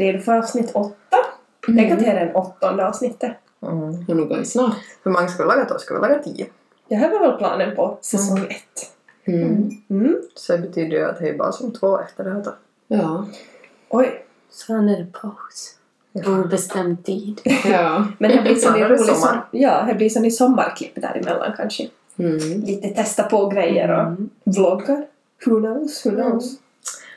Redo 0.00 0.18
för 0.18 0.32
avsnitt 0.36 0.70
åtta? 0.74 1.16
Tänk 1.66 1.92
att 1.92 1.98
det 1.98 2.04
här 2.04 2.14
är 2.16 2.26
den 2.26 2.34
åttonde 2.36 2.88
avsnittet. 2.88 3.32
Mm. 3.62 3.82
Och 4.08 4.16
nu 4.16 4.24
går 4.24 4.36
vi 4.36 4.44
snart. 4.44 4.76
Hur 5.02 5.10
många 5.10 5.28
ska 5.28 5.42
vi 5.42 5.48
laga 5.48 5.64
då? 5.64 5.78
Ska 5.78 5.94
vi 5.94 6.00
laga 6.00 6.18
tio? 6.18 6.46
Det 6.88 6.94
här 6.94 7.10
var 7.10 7.20
väl 7.20 7.38
planen 7.38 7.76
på 7.76 7.98
säsong 8.00 8.38
ett. 8.38 8.90
Mm. 9.24 9.70
Mm. 9.90 10.20
Så 10.34 10.52
det 10.52 10.58
betyder 10.58 10.96
ju 10.96 11.04
att 11.04 11.18
det 11.18 11.28
är 11.28 11.38
bara 11.38 11.52
som 11.52 11.72
två 11.72 12.00
efter 12.00 12.24
det 12.24 12.30
här 12.30 12.42
då. 12.44 12.54
Ja. 12.88 13.26
Oj. 13.88 14.24
Sen 14.50 14.88
är 14.88 14.98
det 14.98 15.12
paus. 15.12 15.76
Obestämd 16.26 17.04
tid. 17.04 17.40
Ja. 17.64 18.06
Men 18.18 18.30
det 18.30 18.42
blir 18.42 18.72
det 18.74 18.80
är 18.80 18.88
rolig 18.88 19.00
sommar. 19.00 19.16
som, 19.18 19.38
ja, 19.50 19.84
det 19.88 19.94
blir 19.94 20.08
sån 20.08 20.24
i 20.24 20.30
sommarklipp 20.30 20.94
däremellan 21.02 21.52
kanske. 21.56 21.88
Mm. 22.18 22.36
Lite 22.38 22.88
testa 22.88 23.22
på 23.22 23.46
grejer 23.48 23.90
och 23.90 24.00
Mm. 24.00 24.30
vloggar. 24.44 25.06
Who 25.46 25.60
knows, 25.60 26.06
who 26.06 26.10
knows. 26.10 26.58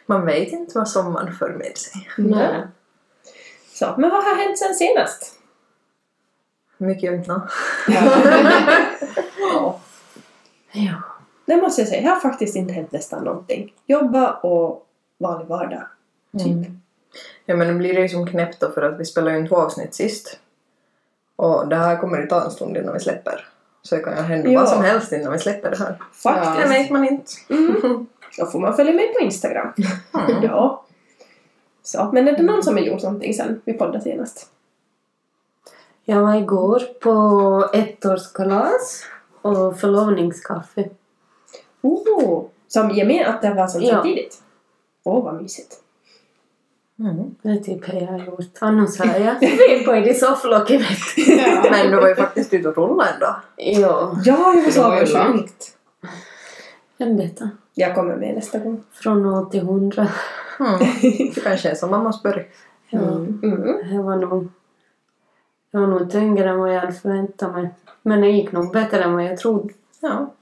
Man 0.06 0.26
vet 0.26 0.52
inte 0.52 0.78
vad 0.78 0.90
sommaren 0.90 1.34
för 1.36 1.50
med 1.50 1.78
sig. 1.78 2.10
Nej. 2.18 2.68
Så, 3.74 3.96
men 3.98 4.10
vad 4.10 4.24
har 4.24 4.36
hänt 4.36 4.60
sen 4.60 4.74
senast? 4.76 5.40
Mycket 6.78 7.28
nå. 7.28 7.42
Ja. 7.88 9.80
Ja. 10.76 10.96
Det 11.46 11.58
måste 11.58 11.82
jag 11.82 11.88
säga, 11.88 12.02
det 12.02 12.08
har 12.08 12.20
faktiskt 12.20 12.56
inte 12.56 12.74
hänt 12.74 12.92
nästan 12.92 13.24
någonting. 13.24 13.74
Jobba 13.86 14.32
och 14.32 14.88
vanlig 15.18 15.48
vardag. 15.48 15.84
Typ. 16.38 16.48
Mm. 16.48 16.82
Ja 17.46 17.56
men 17.56 17.68
nu 17.68 17.74
blir 17.74 17.94
det 17.94 18.02
ju 18.02 18.10
som 18.10 18.28
knäppt 18.28 18.60
då 18.60 18.72
för 18.72 18.82
att 18.82 19.00
vi 19.00 19.06
spelade 19.06 19.32
ju 19.36 19.40
in 19.42 19.48
två 19.48 19.56
avsnitt 19.56 19.96
sist. 19.96 20.40
Och 21.36 21.68
det 21.68 21.76
här 21.76 21.98
kommer 21.98 22.18
ju 22.22 22.28
ta 22.28 22.44
en 22.46 22.52
stund 22.52 22.78
innan 22.78 22.94
vi 22.94 23.00
släpper. 23.00 23.48
Så 23.82 23.96
det 23.96 24.02
kan 24.04 24.16
ju 24.18 24.22
hända 24.22 24.50
Ja. 24.50 24.60
vad 24.60 24.70
som 24.70 24.84
helst 24.84 25.12
innan 25.12 25.32
vi 25.34 25.40
släpper 25.40 25.70
det 25.72 25.78
här. 25.78 25.98
Faktiskt. 26.14 26.68
Det 26.68 26.74
vet 26.78 26.90
man 26.90 27.06
inte. 27.08 27.32
Mm. 27.50 28.08
Då 28.38 28.46
får 28.46 28.60
man 28.60 28.76
följa 28.76 28.94
med 28.94 29.14
på 29.14 29.20
Instagram. 29.20 29.74
Mm. 30.14 30.44
Ja. 30.44 30.86
Så, 31.84 32.10
men 32.14 32.28
är 32.28 32.32
det 32.38 32.44
någon 32.44 32.64
som 32.64 32.74
har 32.78 32.82
gjort 32.84 33.04
någonting 33.04 33.34
sen 33.34 33.62
vi 33.66 33.74
poddade 33.74 34.02
senast? 34.02 34.50
Jag 36.06 36.22
var 36.22 36.36
igår 36.36 36.80
på 37.02 37.70
ettårskalas 37.74 39.04
och 39.42 39.80
förlovningskaffe. 39.80 40.90
Oh, 41.82 42.46
som 42.68 42.90
ger 42.92 43.06
med 43.06 43.28
att 43.28 43.42
det 43.42 43.54
var 43.54 43.68
som 43.68 43.82
Ja. 43.82 43.94
samtidigt? 43.94 44.42
Åh, 45.04 45.20
oh, 45.20 45.24
vad 45.24 45.42
mysigt. 45.42 45.80
Mm. 47.00 47.36
Det 47.42 47.50
är 47.50 47.58
typ 47.58 47.92
det 47.92 48.00
jag 48.00 48.08
har 48.08 48.20
gjort. 48.26 48.58
Annars 48.60 49.00
har 49.00 49.20
jag 49.20 49.40
vippat 49.80 50.08
i 50.08 50.14
sofflocket 50.14 50.82
vet 50.82 50.98
du. 51.16 51.36
Men 51.72 51.92
du 51.92 51.98
var 52.02 52.08
ju 52.08 52.16
faktiskt 52.16 52.54
ute 52.54 52.70
och 52.70 52.78
rullade 52.78 53.10
ändå. 53.14 53.36
Ja, 53.58 54.18
Ja, 54.26 54.54
jag 54.56 54.64
var 54.64 54.72
så 54.72 54.84
avundsjuk. 54.84 55.52
vem 56.98 57.18
detta? 57.18 57.50
Jag 57.74 57.96
kommer 57.96 58.16
med 58.16 58.36
nästa 58.36 58.60
gång. 58.60 58.84
Från 58.92 59.24
0 59.24 59.50
till 59.50 59.60
100. 59.60 60.08
Mm. 60.60 60.80
Det 61.02 61.42
kanske 61.44 61.70
är 61.70 61.76
som 61.76 61.92
man 61.92 62.04
måste 62.04 62.30
börja. 62.30 62.44
Ja. 62.90 63.00
Mm. 63.00 63.90
Det 63.92 64.02
var 64.02 64.16
nog... 64.16 64.48
Det 65.72 65.78
var 65.78 65.88
nog 65.88 66.12
tyngre 66.12 66.50
än 66.50 66.60
vad 66.60 66.74
jag 66.76 66.80
hade 66.80 66.94
förväntat 66.94 67.52
mig. 67.54 67.70
Men 68.02 68.22
det 68.22 68.30
gick 68.30 68.52
nog 68.52 68.72
bättre 68.74 69.04
än 69.04 69.14
vad 69.14 69.24
jag 69.24 69.38
trodde. 69.38 69.74
Ja. 70.00 70.34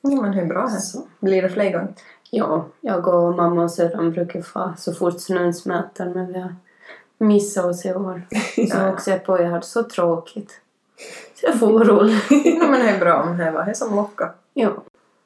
ja 0.00 0.10
men 0.22 0.32
hur 0.32 0.46
bra 0.46 0.66
här. 0.66 0.78
Så. 0.78 1.02
Blir 1.20 1.42
det 1.42 1.48
fler 1.48 1.72
gånger? 1.72 1.94
Ja, 2.30 2.64
jag 2.80 3.08
och 3.08 3.34
mamma 3.36 3.62
och 3.62 3.70
syrran 3.70 4.12
brukar 4.12 4.42
få 4.42 4.72
så 4.78 4.94
fort 4.94 5.20
snön 5.20 5.54
smälter 5.54 6.06
men 6.14 6.32
vi 6.32 6.38
har 6.40 6.54
missat 7.18 7.64
oss 7.64 7.86
i 7.86 7.94
år. 7.94 8.22
Så 8.54 8.76
Ja. 8.76 8.92
också 8.92 9.18
på 9.26 9.40
jag 9.42 9.50
hade 9.50 9.62
så 9.62 9.82
tråkigt. 9.82 10.60
Så 11.34 11.46
jag 11.46 11.58
får 11.58 11.84
rulla. 11.84 12.12
Ja 12.44 12.66
men 12.70 12.80
det 12.80 12.90
är 12.90 13.00
bra 13.00 13.22
om 13.22 13.38
det 13.38 13.50
var 13.50 13.64
det 13.64 13.74
som 13.74 13.96
lockar. 13.96 14.32
Ja. 14.54 14.72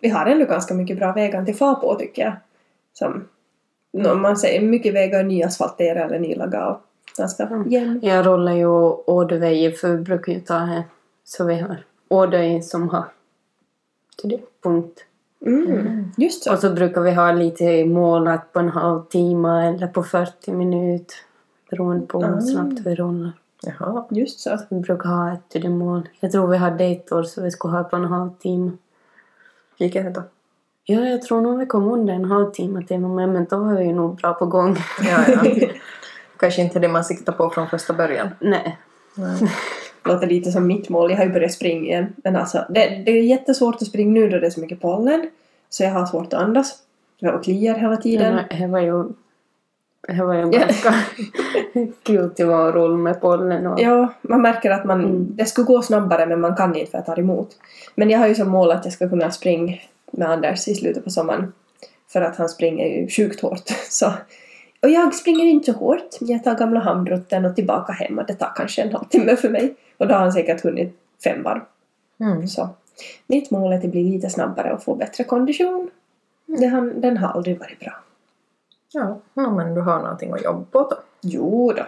Vi 0.01 0.09
har 0.09 0.27
ändå 0.27 0.45
ganska 0.45 0.75
mycket 0.75 0.97
bra 0.99 1.13
vägar 1.13 1.45
till 1.45 1.55
far 1.57 1.75
på 1.75 1.95
tycker 1.95 2.23
jag. 2.23 2.33
Som, 2.93 3.25
no, 3.93 4.15
man 4.15 4.37
säger 4.37 4.61
mycket 4.63 4.95
vägar 4.95 5.25
nyasfalterade 5.25 6.01
eller 6.05 6.19
nylagade 6.19 6.67
och 6.67 6.81
ganska 7.19 7.43
Mm. 7.47 7.69
jämn. 7.71 8.01
Jag 8.03 8.27
rullar 8.27 8.53
ju 8.53 8.67
Ådöveje 9.07 9.73
för 9.73 9.89
vi 9.97 10.03
brukar 10.03 10.33
ju 10.33 10.41
ta 10.41 10.55
här. 10.59 10.83
Så 11.25 11.45
vi 11.45 11.55
har 11.55 11.77
Ådöje 12.09 12.63
som 12.63 12.89
har 12.89 13.05
till 14.21 14.31
det 14.31 14.41
punkt. 14.63 15.05
Mm. 15.47 16.13
Just 16.17 16.45
så. 16.45 16.53
Och 16.53 16.59
så 16.59 16.71
brukar 16.71 17.01
vi 17.01 17.11
ha 17.15 17.33
lite 17.33 17.85
målat 17.85 18.53
på 18.53 18.59
en 18.59 18.69
halvtimme 18.69 19.69
eller 19.69 19.87
på 19.87 20.03
40 20.03 20.53
minuter. 20.53 21.17
Beroende 21.71 22.07
på 22.07 22.25
Ah. 22.25 22.27
hur 22.27 22.41
snabbt 22.41 22.81
vi 22.85 22.95
rullar. 22.95 23.33
Jaha. 23.63 24.05
Just 24.11 24.41
så. 24.41 24.59
Vi 24.71 24.81
brukar 24.81 25.09
ha 25.09 25.33
ett 25.33 25.49
till 25.49 25.63
det 25.63 25.69
mål. 25.69 26.09
Jag 26.21 26.33
tror 26.33 26.47
vi 26.47 26.57
hade 26.57 26.85
ett 26.85 27.13
år 27.13 27.23
så 27.23 27.43
vi 27.43 27.51
skulle 27.51 27.77
ha 27.77 27.85
på 27.85 27.97
en 27.97 28.05
halvtimme. 28.05 28.71
Gick 29.77 29.93
det 29.93 30.11
då? 30.11 30.23
Ja, 30.85 31.01
jag 31.01 31.23
tror 31.23 31.41
nog 31.41 31.59
vi 31.59 31.67
kom 31.67 31.89
under 31.93 32.15
en 32.15 32.25
halvtimme 32.25 32.83
till 32.87 33.05
och 33.05 33.11
med, 33.11 33.29
men 33.29 33.45
då 33.51 33.57
var 33.59 33.75
vi 33.75 33.85
ju 33.85 33.93
nog 33.93 34.17
bra 34.17 34.35
på 34.35 34.47
gång. 34.47 34.77
Ja, 35.03 35.25
ja. 35.29 35.69
Kanske 36.39 36.63
inte 36.63 36.79
det 36.79 36.89
man 36.89 37.05
siktar 37.05 37.33
på 37.33 37.51
från 37.51 37.69
första 37.69 37.93
början. 37.93 38.29
Nej. 38.41 38.79
Nej. 39.15 39.53
låter 40.05 40.27
lite 40.27 40.53
som 40.53 40.67
mitt 40.67 40.89
mål. 40.89 41.11
Jag 41.11 41.19
har 41.19 41.25
ju 41.25 41.33
börjat 41.33 41.53
springa 41.53 41.83
igen. 41.83 42.13
Men 42.17 42.37
alltså, 42.37 42.67
det, 42.69 43.03
det 43.07 43.11
är 43.11 43.23
jättesvårt 43.23 43.75
att 43.75 43.87
springa 43.87 44.13
nu 44.13 44.29
då 44.29 44.39
det 44.39 44.47
är 44.47 44.51
så 44.51 44.61
mycket 44.61 44.81
pollen. 44.81 45.31
Så 45.71 45.83
jag 45.83 45.91
har 45.91 46.07
svårt 46.07 46.33
att 46.33 46.43
andas. 46.43 46.79
Jag 47.19 47.45
kliar 47.45 47.75
hela 47.75 47.97
tiden. 47.97 48.41
Det 48.51 48.67
var 48.67 48.81
ju, 48.81 49.05
det 50.07 50.25
var 50.25 50.35
Ja. 50.35 50.47
ganska 50.47 50.95
och 52.47 52.75
rulla 52.75 52.97
med 52.97 53.21
pollen 53.21 53.67
och... 53.67 53.81
Ja, 53.81 54.13
man 54.23 54.43
märker 54.43 54.71
att 54.71 54.85
man, 54.85 55.01
Mm. 55.05 55.27
det 55.31 55.45
skulle 55.45 55.65
gå 55.65 55.83
snabbare 55.83 56.27
men 56.27 56.41
man 56.41 56.57
kan 56.57 56.77
inte 56.77 56.91
för 56.91 56.99
att 56.99 57.07
ta 57.07 57.17
emot. 57.17 57.49
Men 57.95 58.11
jag 58.11 58.19
har 58.19 58.27
ju 58.29 58.35
som 58.35 58.49
mål 58.49 58.71
att 58.71 58.85
jag 58.85 58.93
ska 58.95 59.09
kunna 59.09 59.31
springa 59.31 59.75
med 60.11 60.31
Anders 60.31 60.69
i 60.69 60.75
slutet 60.75 61.05
på 61.05 61.11
sommaren. 61.11 61.53
För 62.09 62.21
att 62.21 62.37
han 62.37 62.49
springer 62.49 62.87
ju 62.87 63.09
sjukt 63.09 63.41
hårt. 63.41 63.69
Så. 63.91 64.13
Och 64.83 64.91
jag 64.91 65.15
springer 65.15 65.45
inte 65.45 65.73
så 65.73 65.79
hårt. 65.79 66.09
Jag 66.21 66.45
tar 66.45 66.55
gamla 66.55 66.81
hamnrutten 66.81 67.45
och 67.45 67.57
tillbaka 67.57 67.93
hem 67.93 68.19
och 68.19 68.27
det 68.27 68.35
tar 68.35 68.53
kanske 68.57 68.83
en 68.83 68.93
halvtimme 68.93 69.37
för 69.37 69.49
mig. 69.51 69.75
Och 69.99 70.09
då 70.09 70.15
har 70.15 70.21
han 70.21 70.33
säkert 70.33 70.63
hunnit 70.63 70.97
fem 71.25 71.43
varv. 71.43 71.61
Mm. 72.21 72.47
Så 72.47 72.69
mitt 73.27 73.51
mål 73.51 73.73
är 73.73 73.77
att 73.77 73.85
bli 73.85 74.05
lite 74.11 74.31
snabbare 74.31 74.73
och 74.73 74.83
få 74.83 74.95
bättre 74.95 75.25
kondition. 75.25 75.91
Det 76.47 76.67
har, 76.67 76.81
den 77.01 77.17
har 77.17 77.29
aldrig 77.29 77.59
varit 77.59 77.81
bra. 77.81 77.93
Ja, 78.97 79.19
ja, 79.35 79.51
men 79.51 79.75
du 79.75 79.81
har 79.81 79.99
någonting 79.99 80.33
att 80.33 80.45
jobba 80.45 80.65
på 80.71 80.79
då. 80.91 80.97
Jo 81.21 81.73
då. 81.77 81.83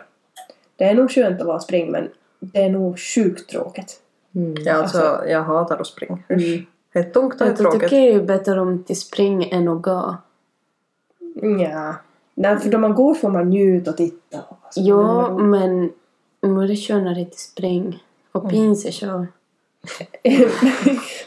Det 0.76 0.84
är 0.84 0.94
nog 0.94 1.10
skönt 1.10 1.40
att 1.40 1.46
vara 1.46 1.58
spring 1.60 1.90
men 1.90 2.08
det 2.40 2.58
är 2.62 2.70
nog 2.70 2.98
sjukt 2.98 3.50
tråkigt. 3.50 4.00
Mm. 4.34 4.54
Ja, 4.64 4.74
alltså, 4.74 5.22
jag 5.28 5.42
hatar 5.42 5.78
att 5.80 5.86
springa. 5.86 6.18
Mm. 6.28 6.66
Det 6.92 6.98
är 6.98 7.02
tungt 7.02 7.32
och 7.32 7.38
det 7.38 7.44
är 7.44 7.48
Jag 7.48 7.56
tycker 7.56 7.70
tråkigt. 7.70 7.90
det 7.90 7.96
är 7.96 8.12
ju 8.12 8.22
bättre 8.22 8.60
om 8.60 8.84
till 8.84 9.00
spring 9.00 9.48
än 9.50 9.68
att 9.68 9.82
gå. 9.82 10.16
Ja. 11.60 11.94
Nej, 12.34 12.58
för 12.58 12.70
då 12.70 12.78
man 12.78 12.94
går 12.94 13.14
får 13.14 13.30
man 13.30 13.50
njuta 13.50 13.90
och 13.90 13.96
titta. 13.96 14.38
Alltså, 14.62 14.80
Ja, 14.80 15.38
men- 15.38 15.92
nu 16.42 16.62
är 16.64 16.68
det 16.68 16.76
skönare 16.76 17.24
till 17.24 17.38
spring. 17.40 18.02
Och 18.32 18.50
pinse 18.50 18.92
själv. 18.92 19.26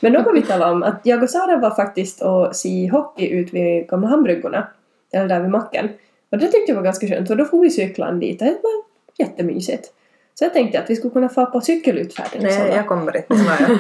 men 0.02 0.14
då 0.14 0.24
kan 0.24 0.34
vi 0.34 0.42
tala 0.42 0.72
om 0.72 0.84
att 0.84 1.00
jag 1.04 1.24
och 1.24 1.30
Sara 1.30 1.58
var 1.58 1.76
faktiskt 1.76 2.22
och 2.22 2.56
se 2.56 2.90
hockey 2.90 3.28
ut 3.28 3.54
vid 3.54 3.88
gamla 3.88 4.08
hamnbryggorna. 4.08 4.68
Eller 5.12 5.28
där 5.28 5.40
vid 5.42 5.50
macken. 5.50 5.90
Och 6.32 6.38
det 6.38 6.48
tyckte 6.48 6.72
jag 6.72 6.76
var 6.76 6.84
ganska 6.84 7.08
skönt 7.08 7.28
för 7.28 7.36
då 7.36 7.46
får 7.46 7.62
vi 7.62 7.70
cykla 7.70 8.12
dit 8.12 8.42
och 8.42 8.48
det 8.48 8.60
var 8.64 8.84
jättemysigt. 9.18 9.94
Så 10.34 10.46
jag 10.46 10.54
tänkte 10.54 10.80
att 10.80 10.90
vi 10.90 10.96
skulle 10.96 11.12
kunna 11.12 11.30
få 11.30 11.46
på 11.46 11.62
cykelutfärden. 11.62 12.44
Nej, 12.44 12.72
jag 12.76 12.88
kommer 12.88 13.18
inte. 13.18 13.34
Nej, 13.34 13.78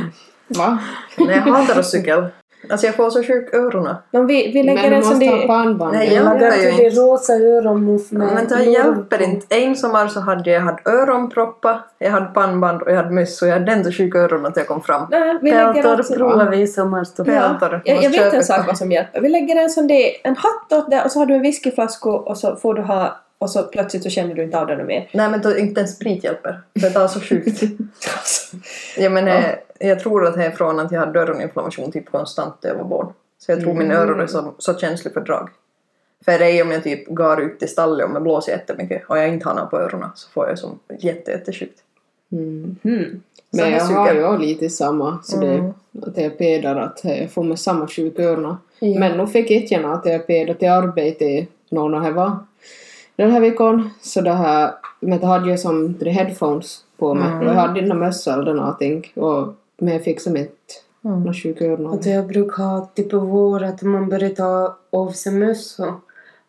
Va? 0.47 0.79
Nej, 1.17 1.35
jag 1.35 1.53
hatar 1.53 1.79
att 1.79 1.85
cykel. 1.85 2.25
Alltså 2.69 2.85
jag 2.85 2.95
får 2.95 3.09
så 3.09 3.23
sjuk 3.23 3.53
öronen. 3.53 3.95
Men 4.11 4.27
vi, 4.27 4.51
vi 4.51 4.63
lägger 4.63 4.81
Men 4.81 4.89
du 4.89 4.95
en 4.95 5.03
sån 5.03 5.13
måste 5.13 5.25
ha 5.31 5.37
där... 5.37 5.47
pannband. 5.47 5.93
Nej, 5.93 6.13
Jag 6.13 6.25
lagar 6.25 6.57
ju 6.57 6.69
inte. 6.69 7.01
rosa 7.01 7.33
öronmuff 7.33 8.11
med 8.11 8.27
Men 8.33 8.47
det 8.47 8.63
hjälper 8.63 9.21
inte. 9.21 9.55
En 9.55 9.75
sommar 9.75 10.07
så 10.07 10.19
hade 10.19 10.51
jag, 10.51 10.61
hade 10.61 10.81
öronproppar, 10.85 11.81
jag 11.99 12.11
hade 12.11 12.25
pannband 12.25 12.81
och 12.81 12.91
jag 12.91 12.95
hade 12.95 13.09
möss 13.09 13.41
och 13.41 13.47
jag 13.47 13.53
hade 13.53 13.71
ändå 13.71 13.91
sjuka 13.91 14.19
öron 14.19 14.45
att 14.45 14.57
jag 14.57 14.67
kom 14.67 14.81
fram. 14.81 15.07
Nej, 15.09 15.37
vi 15.41 15.51
lägger 15.51 15.73
Peltor 15.73 16.15
provar 16.15 16.49
vi 16.49 16.61
i 16.61 16.67
sommar. 16.67 17.05
Ja, 17.17 17.81
jag, 17.85 18.03
jag 18.03 18.09
vet 18.09 18.33
en 18.33 18.43
sak 18.43 18.67
vad 18.67 18.77
som 18.77 18.91
hjälper. 18.91 19.21
Vi 19.21 19.29
lägger 19.29 19.63
en 19.63 19.69
sån 19.69 19.87
där, 19.87 20.11
en 20.23 20.35
hatt 20.35 20.73
åt 20.73 20.91
det 20.91 21.03
och 21.03 21.11
så 21.11 21.19
har 21.19 21.25
du 21.25 21.35
en 21.35 21.41
whiskyflaska 21.41 22.09
och 22.09 22.37
så 22.37 22.55
får 22.55 22.73
du 22.73 22.81
ha 22.81 23.17
och 23.41 23.49
så 23.49 23.63
plötsligt 23.63 24.03
så 24.03 24.09
känner 24.09 24.35
du 24.35 24.43
inte 24.43 24.59
av 24.59 24.67
den 24.67 24.85
mer. 24.85 25.09
Nej 25.13 25.29
men 25.29 25.41
då, 25.41 25.57
inte 25.57 25.79
ens 25.79 25.95
sprit 25.95 26.23
hjälper. 26.23 26.61
Det 26.73 26.89
tar 26.89 27.07
så 27.07 27.19
sjukt. 27.19 27.61
ja, 28.97 29.09
men, 29.09 29.27
eh, 29.27 29.45
jag 29.79 29.99
tror 29.99 30.27
att 30.27 30.33
det 30.35 30.45
är 30.45 30.51
från 30.51 30.79
att 30.79 30.91
jag 30.91 30.99
hade 30.99 31.19
öroninflammation 31.19 31.91
typ 31.91 32.11
konstant 32.11 32.55
när 32.61 32.69
jag 32.69 32.77
var 32.77 32.83
barn. 32.83 33.13
Så 33.39 33.51
jag 33.51 33.61
tror 33.61 33.73
min 33.73 33.91
öron 33.91 34.19
är 34.19 34.27
så, 34.27 34.53
så 34.57 34.73
känslig 34.77 35.13
för 35.13 35.21
drag. 35.21 35.49
För 36.25 36.39
det 36.39 36.45
är 36.51 36.63
om 36.63 36.71
jag 36.71 36.83
typ 36.83 37.07
går 37.07 37.41
ut 37.41 37.63
i 37.63 37.67
stallet 37.67 38.05
och 38.05 38.15
jag 38.15 38.23
blåser 38.23 38.51
jättemycket 38.51 39.03
och 39.07 39.17
jag 39.17 39.27
inte 39.27 39.49
har 39.49 39.65
på 39.65 39.79
öronen 39.79 40.09
så 40.15 40.29
får 40.29 40.49
jag 40.49 40.59
som 40.59 40.79
jätte, 40.99 41.31
jättesjukt. 41.31 41.79
Mm. 42.31 42.75
Men 42.83 43.21
det 43.51 43.69
jag 43.69 44.27
har 44.27 44.39
ju 44.39 44.45
lite 44.45 44.69
samma. 44.69 45.19
Så 45.23 45.41
Mm. 45.41 45.73
det, 45.91 46.07
att 46.07 46.17
jag 46.17 46.37
pedar 46.37 46.75
att 46.75 46.99
jag 47.03 47.31
får 47.31 47.43
med 47.43 47.59
samma 47.59 47.87
sjuka 47.87 48.23
öron. 48.23 48.57
Ja. 48.79 48.99
Men 48.99 49.17
nu 49.17 49.27
fick 49.27 49.51
jag 49.51 49.63
gärna 49.63 49.93
att 49.93 50.05
jag 50.05 50.27
pedar 50.27 50.53
till 50.53 50.69
arbete 50.69 51.45
någon 51.69 51.95
av 51.95 52.13
var 52.13 52.37
den 53.21 53.31
här 53.31 53.41
veckan. 53.41 53.89
Så 54.01 54.21
det 54.21 54.33
här, 54.33 54.73
men 54.99 55.19
då 55.19 55.27
hade 55.27 55.49
jag 55.49 55.59
som 55.59 55.93
tre 55.93 56.11
headphones 56.11 56.83
på 56.97 57.13
mig. 57.13 57.27
Mm. 57.27 57.39
Och 57.39 57.45
jag 57.45 57.53
hade 57.53 57.79
inte 57.79 57.95
mössa 57.95 58.33
eller 58.33 58.53
någonting. 58.53 59.11
Och, 59.15 59.53
men 59.77 59.93
jag 59.93 60.03
fick 60.03 60.21
som 60.21 60.35
ett 60.35 60.83
Mm. 61.05 61.19
några 61.19 61.33
sjuka 61.33 61.65
öron. 61.65 61.93
Att 61.93 62.05
jag 62.05 62.27
brukar 62.27 62.63
ha 62.63 62.89
typ 62.95 63.09
på 63.09 63.19
vår 63.19 63.63
att 63.63 63.81
man 63.81 64.09
börjar 64.09 64.29
ta 64.29 64.77
av 64.89 65.11
sig 65.11 65.33
mössor. 65.33 65.93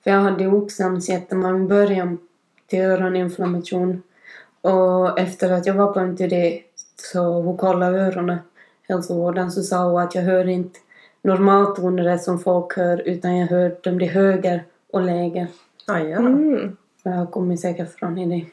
För 0.04 0.10
jag 0.10 0.20
hade 0.20 0.44
ju 0.44 0.50
när 0.50 1.34
man 1.36 1.68
började 1.68 2.16
till 2.66 2.80
öroninflammation. 2.80 4.02
Och 4.60 5.18
efter 5.18 5.52
att 5.52 5.66
jag 5.66 5.74
var 5.74 5.92
på 5.92 6.00
NTD 6.00 6.62
så 7.12 7.20
hon 7.20 7.56
kollade 7.56 7.98
öronen, 7.98 8.38
hälsovården, 8.88 9.50
så 9.50 9.62
sa 9.62 9.90
hon 9.90 10.02
att 10.02 10.14
jag 10.14 10.22
hör 10.22 10.48
inte 10.48 10.78
normaltoner 11.22 12.18
som 12.18 12.38
folk 12.38 12.76
hör 12.76 13.08
utan 13.08 13.36
jag 13.36 13.46
hör 13.46 13.76
dem 13.82 13.96
blir 13.96 14.08
höger 14.08 14.64
och 14.92 15.02
lägre. 15.02 15.46
Aj, 15.86 16.08
ja. 16.08 16.18
Mm. 16.18 16.76
Jag 17.02 17.12
har 17.12 17.26
kommit 17.26 17.60
säkert 17.60 17.98
från 17.98 18.14
det. 18.28 18.44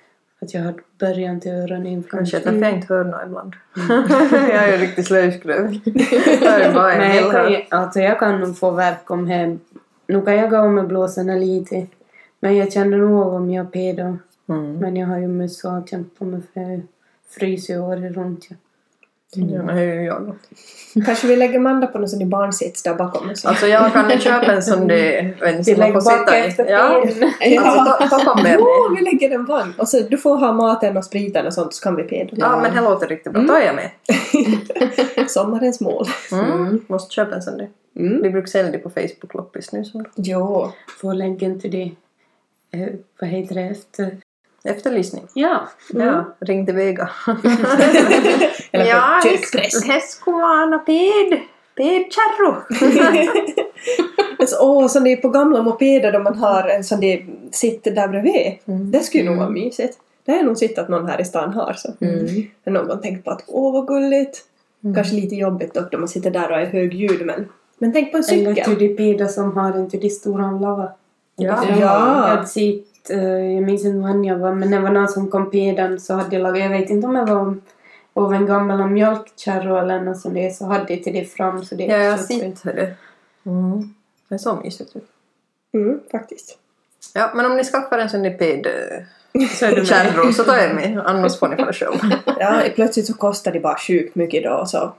Att 0.42 0.54
jag 0.54 0.62
har 0.62 0.74
början 1.00 1.40
till 1.40 1.52
Kanske 1.52 1.74
öroninflammation. 1.76 2.40
är 2.40 2.52
därför 2.52 2.66
jag 2.66 2.76
inte 2.76 2.94
hör 2.94 3.04
något 3.04 3.22
ibland. 3.26 3.54
jag 4.32 4.70
är 4.70 4.78
riktigt 4.78 5.08
slöskruv. 5.08 5.80
Jag 6.42 6.62
är 6.62 6.74
bara 6.74 6.94
en 6.94 7.00
Men 7.00 7.16
jag 7.18 7.32
kan, 7.32 7.52
ju- 7.52 7.64
alltså 7.70 8.00
jag 8.00 8.20
kan 8.20 8.40
nog 8.40 8.58
få 8.58 8.72
verk 8.72 9.12
om 9.12 9.28
hem. 9.28 9.60
Nu 10.08 10.22
kan 10.22 10.36
jag 10.36 10.50
gå 10.50 10.68
med 10.68 10.88
blåsorna 10.88 11.36
lite. 11.36 11.88
Men 12.40 12.58
jag 12.58 12.72
känner 12.74 12.98
nog 12.98 13.22
av 13.22 13.34
om 13.34 13.52
jag 13.52 13.64
har 13.64 13.72
pedo. 13.72 14.18
Mm. 14.50 14.74
Men 14.78 14.96
jag 14.96 15.08
har 15.08 15.18
ju 15.18 15.28
mössa 15.28 15.72
att 15.72 15.90
kämpa 15.90 16.26
med 16.26 16.42
för 16.54 16.62
jag 16.62 16.82
fryser 17.30 17.74
ju 17.74 17.80
året 17.80 18.16
runt. 18.16 18.48
Ja. 18.50 18.56
Ja, 19.36 19.62
det 19.74 19.82
är 19.82 19.94
ju 19.94 20.04
jag. 20.04 20.36
Kanske 21.06 21.28
vi 21.28 21.36
lägger 21.36 21.60
Manda 21.60 21.88
på 21.88 22.00
någon 22.00 22.10
sån 22.10 22.22
i 22.22 22.26
barnsits 22.26 22.84
där 22.84 22.96
bakom. 22.96 23.36
Så. 23.36 23.48
Alltså 23.48 23.68
jag 23.68 23.94
kan 23.94 24.20
köpa 24.20 24.54
en 24.54 24.64
sån 24.64 24.88
där 24.88 25.38
Vi 25.58 25.64
som 25.64 25.80
man 25.80 25.94
får 25.94 26.02
sitta 26.02 26.38
i. 26.38 26.72
Ja, 26.72 27.06
pinnen. 27.42 27.64
alltså 27.64 28.08
ta, 28.10 28.20
ta 28.20 28.44
med. 28.44 28.58
Åh, 28.60 28.96
vi 28.96 29.02
lägger 29.04 29.32
en 29.32 29.46
vann! 29.46 29.74
Och 29.78 29.88
så 29.88 30.00
du 30.00 30.18
får 30.18 30.38
ha 30.38 30.52
maten 30.52 30.98
och 30.98 31.06
spriten 31.06 31.46
och 31.46 31.54
sånt 31.54 31.74
så 31.74 31.84
kan 31.84 31.96
vi 31.96 32.04
pedo. 32.04 32.36
Ja, 32.40 32.62
men 32.62 32.76
det 32.76 32.82
låter 32.82 33.08
riktigt 33.08 33.34
bra. 33.34 33.42
Då 33.42 33.54
är 33.54 33.66
jag 33.66 33.76
med. 33.76 33.92
Sommarens 35.30 35.80
mål. 35.80 36.06
Mm. 36.32 36.86
Måste 36.88 37.14
köpa 37.14 37.36
en 37.36 37.42
sån 37.42 37.58
där. 37.58 37.70
Mm. 37.96 38.22
Vi 38.22 38.30
brukar 38.30 38.48
sälja 38.48 38.72
det 38.72 38.78
på 38.78 38.90
Facebook-loppis 38.90 39.70
nu. 39.72 39.84
Som 39.86 40.06
Jo. 40.16 40.72
Får 41.02 41.14
länken 41.14 41.60
till 41.60 41.72
det. 41.72 41.92
Eh, 42.72 42.90
vad 43.20 43.30
heter 43.30 43.56
det 43.56 43.62
efter? 43.62 44.18
Efterlysning. 44.64 45.24
Ja. 45.34 45.68
Ja, 45.94 46.26
ring 46.40 46.66
till 46.66 46.76
Vega. 46.76 47.10
Eller 48.72 49.22
på 49.22 49.28
kyrkpress. 49.30 49.86
hästkovan 49.88 50.80
ped. 50.86 51.40
Pedkärro. 51.76 52.56
Alltså, 54.40 54.58
Åh, 54.62 54.88
som 54.88 55.04
det 55.04 55.12
är 55.12 55.18
på 55.18 55.30
gamla 55.30 55.62
mopeder 55.64 56.12
då 56.12 56.20
man 56.20 56.36
har 56.38 56.68
en 56.68 56.84
sån 56.84 57.00
där 57.00 57.26
sitter 57.52 57.92
där 57.92 58.08
bredvid. 58.08 58.58
Mm. 58.66 58.92
Det 58.92 59.00
skulle 59.00 59.24
nog 59.24 59.38
vara 59.38 59.50
mysigt. 59.50 59.98
Det 60.26 60.32
har 60.32 60.38
jag 60.40 60.46
nog 60.46 60.58
sett 60.58 60.78
att 60.78 60.90
någon 60.90 61.08
här 61.10 61.22
i 61.22 61.26
stan 61.26 61.54
har. 61.54 61.74
Så. 61.74 61.92
Mm. 62.02 62.28
Men 62.64 62.74
någon 62.74 63.02
tänkt 63.02 63.26
på 63.26 63.32
att 63.32 63.44
åh 63.48 63.74
vad 63.74 63.88
gulligt. 63.88 64.44
Mm. 64.84 64.96
Kanske 64.96 65.16
lite 65.16 65.36
jobbigt 65.36 65.74
dock 65.74 65.92
då 65.92 65.98
man 65.98 66.08
sitter 66.08 66.32
där 66.32 66.52
och 66.52 66.58
är 66.58 66.66
hög 66.66 66.94
ljud 66.94 67.26
men, 67.26 67.50
men 67.78 67.94
tänk 67.94 68.12
på 68.12 68.18
en 68.18 68.24
Eller 68.32 68.54
cykel. 68.56 68.66
till 68.78 68.88
de 68.88 68.96
pida 68.96 69.28
som 69.28 69.58
har 69.58 69.72
en 69.72 70.10
stora 70.10 70.52
lava. 70.52 70.92
Ja. 71.36 71.64
Jag 71.70 71.80
Ja. 71.80 72.46
Eh, 73.10 73.54
jag 73.54 73.64
minns 73.64 73.86
inte 73.86 74.08
vem 74.08 74.24
jag 74.24 74.38
var, 74.38 74.54
men 74.54 74.72
det 74.72 74.80
var 74.80 74.90
någon 74.90 75.08
som 75.08 75.28
kom 75.30 75.52
pedan 75.52 76.00
så 76.00 76.14
hade 76.14 76.36
jag 76.36 76.44
lagat, 76.44 76.60
jag 76.60 76.70
vet 76.70 76.90
inte 76.90 77.08
om 77.08 77.14
det 77.14 77.26
var 77.26 77.56
av 78.14 78.34
en 78.34 78.46
gammal 78.46 78.90
mjölkkärra 78.90 79.82
eller 79.82 80.02
något 80.02 80.20
sånt 80.20 80.36
där, 80.36 80.50
så 80.50 80.66
hade 80.66 80.94
jag 80.94 81.04
till 81.04 81.14
det 81.14 81.26
fram 81.26 81.66
så 81.66 81.76
det 81.76 81.84
Ja, 81.84 81.98
jag 81.98 82.12
har 82.12 82.18
sett 82.18 82.64
det. 82.64 82.96
Mm. 83.46 83.94
Det 84.30 84.36
är 84.36 84.40
så 84.40 84.56
mysigt 84.56 84.96
ut. 84.96 85.08
Mm, 85.74 86.00
faktiskt. 86.12 86.58
Ja, 87.14 87.32
men 87.36 87.46
om 87.46 87.58
ni 87.58 87.64
skaffar 87.64 87.98
en 88.00 88.10
sån 88.10 88.24
där 88.24 88.32
ped 88.38 88.68
Så 89.60 89.66
är 89.66 89.70
du 89.70 89.76
med. 89.76 89.88
kärro 89.88 90.34
så 90.34 90.44
tar 90.44 90.58
jag 90.58 90.76
med. 90.76 91.02
Annars 91.06 91.40
får 91.40 91.48
ni 91.48 91.56
det 91.56 91.74
själv. 91.74 91.96
Ja, 92.40 92.62
plötsligt 92.76 93.08
så 93.08 93.14
kostar 93.14 93.52
det 93.52 93.60
bara 93.60 93.78
sjukt 93.78 94.16
mycket 94.16 94.44
då 94.44 94.66
så 94.66 94.94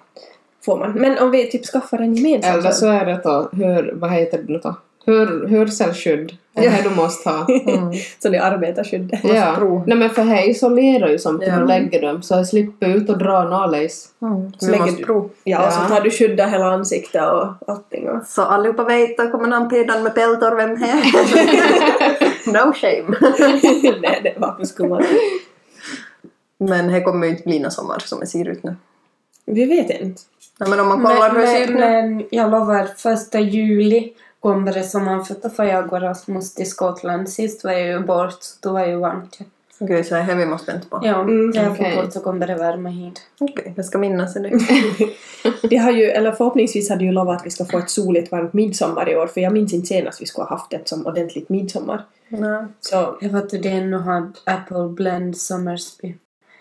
får 0.64 0.78
man. 0.78 0.92
Men 0.92 1.18
om 1.18 1.30
vi 1.30 1.50
typ 1.50 1.64
skaffar 1.66 1.98
en 1.98 2.14
gemensam 2.14 2.58
Eller 2.58 2.70
så 2.70 2.86
är 2.86 3.06
det 3.06 3.20
då, 3.24 3.50
hör, 3.52 3.92
vad 3.94 4.10
heter 4.10 4.38
det 4.38 4.52
nu 4.52 4.58
då? 4.58 4.76
Hör, 5.06 5.46
hörselskydd. 5.48 6.36
Det 6.52 6.66
är 6.66 6.70
det 6.82 6.88
du 6.88 6.94
måste 6.94 7.28
ha. 7.30 7.46
Mm. 7.48 7.92
så 8.18 8.28
det 8.28 8.36
är 8.36 8.42
arbetarskyddet. 8.42 9.20
ja. 9.24 9.82
Nej 9.86 9.96
men 9.98 10.10
för 10.10 10.22
här 10.22 10.48
isolerar 10.48 11.08
ju 11.08 11.18
som 11.18 11.38
till 11.38 11.48
Ja. 11.48 11.56
du 11.58 11.66
lägger 11.66 12.02
dem 12.02 12.22
så 12.22 12.34
jag 12.34 12.46
slipper 12.46 12.88
ut 12.88 13.10
och 13.10 13.18
dra 13.18 13.44
nålis. 13.44 14.08
Mm. 14.22 14.52
Så 14.58 14.70
lägger 14.70 14.86
du- 14.96 15.04
prova. 15.04 15.28
Ja, 15.44 15.66
och 15.66 15.72
så 15.72 15.80
Ja. 15.82 15.88
tar 15.96 16.00
du 16.00 16.10
skydda 16.10 16.46
hela 16.46 16.64
ansiktet 16.64 17.22
och 17.22 17.46
allting. 17.68 18.08
Och... 18.08 18.26
Så 18.26 18.42
allihopa 18.42 18.84
vet 18.84 19.20
att 19.20 19.32
kommer 19.32 19.48
någon 19.48 19.68
pedan 19.68 20.02
med 20.02 20.14
peltor, 20.14 20.56
vem 20.56 20.70
är? 20.70 22.52
no 22.52 22.72
shame. 22.72 23.16
Nej, 24.02 24.20
det, 24.24 24.34
varför 24.36 24.64
skulle 24.64 24.88
man... 24.88 25.04
Men 26.58 26.88
det 26.92 27.00
kommer 27.00 27.26
ju 27.26 27.32
inte 27.32 27.42
bli 27.44 27.58
någon 27.58 27.70
sommar 27.70 27.98
som 27.98 28.20
det 28.20 28.26
ser 28.26 28.48
ut 28.48 28.62
nu. 28.62 28.76
Vi 29.46 29.64
vet 29.64 29.90
inte. 30.00 30.22
Ja, 30.58 30.68
men 30.68 30.80
om 30.80 30.88
man 30.88 31.02
kollar 31.02 31.30
hur 31.34 31.40
det 31.40 31.46
ser 31.46 31.62
ut 31.64 31.70
men, 31.70 31.78
nu. 32.08 32.14
men 32.16 32.24
jag 32.30 32.50
lovar, 32.50 32.88
första 32.96 33.40
juli 33.40 34.12
kommer 34.40 34.72
det 34.72 34.82
sommarfötter 34.84 35.48
för 35.48 35.64
jag 35.64 35.92
och 35.92 36.00
Rasmus 36.00 36.54
till 36.54 36.70
Skottland. 36.70 37.28
Sist 37.28 37.64
var 37.64 37.72
jag 37.72 37.86
ju 37.86 38.00
bort, 38.00 38.36
så 38.42 38.56
då 38.60 38.72
var 38.72 38.80
jag 38.80 38.88
ju 38.88 38.96
varmt. 38.96 39.36
ja. 39.38 39.46
Okej, 39.82 40.04
så 40.04 40.14
det 40.14 40.20
här 40.20 40.34
vi 40.36 40.46
måste 40.46 40.72
vänta 40.72 40.88
på. 40.88 41.06
Ja, 41.06 41.20
Mm, 41.20 41.50
när 41.50 41.62
jag 41.62 41.72
okej. 41.72 41.94
får 41.94 42.02
bort 42.02 42.12
så 42.12 42.20
kommer 42.20 42.46
det 42.46 42.54
värma 42.54 42.88
hit. 42.88 43.20
Okej, 43.40 43.72
jag 43.76 43.84
ska 43.84 43.98
minnas 43.98 44.34
det. 44.34 44.58
Det 45.62 45.76
har 45.76 45.90
ju, 45.92 46.04
eller 46.04 46.32
förhoppningsvis 46.32 46.90
hade 46.90 47.04
ju 47.04 47.12
lovat 47.12 47.36
att 47.40 47.46
vi 47.46 47.50
ska 47.50 47.64
få 47.64 47.78
ett 47.78 47.90
soligt 47.90 48.32
varmt 48.32 48.52
midsommar 48.52 49.08
i 49.08 49.16
år 49.16 49.26
för 49.26 49.40
jag 49.40 49.52
minns 49.52 49.72
inte 49.74 49.86
senast 49.86 50.22
vi 50.22 50.26
skulle 50.26 50.44
ha 50.44 50.56
haft 50.56 50.72
ett 50.72 50.88
som 50.88 51.06
ordentligt 51.06 51.48
midsommar. 51.48 52.04
Nej. 52.28 52.64
Så 52.80 53.16
Jag 53.20 53.30
var 53.30 53.40
till 53.40 53.62
den 53.62 53.94
och 53.94 54.02
hade 54.02 54.32
Apple 54.44 54.88
Blend 54.88 55.36
Summersby. 55.36 56.14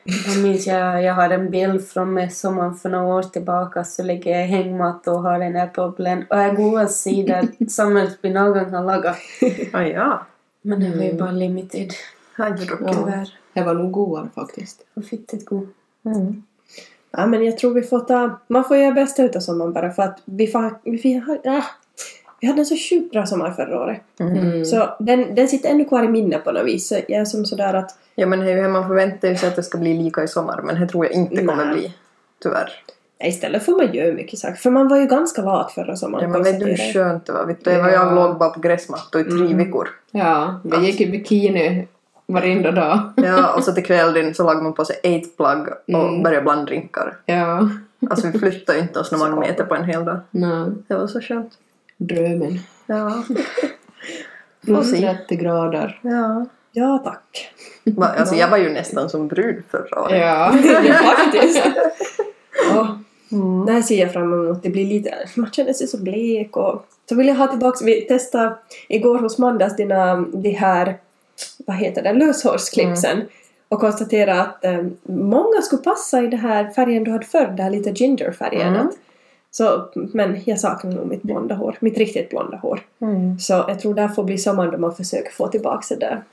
Jag 0.04 0.44
minns 0.44 0.68
jag, 0.68 1.04
jag 1.04 1.13
har 1.13 1.30
en 1.30 1.50
bild 1.51 1.88
från 1.88 2.13
sommaren 2.30 2.75
för 2.75 2.90
några 2.90 3.06
år 3.16 3.24
tillbaka 3.24 3.84
så 3.84 4.04
ligger 4.04 4.31
jag 4.31 4.44
i 4.44 4.48
hängmatta 4.48 5.12
och 5.12 5.22
har 5.22 5.40
en 5.40 5.56
Apple 5.56 5.92
Blend 5.98 6.24
och 6.30 6.38
jag 6.38 6.56
går 6.56 6.84
och 6.84 6.90
ser 6.90 7.28
där 7.28 7.48
någon 8.34 8.74
har 8.74 8.84
lagat. 8.84 9.18
Ah, 9.74 9.81
ja. 9.81 10.25
Men 10.62 10.80
det 10.80 10.90
var 10.90 11.04
ju 11.04 11.10
Mm. 11.10 11.18
bara 11.18 11.31
limited, 11.31 11.94
då. 12.69 12.78
Ja. 12.81 12.94
tyvärr. 12.94 13.34
Det 13.54 13.63
var 13.63 13.74
nog 13.74 13.92
godare 13.92 14.30
faktiskt. 14.36 14.81
Fick 15.10 15.28
det 15.31 15.46
god. 15.46 15.68
Mm. 16.06 16.44
ja, 17.12 17.25
men 17.25 17.45
jag 17.45 17.57
tror 17.57 17.74
vi 17.74 17.81
får 17.81 18.00
ta... 18.00 18.40
Man 18.48 18.63
får 18.63 18.78
göra 18.78 18.92
bästa 18.92 19.24
utav 19.24 19.40
sommaren 19.40 19.74
bara 19.74 19.92
för 19.92 20.04
att 20.04 20.22
vi, 20.25 20.48
får, 20.48 20.80
vi, 20.84 20.92
vi, 21.04 21.22
ah, 21.45 21.63
vi 22.41 22.47
hade 22.47 22.59
en 22.62 22.65
så 22.65 22.75
sjukt 22.89 23.12
bra 23.12 23.25
sommar 23.25 23.51
förra 23.51 23.80
året. 23.81 24.01
Mm. 24.19 24.65
Så 24.65 24.89
den, 25.00 25.36
den 25.36 25.47
sitter 25.47 25.69
ännu 25.69 25.86
kvar 25.86 26.03
i 26.03 26.07
minnet 26.07 26.44
på 26.44 26.51
något 26.51 26.65
vis. 26.65 26.88
Så 26.88 26.95
jag 27.07 27.21
är 27.21 27.25
som 27.25 27.45
sådär 27.45 27.74
att 27.74 27.97
Ja, 28.15 28.25
men 28.28 28.42
här 28.42 28.68
man 28.69 28.87
förväntar 28.87 29.28
ju 29.28 29.35
sig 29.35 29.49
att 29.49 29.56
det 29.56 29.64
ska 29.64 29.78
bli 29.78 29.94
lika 30.04 30.23
i 30.23 30.28
sommar, 30.28 30.61
men 30.64 30.80
det 30.81 30.87
tror 30.87 31.06
jag 31.06 31.14
inte 31.14 31.37
kommer 31.45 31.66
Nej. 31.66 31.73
bli. 31.75 31.94
Tyvärr. 32.44 32.69
ja, 33.18 33.25
istället 33.28 33.64
får 33.66 33.78
man 33.85 33.94
göra 33.94 34.14
mycket 34.14 34.40
saker. 34.40 34.56
För 34.56 34.69
man 34.69 34.87
var 34.87 34.97
ju 34.97 35.06
ganska 35.06 35.42
lat 35.42 35.71
förra 35.71 35.95
sommaren. 35.95 36.23
Ja, 36.23 36.30
men 36.30 36.44
vet 36.44 36.59
du 36.59 36.66
hur 36.66 36.71
jag. 36.78 36.94
skönt 36.94 37.25
det 37.25 37.31
var? 37.31 37.45
Vet 37.45 37.66
du, 37.66 37.71
det 37.71 37.78
var 37.81 37.87
Ja. 37.90 37.94
jag 37.94 38.16
låg 38.16 38.37
bara 38.37 38.49
på 38.49 38.59
gräsmattor 38.59 39.21
i 39.21 39.23
tre 39.23 39.33
Mm. 39.45 39.57
veckor. 39.57 39.87
Ja, 40.11 40.59
vi 40.64 40.85
gick 40.85 41.02
i 41.02 41.11
bikini 41.11 41.87
varenda 42.28 42.71
dag. 42.71 42.99
Ja, 43.16 43.54
och 43.56 43.64
så 43.64 43.71
till 43.71 43.85
kvällen 43.85 44.33
så 44.33 44.44
lagade 44.44 44.64
man 44.64 44.73
på 44.73 44.85
sig 44.85 44.95
eight 45.04 45.37
plug 45.37 45.68
och 45.97 46.07
Mm. 46.09 46.23
började 46.23 46.44
blanda 46.44 46.66
drinkar. 46.66 47.18
Ja. 47.25 47.69
Alltså 48.09 48.28
vi 48.28 48.40
flyttade 48.40 48.78
ju 48.78 48.83
inte 48.83 48.99
oss 48.99 49.11
några 49.11 49.35
meter 49.40 49.64
på 49.64 49.75
en 49.75 49.83
hel 49.83 50.06
dag. 50.06 50.18
Nej, 50.31 50.66
Det 50.87 50.95
var 50.95 51.07
så 51.07 51.21
skönt. 51.21 51.52
Drömmen. 51.99 52.59
Ja. 52.85 53.23
Plus 54.61 54.77
Får 54.77 54.83
se. 54.83 55.01
30 55.01 55.35
grader. 55.35 55.99
ja. 56.03 56.45
Ja, 56.71 56.97
tack. 56.97 57.51
Alltså 57.99 58.35
jag 58.35 58.49
var 58.49 58.57
ju 58.57 58.69
nästan 58.69 59.09
som 59.09 59.27
brud 59.27 59.63
förra 59.71 60.01
året. 60.01 60.19
Ja. 60.19 60.53
faktiskt. 60.94 61.61
Ja. 62.73 62.99
Mm. 63.31 63.65
Det 63.65 63.71
här 63.71 63.81
ser 63.81 63.99
jag 63.99 64.13
fram 64.13 64.33
emot. 64.33 64.63
Det 64.63 64.69
blir 64.69 64.85
lite... 64.85 65.13
Man 65.35 65.51
känner 65.51 65.73
sig 65.73 65.87
så 65.87 65.97
blek 65.97 66.57
och... 66.57 66.85
Så 67.09 67.15
vill 67.15 67.27
jag 67.27 67.35
ha 67.35 67.47
tillbaka... 67.47 67.85
Vi 67.85 68.01
testade 68.01 68.56
igår 68.87 69.19
hos 69.19 69.37
Mandas 69.37 69.75
dina... 69.75 70.15
De 70.15 70.49
här... 70.49 70.97
Vad 71.57 71.75
heter 71.75 72.03
det? 72.03 72.13
Löshårsklipsen. 72.13 73.21
Och 73.69 73.79
konstaterade 73.79 74.41
att 74.41 74.65
eh, 74.65 74.83
många 75.03 75.61
skulle 75.61 75.81
passa 75.81 76.21
i 76.21 76.27
det 76.27 76.37
här 76.37 76.69
färgen 76.69 77.03
du 77.03 77.11
hade 77.11 77.25
förr. 77.25 77.53
Det 77.57 77.63
här 77.63 77.69
lite 77.69 77.89
gingerfärgen. 77.89 78.75
Mm. 78.75 78.87
Så, 79.51 79.89
men 79.95 80.37
jag 80.45 80.59
saknar 80.59 80.91
nog 80.91 81.07
mitt 81.07 81.23
blonda 81.23 81.56
hår. 81.56 81.77
Mitt 81.79 81.97
riktigt 81.97 82.29
blonda 82.29 82.57
hår. 82.57 82.81
Mm. 83.01 83.39
Så 83.39 83.53
jag 83.53 83.79
tror 83.79 83.94
det 83.94 84.01
här 84.01 84.09
får 84.09 84.23
bli 84.23 84.37
sommaren 84.37 84.71
då 84.71 84.77
man 84.77 84.95
försöker 84.95 85.31
få 85.31 85.47
tillbaka 85.47 85.85
de 85.89 85.95
där 85.95 86.23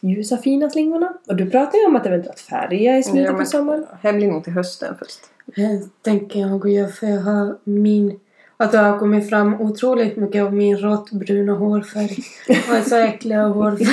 ljusa 0.00 0.36
fina 0.36 0.70
slingorna. 0.70 1.12
Och 1.26 1.36
du 1.36 1.50
pratar 1.50 1.78
ju 1.78 1.86
om 1.86 1.96
att 1.96 2.06
eventuellt 2.06 2.40
färga 2.40 2.98
i 2.98 3.02
slutet 3.02 3.32
Ja, 3.32 3.38
på 3.38 3.44
sommaren. 3.44 3.84
Blir 4.02 4.28
nog 4.32 4.44
till 4.44 4.52
hösten 4.52 4.94
först. 4.98 5.20
Det 5.46 5.82
tänker 6.02 6.40
jag 6.40 6.66
att 6.66 6.72
göra 6.72 6.88
för 6.88 7.06
jag 7.06 7.20
har 7.20 7.56
min... 7.64 8.20
Att 8.56 8.72
det 8.72 8.78
har 8.78 8.98
kommit 8.98 9.28
fram 9.28 9.60
otroligt 9.60 10.16
mycket 10.16 10.42
av 10.42 10.54
min 10.54 10.78
råttbruna 10.78 11.52
hårfärg. 11.52 12.16
Och 12.48 12.86
så 12.86 12.96
äckliga 12.96 13.42
hårfärg. 13.46 13.88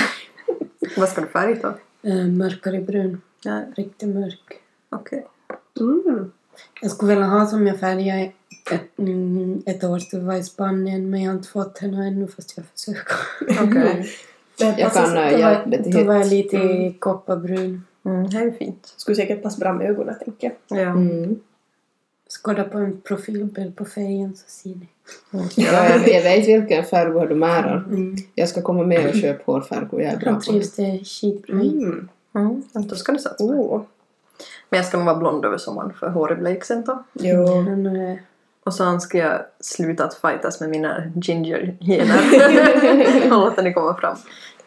Vad 0.97 1.09
ska 1.09 1.21
du 1.21 1.27
färga 1.27 1.55
då? 1.61 2.09
Eh, 2.09 2.25
mörkare 2.27 2.81
brun. 2.81 3.21
Ja, 3.43 3.61
Riktigt 3.75 4.09
mörk. 4.09 4.61
okej. 4.89 5.25
Mm. 5.79 6.31
Jag 6.81 6.91
skulle 6.91 7.13
vilja 7.13 7.27
ha 7.27 7.45
som 7.45 7.67
jag 7.67 7.79
färgade 7.79 8.31
ett, 8.71 8.99
mm, 8.99 9.63
ett 9.65 9.83
år 9.83 9.99
till 9.99 10.19
var 10.21 10.35
i 10.35 10.43
Spanien 10.43 11.09
men 11.09 11.21
jag 11.23 11.31
har 11.31 11.37
inte 11.37 11.49
fått 11.49 11.77
henne 11.77 12.07
ännu 12.07 12.27
fast 12.27 12.57
jag 12.57 12.65
försöker. 12.65 13.17
Det 14.57 14.65
Jag 14.81 14.93
passar- 14.93 15.05
kan 15.05 15.17
äh, 15.17 15.31
Då 15.31 15.37
hjälpa 15.37 15.63
var, 15.65 15.77
dig 15.77 15.91
då 15.91 16.03
var 16.03 16.15
jag 16.15 16.27
lite 16.27 16.57
Mm. 16.57 16.93
kopparbrun. 16.93 17.83
Mm, 18.05 18.29
det 18.29 18.37
är 18.37 18.43
ju 18.43 18.51
fint. 18.51 18.93
skulle 18.97 19.15
säkert 19.15 19.43
passa 19.43 19.59
bra 19.59 19.73
med 19.73 19.89
ögonen 19.89 20.15
tänker 20.25 20.51
jag. 20.67 20.79
Ja. 20.79 20.89
Mm. 20.89 21.39
Skåda 22.27 22.63
på 22.63 22.77
en 22.77 23.01
profilbild 23.01 23.75
på 23.75 23.85
fejen 23.85 24.35
så 24.35 24.43
ser 24.47 24.69
ni. 24.69 24.87
Ja, 25.31 25.89
jag, 25.89 26.07
jag 26.09 26.23
vet 26.23 26.47
vilken 26.47 26.83
färg 26.83 27.27
du 27.27 27.35
märar. 27.35 27.85
Jag 28.35 28.49
ska 28.49 28.61
komma 28.61 28.83
med 28.83 29.09
och 29.09 29.15
köpa 29.15 29.51
hårfärg 29.51 29.87
och 29.91 30.01
jag 30.01 30.13
är 30.13 30.17
bra 30.17 30.33
på 30.33 30.39
det. 30.39 30.45
trivs 30.45 30.75
det 30.75 31.03
skitbra. 31.05 31.55
Mm. 31.55 32.09
Mm. 32.35 32.63
Då 32.73 32.95
ska 32.95 33.11
du 33.11 33.19
satsa. 33.19 33.43
Oh. 33.43 33.81
Men 34.69 34.77
jag 34.77 34.85
ska 34.85 34.97
nog 34.97 35.05
vara 35.05 35.15
blond 35.17 35.45
över 35.45 35.57
sommaren 35.57 35.93
för 35.93 36.09
håret 36.09 36.39
blir 36.39 36.59
sen 36.63 36.83
då. 36.85 37.03
Jo. 37.13 37.45
Han 37.47 37.85
är 37.85 38.21
Och 38.65 38.73
sen 38.73 39.01
ska 39.01 39.17
jag 39.17 39.41
sluta 39.59 40.05
att 40.05 40.13
fightas 40.13 40.59
med 40.61 40.69
mina 40.69 41.03
ginger-gener. 41.15 42.19
och 43.33 43.39
låta 43.39 43.61
det 43.61 43.73
komma 43.73 43.97
fram. 43.97 44.17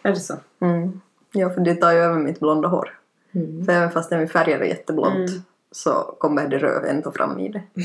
Är 0.02 0.10
det 0.10 0.20
så? 0.20 0.34
Mm. 0.60 1.00
Ja, 1.32 1.50
för 1.50 1.60
det 1.60 1.74
tar 1.74 1.92
ju 1.92 1.98
över 1.98 2.18
mitt 2.18 2.40
blonda 2.40 2.68
hår. 2.68 2.98
Mm. 3.32 3.64
Så 3.64 3.70
även 3.72 3.90
fast 3.90 4.10
färgar 4.10 4.60
är 4.60 4.64
jätteblont 4.64 5.30
Mm. 5.30 5.42
så 5.72 6.14
kommer 6.18 6.48
det 6.48 6.58
röd 6.58 6.84
ändå 6.84 7.12
fram 7.12 7.38
i 7.38 7.48
det. 7.48 7.62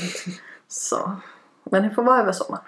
Så. 0.67 1.11
Men 1.63 1.83
det 1.83 1.89
får 1.89 2.03
vara 2.03 2.19
över 2.21 2.31
sommaren. 2.31 2.63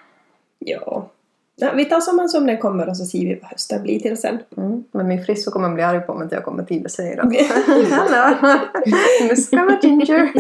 Ja. 0.60 1.10
Ja. 1.55 1.71
Vi 1.75 1.85
tar 1.85 2.01
sommaren 2.01 2.29
som 2.29 2.45
den 2.45 2.57
kommer 2.57 2.89
och 2.89 2.97
så 2.97 3.05
ser 3.05 3.19
vi 3.19 3.39
vad 3.41 3.51
hösten 3.51 3.83
blir 3.83 4.00
till 4.00 4.17
sen. 4.17 4.39
Mm. 4.57 4.83
Men 4.91 5.07
min 5.07 5.25
frisso 5.25 5.51
kommer 5.51 5.69
bli 5.69 5.83
arg 5.83 6.00
på 6.00 6.13
mig 6.13 6.25
att 6.25 6.31
jag 6.31 6.43
kommer 6.43 6.63
tid 6.63 6.85
att 6.85 6.91
Hallå, 7.91 8.59
nu 9.29 9.35
ska 9.35 9.57
vara 9.57 9.79
ginger. 9.81 10.33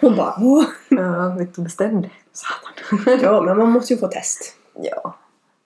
Hon 0.00 0.16
bara 0.16 0.34
åh. 0.40 0.64
ja, 0.88 1.34
vet 1.38 1.54
du 1.54 1.62
bestämde. 1.62 2.10
Satan. 2.32 3.18
Ja, 3.22 3.42
men 3.42 3.58
man 3.58 3.70
måste 3.70 3.94
ju 3.94 3.98
få 3.98 4.08
test. 4.08 4.54
ja, 4.74 5.16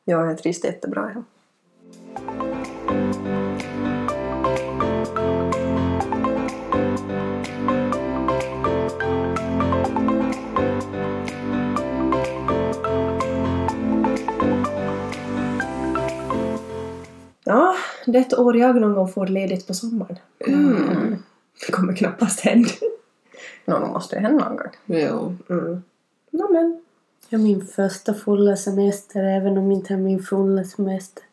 jag 0.04 0.38
trivs 0.38 0.64
jättebra. 0.64 1.10
Ja. 1.14 2.49
Det 18.12 18.18
är 18.18 18.22
ett 18.22 18.38
år 18.38 18.56
jag 18.56 18.76
någon 18.80 18.94
gång 18.94 19.08
får 19.08 19.26
ledigt 19.26 19.66
på 19.66 19.74
sommaren. 19.74 20.18
Mm. 20.46 21.16
Det 21.66 21.72
kommer 21.72 21.92
knappast 21.92 22.40
hända. 22.40 22.68
Nå, 23.64 23.78
då 23.78 23.86
måste 23.86 24.16
det 24.16 24.22
hända 24.22 24.48
någon 24.48 24.56
gång. 24.56 24.98
Ja. 24.98 25.32
Mm. 25.50 25.82
Nå 26.30 26.48
men. 26.52 26.82
Ja, 27.28 27.38
min 27.38 27.66
första 27.66 28.14
fulla 28.14 28.56
semester 28.56 29.22
även 29.24 29.58
om 29.58 29.72
inte 29.72 29.94
är 29.94 29.98
min 29.98 30.22
fulla 30.22 30.64
semester. 30.64 31.24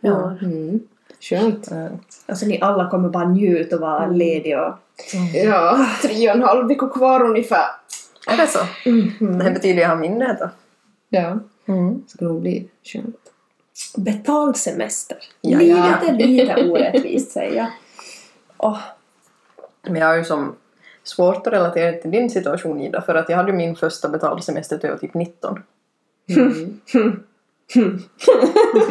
Ja. 0.00 0.36
Mm. 0.42 0.80
Skönt. 1.20 1.70
Mm. 1.70 1.92
Alltså 2.26 2.46
ni 2.46 2.60
alla 2.60 2.90
kommer 2.90 3.08
bara 3.08 3.28
njuta 3.28 3.76
och 3.76 3.82
vara 3.82 4.06
lediga 4.06 4.66
och... 4.66 4.74
Ja, 5.34 5.86
tre 6.02 6.30
och 6.30 6.36
en 6.36 6.42
halv 6.42 6.68
vecka 6.68 6.88
kvar 6.88 7.22
ungefär. 7.22 7.66
Är 8.30 8.36
det 8.36 8.46
så? 8.46 8.58
Det 9.24 9.44
här 9.44 9.54
betyder 9.54 9.82
jag 9.82 9.88
har 9.88 9.96
minne 9.96 10.36
då. 10.40 10.50
Ja, 11.08 11.38
Mm. 11.66 12.02
ska 12.08 12.24
nog 12.24 12.40
bli 12.40 12.68
skönt. 12.84 13.31
Betald 13.96 14.56
semester. 14.56 15.18
Ja, 15.40 15.60
ja. 15.62 16.12
lite 16.12 16.70
orättvist 16.70 17.32
säger 17.32 17.56
jag. 17.56 17.66
Åh, 18.56 18.78
Men 19.82 19.96
jag 19.96 20.06
har 20.06 20.16
ju 20.16 20.24
som 20.24 20.56
svårt 21.04 21.46
att 21.46 21.52
relatera 21.52 21.92
till 21.92 22.10
din 22.10 22.30
situation 22.30 22.80
Ida 22.80 23.02
för 23.02 23.14
att 23.14 23.28
jag 23.28 23.36
hade 23.36 23.52
min 23.52 23.76
första 23.76 24.08
betalda 24.08 24.42
semester 24.42 24.78
till 24.78 24.86
jag 24.86 24.94
var 24.94 25.00
typ 25.00 25.14
19. 25.14 25.62
Mm. 26.28 26.80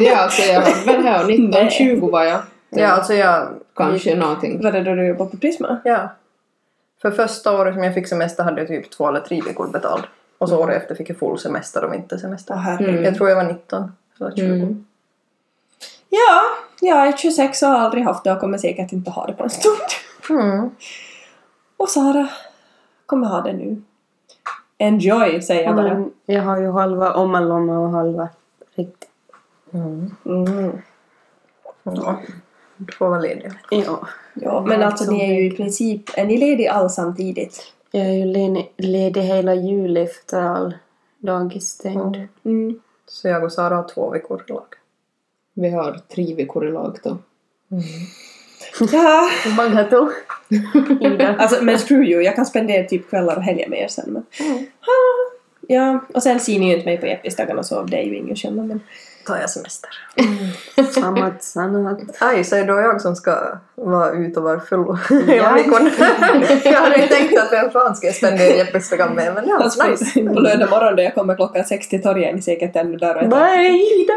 ja, 0.00 0.16
alltså 0.16 0.42
jag 0.42 0.60
hade 0.60 0.86
väl 0.86 1.02
här 1.02 1.30
1920 1.30 2.10
var 2.10 2.24
jag. 2.24 2.40
Ja, 2.70 2.88
alltså 2.88 3.14
jag... 3.14 3.48
Kanske 3.74 4.14
någonting. 4.14 4.62
var 4.62 4.72
det 4.72 4.82
då 4.82 4.94
du 4.94 5.06
jobbade 5.06 5.30
på 5.30 5.36
Prisma? 5.36 5.80
Ja. 5.84 6.08
För 7.02 7.10
första 7.10 7.60
året 7.60 7.74
som 7.74 7.82
jag 7.82 7.94
fick 7.94 8.08
semester 8.08 8.44
hade 8.44 8.60
jag 8.60 8.68
typ 8.68 8.90
två 8.90 9.08
eller 9.08 9.20
tre 9.20 9.40
veckor 9.40 9.68
betald. 9.68 10.02
Och 10.38 10.48
så 10.48 10.58
året 10.58 10.76
efter 10.82 10.94
fick 10.94 11.10
jag 11.10 11.16
full 11.16 11.38
semester 11.38 11.84
och 11.84 11.92
vintersemester. 11.92 12.54
Åh 12.54 12.60
herregud. 12.60 12.90
Mm. 12.90 13.04
Jag 13.04 13.14
tror 13.14 13.28
jag 13.28 13.36
var 13.36 13.44
19 13.44 13.82
eller 13.82 13.90
20. 13.90 14.01
Mm. 14.20 14.86
Ja, 16.08 16.40
jag 16.80 17.08
är 17.08 17.16
26 17.16 17.62
och 17.62 17.68
har 17.68 17.78
aldrig 17.78 18.04
haft 18.04 18.24
det 18.24 18.32
och 18.32 18.40
kommer 18.40 18.58
säkert 18.58 18.92
inte 18.92 19.10
ha 19.10 19.26
det 19.26 19.32
på 19.32 19.44
en 19.44 19.50
stund. 19.50 19.76
Mm. 20.30 20.70
Och 21.76 21.88
Sara 21.88 22.28
kommer 23.06 23.26
ha 23.26 23.40
det 23.40 23.52
nu. 23.52 23.82
Enjoy 24.78 25.42
säger 25.42 25.64
jag 25.64 25.76
bara. 25.76 25.94
Men 25.94 26.12
jag 26.26 26.42
har 26.42 26.60
ju 26.60 26.70
halva 26.70 27.14
ommalomma 27.14 27.78
och 27.78 27.90
halva 27.90 28.28
riktigt. 28.74 29.08
Mm. 29.72 30.14
Mm. 30.26 30.82
Ja. 31.82 32.20
Du 32.76 32.92
får 32.92 33.08
vara 33.08 33.20
ledig. 33.20 33.52
Ja. 33.70 34.08
Ja, 34.34 34.64
men 34.66 34.82
alltså 34.82 35.10
ni 35.10 35.30
är 35.30 35.40
ju 35.40 35.46
i 35.46 35.56
princip, 35.56 36.10
är 36.16 36.24
ni 36.24 36.38
lediga 36.38 36.72
all 36.72 36.90
samtidigt? 36.90 37.72
Jag 37.90 38.06
är 38.06 38.12
ju 38.12 38.24
ledig, 38.24 38.72
ledig 38.76 39.20
hela 39.20 39.54
juli 39.54 40.00
efter 40.02 40.42
all 40.42 40.74
dagis 41.18 41.68
stängd. 41.68 42.16
Mm. 42.44 42.80
Mm. 43.02 43.08
Så 43.08 43.28
jag 43.28 43.44
och 43.44 43.52
Sara 43.52 43.76
har 43.76 43.88
två 43.88 44.10
veckor 44.10 44.44
i 44.48 44.52
lag. 44.52 44.66
Vi 45.54 45.70
har 45.70 46.00
tre 46.14 46.34
veckor 46.34 46.68
i 46.68 46.72
lag 46.72 46.98
då. 47.02 47.18
Ja, 48.92 49.30
Bagato. 49.56 50.10
Ida. 51.00 51.36
alltså 51.38 51.64
men 51.64 51.78
screw 51.78 52.04
you, 52.04 52.22
jag 52.22 52.36
kan 52.36 52.46
spendera 52.46 52.88
typ 52.88 53.10
kvällar 53.10 53.36
och 53.36 53.42
helger 53.42 53.68
med 53.68 53.78
er 53.78 53.88
sen 53.88 54.12
men... 54.12 54.26
Ah, 54.80 55.32
Ja, 55.68 56.00
och 56.14 56.22
sen 56.22 56.40
ser 56.40 56.58
ni 56.58 56.66
ju 56.66 56.74
inte 56.74 56.84
mig 56.84 56.98
på 56.98 57.06
Eppisdagarna 57.06 57.62
så 57.62 57.82
det 57.82 57.96
är 57.96 58.02
ju 58.02 58.16
ingen 58.16 58.36
skillnad 58.36 58.66
men... 58.66 58.80
Tar 59.26 59.36
jag 59.36 59.50
semester. 59.50 59.90
Sammat, 60.94 61.42
sammat. 61.42 61.98
Aj, 62.18 62.44
så 62.44 62.56
är 62.56 62.60
det 62.60 62.72
då 62.72 62.80
jag 62.80 63.00
som 63.00 63.16
ska 63.16 63.58
vara 63.74 64.10
ute 64.12 64.40
och 64.40 64.44
vara 64.44 64.60
full 64.60 64.96
hela 65.26 65.52
veckan. 65.52 65.90
jag 66.64 66.80
hade 66.80 66.96
ju 66.96 67.06
tänkt 67.06 67.38
att 67.38 67.52
vem 67.52 67.70
fan 67.70 67.96
ska 67.96 68.06
jag 68.06 68.16
spendera 68.16 68.56
Jeppesdagen 68.56 69.14
med 69.14 69.34
men 69.34 69.48
ja, 69.48 69.58
Alltså, 69.62 69.86
nice. 69.86 70.20
På 70.34 70.40
lördag 70.40 70.70
morgon 70.70 70.96
då 70.96 71.02
jag 71.02 71.14
kommer 71.14 71.36
klockan 71.36 71.64
sex 71.64 71.88
till 71.88 72.02
torget 72.02 72.28
är 72.30 72.34
ni 72.34 72.42
säkert 72.42 72.76
ännu 72.76 72.96
där 72.96 73.16
och 73.16 73.30
Vad 73.30 73.42
är 73.42 74.00
Ida? 74.00 74.12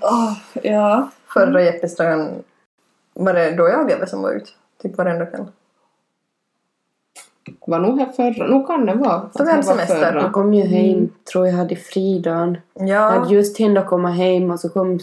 Åh, 0.00 0.32
ja. 0.62 1.10
Förra 1.34 1.62
Jeppesdagen 1.62 2.42
var 3.14 3.34
det 3.34 3.50
då 3.50 3.68
jag 3.68 4.08
som 4.08 4.22
var 4.22 4.32
ute. 4.32 4.50
Typ 4.82 4.96
varenda 4.96 5.26
kväll. 5.26 5.46
Var 7.66 7.78
nog 7.78 7.98
här 7.98 8.06
förra. 8.06 8.46
Nog 8.46 8.66
kan 8.66 8.86
det 8.86 8.94
vara. 8.94 9.30
var 9.34 9.86
förra. 9.86 10.22
Jag 10.22 10.32
kom 10.32 10.54
ju 10.54 10.62
hem, 10.66 11.08
tror 11.32 11.46
jag 11.46 11.54
hade 11.54 11.76
fridagen. 11.76 12.58
Jag 12.74 12.88
Ja. 12.88 12.98
hade 13.00 13.34
just 13.34 13.56
hinner 13.56 13.82
komma 13.84 14.10
hem 14.10 14.50
och 14.50 14.60
så 14.60 14.68
kom 14.68 14.98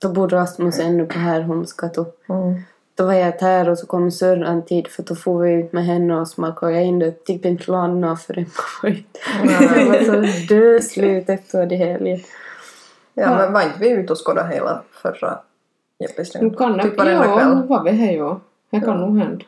då 0.00 0.08
bodde 0.12 0.36
Rasmus 0.36 0.78
ännu 0.78 1.06
på 1.06 1.18
Härholmsgatan. 1.18 2.06
Mm. 2.28 2.54
Då 2.94 3.06
var 3.06 3.12
jag 3.12 3.32
här 3.32 3.68
och 3.68 3.78
så 3.78 3.86
kom 3.86 4.10
Sörran 4.10 4.62
tid 4.64 4.88
för 4.88 5.02
då 5.02 5.14
får 5.14 5.40
vi 5.40 5.52
ut 5.52 5.72
med 5.72 5.84
henne 5.84 6.20
och 6.20 6.28
smakade 6.28 6.82
in 6.82 6.98
det. 6.98 7.24
Typ 7.24 7.44
inte 7.44 7.70
landa 7.70 8.16
förrän 8.16 8.44
på 8.80 8.88
ut. 8.88 9.18
Jag 9.44 9.86
var 9.86 10.04
så 10.04 10.54
döslut 10.54 11.28
efter 11.28 11.66
det 11.66 11.76
helgen. 11.76 12.20
ja, 13.14 13.36
men 13.36 13.52
var 13.52 13.62
inte 13.62 13.78
vi 13.80 13.90
ute 13.90 14.12
och 14.12 14.26
skådade 14.26 14.54
hela 14.54 14.82
förra 15.02 15.38
det. 15.98 16.88
Typ 16.88 16.98
varenda 16.98 17.26
Ja, 17.26 17.36
kväll. 17.38 17.56
nu 17.56 17.66
var 17.66 17.84
vi 17.84 17.90
här 17.90 18.12
ja. 18.12 18.40
Det 18.70 18.80
kan 18.80 19.00
nog 19.00 19.18
hända. 19.18 19.44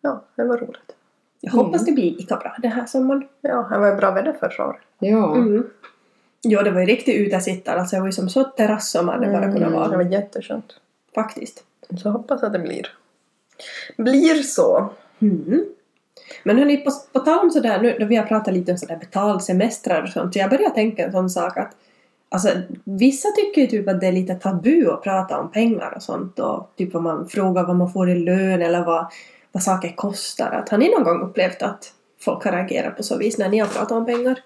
Ja, 0.00 0.22
det 0.36 0.44
var 0.44 0.56
roligt. 0.56 0.96
Jag 1.44 1.52
hoppas 1.52 1.84
det 1.84 1.92
blir 1.92 2.16
lika 2.16 2.36
bra 2.36 2.56
den 2.58 2.72
här 2.72 2.86
sommaren. 2.86 3.24
Ja, 3.40 3.66
det 3.70 3.78
var 3.78 3.96
bra 3.96 4.10
väder 4.10 4.32
förra 4.40 4.66
året. 4.66 4.80
Ja. 4.98 5.36
Mm. 5.36 5.66
Ja, 6.42 6.62
det 6.62 6.70
var 6.70 6.80
ju 6.80 6.86
riktigt 6.86 7.16
utesittare. 7.16 7.80
Alltså 7.80 7.96
det 7.96 8.00
var 8.00 8.08
ju 8.08 8.12
som 8.12 8.28
så 8.28 8.44
terrass 8.44 8.90
som 8.90 9.08
hade 9.08 9.26
bara 9.26 9.52
kunnat 9.52 9.70
Det 9.70 9.76
vara. 9.76 9.96
var 9.96 10.02
jätteskönt. 10.04 10.74
Faktiskt. 11.14 11.64
Så 12.02 12.10
hoppas 12.10 12.42
att 12.42 12.52
det 12.52 12.58
blir. 12.58 12.86
Blir 13.96 14.42
så. 14.42 14.90
Mm. 15.20 15.64
Men 16.44 16.58
hörni, 16.58 16.76
på, 16.76 16.90
på 17.12 17.18
tal 17.20 17.38
om 17.38 17.50
sådär 17.50 17.80
nu 17.82 17.96
då 18.00 18.06
vi 18.06 18.16
har 18.16 18.26
pratat 18.26 18.54
lite 18.54 18.72
om 18.72 18.78
sådär 18.78 18.96
betald 18.96 19.42
semestrar 19.42 20.02
och 20.02 20.08
sånt, 20.08 20.32
så 20.32 20.38
jag 20.38 20.50
börjar 20.50 20.70
tänka 20.70 21.04
en 21.04 21.12
sån 21.12 21.30
sak 21.30 21.56
att 21.56 21.76
Alltså, 22.28 22.48
vissa 22.84 23.28
tycker 23.36 23.60
ju 23.60 23.66
typ 23.66 23.88
att 23.88 24.00
det 24.00 24.06
är 24.06 24.12
lite 24.12 24.34
tabu 24.34 24.90
att 24.90 25.02
prata 25.02 25.40
om 25.40 25.50
pengar 25.52 25.92
och 25.96 26.02
sånt 26.02 26.38
och 26.38 26.72
typ 26.76 26.94
vad 26.94 27.02
man 27.02 27.28
frågar 27.28 27.64
vad 27.66 27.76
man 27.76 27.92
får 27.92 28.10
i 28.10 28.14
lön 28.14 28.62
eller 28.62 28.84
vad, 28.84 29.06
vad 29.52 29.62
saker 29.62 29.96
kostar. 29.96 30.50
Att, 30.50 30.68
har 30.68 30.78
ni 30.78 30.90
någon 30.90 31.04
gång 31.04 31.20
upplevt 31.20 31.62
att 31.62 31.92
folk 32.20 32.44
har 32.44 32.52
reagerat 32.52 32.96
på 32.96 33.02
så 33.02 33.18
vis 33.18 33.38
när 33.38 33.48
ni 33.48 33.58
har 33.58 33.68
pratat 33.68 33.92
om 33.92 34.06
pengar? 34.06 34.40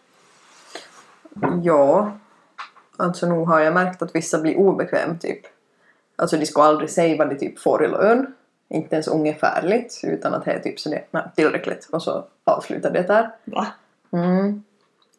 Ja. 1.63 2.13
Alltså 2.97 3.27
nog 3.27 3.49
har 3.49 3.61
jag 3.61 3.75
märkt 3.75 4.03
att 4.03 4.15
vissa 4.15 4.41
blir 4.41 4.57
obekväm 4.57 5.19
typ. 5.19 5.41
Alltså 6.17 6.37
de 6.37 6.47
ska 6.47 6.63
aldrig 6.63 6.91
säga 6.91 7.17
vad 7.17 7.29
de 7.29 7.37
typ 7.37 7.59
får 7.59 7.85
i 7.85 7.89
lön. 7.89 8.35
Inte 8.69 8.95
ens 8.95 9.09
ungefärligt 9.09 10.01
utan 10.05 10.35
att 10.35 10.45
det 10.45 10.53
är 10.53 10.61
typ 10.61 10.81
så 10.81 10.89
det 10.89 11.05
nej, 11.11 11.23
tillräckligt 11.37 11.89
och 11.93 12.03
så 12.03 12.25
avslutar 12.45 12.91
det 12.91 13.03
där. 13.03 13.31
Va? 13.45 13.67
Mm. 14.13 14.63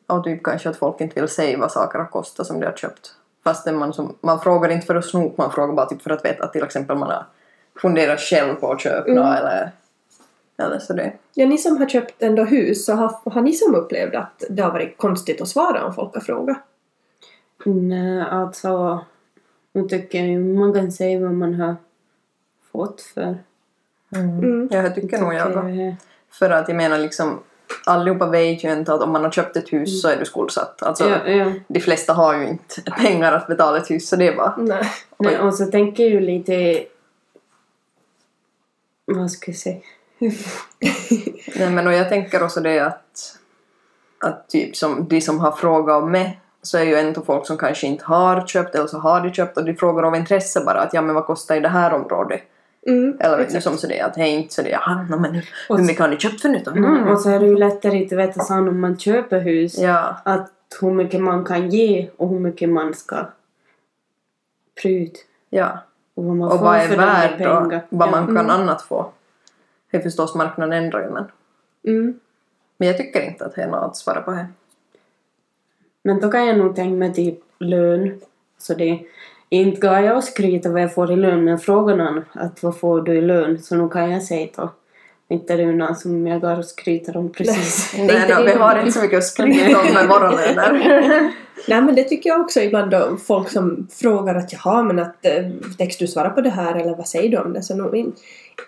Och 0.08 0.24
typ 0.24 0.44
kanske 0.44 0.70
att 0.70 0.78
folk 0.78 1.02
inte 1.02 1.22
vill 1.22 1.30
säga 1.30 1.58
vad 1.58 1.72
saker 1.72 2.00
har 2.00 2.06
kostat 2.06 2.48
som 2.48 2.60
de 2.60 2.66
har 2.66 2.74
köpt. 2.74 3.16
Fast 3.44 3.66
man, 3.66 3.94
som, 3.94 4.16
man 4.22 4.40
frågar 4.40 4.70
inte 4.70 4.86
för 4.86 4.96
att 4.96 5.06
snoka, 5.06 5.34
man 5.38 5.52
frågar 5.52 5.74
bara 5.74 5.86
typ 5.86 6.02
för 6.02 6.10
att 6.10 6.26
veta 6.26 6.44
att 6.44 6.54
till 6.54 6.64
exempel 6.64 6.98
man 6.98 7.10
har 7.10 7.26
funderat 7.82 8.20
själv 8.20 8.54
på 8.56 8.72
att 8.72 8.82
köpa 8.82 9.12
Mm. 9.12 9.24
något 9.24 9.40
eller, 9.40 9.72
eller 10.58 10.80
så 10.80 10.94
det. 10.94 11.14
Ja, 11.34 11.46
ni 11.46 11.58
som 11.58 11.78
har 11.78 11.90
köpt 11.90 12.22
ändå 12.24 12.44
hus, 12.44 12.86
så 12.86 12.94
har, 12.94 13.32
har 13.32 13.42
ni 13.42 13.54
som 13.54 13.76
upplevt 13.76 14.16
att 14.16 14.44
det 14.50 14.62
har 14.64 14.72
varit 14.72 14.98
konstigt 14.98 15.42
att 15.42 15.48
svara 15.48 15.86
om 15.86 15.94
folk 15.94 16.14
har 16.14 16.22
frågat? 16.22 16.58
Nej, 17.66 18.22
alltså... 18.22 19.00
Nu 19.72 19.88
tycker 19.88 20.20
jag 20.20 20.28
ju 20.28 20.40
man 20.40 20.74
kan 20.74 20.92
säga 20.92 21.20
vad 21.20 21.34
man 21.34 21.54
har 21.54 21.76
fått 22.72 23.02
för. 23.02 23.38
Mm. 24.16 24.68
Ja, 24.72 24.78
jag 24.78 24.96
tycker 24.96 25.18
nog 25.18 25.34
jag. 25.34 25.48
Tycker 25.48 25.70
jag. 25.70 25.96
För 26.32 26.50
att 26.50 26.68
jag 26.68 26.78
menar 26.78 26.98
liksom 26.98 27.40
allihopa 27.86 28.26
vet 28.28 28.64
ju 28.64 28.74
inte 28.74 28.94
att 28.94 29.02
om 29.02 29.12
man 29.12 29.24
har 29.24 29.32
köpt 29.32 29.58
ett 29.58 29.74
hus 29.74 30.02
så 30.02 30.10
är 30.10 30.18
du 30.18 30.26
skuldsatt. 30.26 30.84
Alltså, 30.84 31.10
Ja, 31.10 31.28
ja. 31.32 31.52
de 31.68 31.80
flesta 31.80 32.14
har 32.14 32.38
ju 32.38 32.48
inte 32.48 32.82
pengar 32.98 33.34
att 33.34 33.48
betala 33.48 33.78
ett 33.78 33.90
hus 33.92 34.10
så 34.10 34.16
det 34.16 34.28
är 34.28 34.36
bara... 34.36 34.56
Nej. 34.58 34.84
Nej, 35.18 35.40
och 35.40 35.54
så 35.54 35.66
tänker 35.66 36.04
jag 36.04 36.12
ju 36.12 36.20
lite... 36.20 36.84
Vad 39.08 39.32
ska 39.32 39.52
jag 39.52 39.58
säga? 39.58 39.80
Nej 41.56 41.70
men 41.72 41.88
och 41.88 41.94
jag 41.94 42.10
tänker 42.10 42.44
också 42.44 42.60
det 42.60 42.80
att, 42.80 43.38
att 44.20 44.50
typ 44.50 44.76
som 44.76 45.08
de 45.08 45.22
som 45.22 45.40
har 45.40 45.52
frågat 45.52 46.04
om 46.04 46.12
mig 46.12 46.40
så 46.62 46.78
är 46.78 46.84
ju 46.84 46.96
ändå 46.96 47.22
folk 47.22 47.48
som 47.48 47.58
kanske 47.58 47.88
inte 47.88 48.06
har 48.06 48.48
köpt 48.48 48.76
eller 48.76 48.88
så 48.88 48.98
har 48.98 49.22
de 49.22 49.34
köpt 49.34 49.58
och 49.58 49.66
de 49.66 49.74
frågar 49.76 50.04
av 50.04 50.16
intresse 50.16 50.64
bara 50.66 50.82
att 50.82 50.94
ja 50.94 51.02
men 51.02 51.16
vad 51.16 51.26
kostar 51.26 51.56
i 51.56 51.60
det 51.60 51.70
här 51.70 51.94
området? 51.94 52.42
Mm, 52.88 53.18
Eller 53.20 53.38
vet 53.38 53.54
du 53.54 53.62
som 53.62 53.78
så 53.78 53.88
det 53.88 54.02
att 54.02 54.16
hej 54.16 54.30
inte 54.30 54.54
så 54.54 54.62
det 54.62 54.70
jaha 54.70 55.06
no, 55.10 55.16
men 55.16 55.34
hur, 55.34 55.78
mycket 55.78 56.00
har 56.00 56.08
ni 56.08 56.18
köpt 56.18 56.42
för 56.42 56.50
nu 56.50 56.62
då? 56.66 56.72
Mm, 56.72 57.08
och 57.08 57.22
så 57.22 57.30
är 57.30 57.40
det 57.40 57.46
ju 57.46 57.58
lättare 57.58 58.06
att 58.06 58.12
veta 58.12 58.44
sen 58.44 58.68
om 58.68 58.80
man 58.80 59.00
köper 59.00 59.40
hus. 59.40 59.78
Ja, 59.78 60.16
Att 60.26 60.52
hur 60.82 60.92
mycket 60.92 61.22
man 61.22 61.46
kan 61.46 61.70
ge 61.70 62.10
och 62.18 62.30
hur 62.30 62.40
mycket 62.40 62.70
man 62.70 62.94
ska 62.94 63.26
prut. 64.82 65.26
ja. 65.50 65.84
Och 66.18 66.26
vad 66.26 66.36
man 66.36 66.52
Och 66.52 66.60
vad 66.60 66.76
är 66.76 66.98
värd 66.98 67.42
och 67.42 67.74
vad 67.90 68.12
man 68.12 68.26
kan 68.26 68.38
Mm. 68.38 68.50
annat 68.50 68.82
få. 68.82 69.12
Det 69.92 69.98
är 69.98 70.02
förstås 70.02 70.36
marknaden 70.36 70.84
ändrar 70.84 71.02
ju 71.02 71.10
men. 71.10 71.26
Mm. 71.88 72.20
Men 72.78 72.88
jag 72.88 72.98
tycker 72.98 73.22
inte 73.22 73.46
att 73.46 73.56
det 73.56 73.62
är 73.62 73.68
något 73.68 73.84
att 73.84 73.98
svara 73.98 74.22
på 74.22 74.32
här. 74.32 74.48
Men 76.04 76.20
då 76.20 76.32
kan 76.32 76.48
jag 76.48 76.58
nog 76.58 76.76
tänka 76.76 76.96
mig 76.96 77.14
typ 77.14 77.40
lön. 77.60 78.22
Så 78.58 78.74
det 78.74 79.00
inte 79.50 79.82
går 79.82 80.00
jag 80.00 80.18
och 80.18 80.24
skryta 80.24 80.70
vad 80.70 80.82
jag 80.82 80.94
får 80.94 81.12
i 81.12 81.16
lön 81.16 81.44
men 81.44 81.60
frågar 81.60 81.96
någon 81.96 82.24
att 82.34 82.64
vad 82.64 82.80
får 82.80 83.02
du 83.02 83.14
i 83.14 83.22
lön 83.22 83.60
så 83.60 83.76
nu 83.76 83.90
kan 83.90 84.12
jag 84.12 84.24
säga 84.24 84.50
då. 84.56 84.70
Inte 85.30 85.58
någon 85.58 85.96
som 85.96 86.28
jag 86.28 86.42
går 86.42 86.58
och 86.58 86.66
skryter 86.66 87.18
om 87.18 87.32
precis. 87.32 87.94
Nej, 87.98 88.22
inte 88.22 88.40
no, 88.40 88.46
vi 88.46 88.52
har 88.52 88.80
inte 88.80 88.92
så 88.92 89.02
mycket 89.02 89.18
att 89.18 89.24
skryta 89.24 89.80
om 89.80 89.94
med 89.94 90.08
våra 90.08 90.32
löner. 90.32 91.32
Nej 91.68 91.82
men 91.82 91.96
det 91.96 92.04
tycker 92.04 92.30
jag 92.30 92.42
också 92.42 92.62
ibland 92.62 92.92
då 92.92 93.18
folk 93.28 93.50
som 93.50 93.88
frågar 93.92 94.36
att 94.36 94.54
jaha 94.54 94.84
men 94.84 95.00
att 95.00 95.26
eh, 95.26 95.50
täcks 95.78 95.98
du 95.98 96.08
svara 96.08 96.30
på 96.30 96.42
det 96.42 96.50
här 96.50 96.76
eller 96.76 96.96
vad 96.96 97.08
säger 97.08 97.30
du 97.30 97.38
om 97.38 97.54
det? 97.54 97.62
Så 97.62 97.76
nog 97.76 97.96
in, 97.96 98.14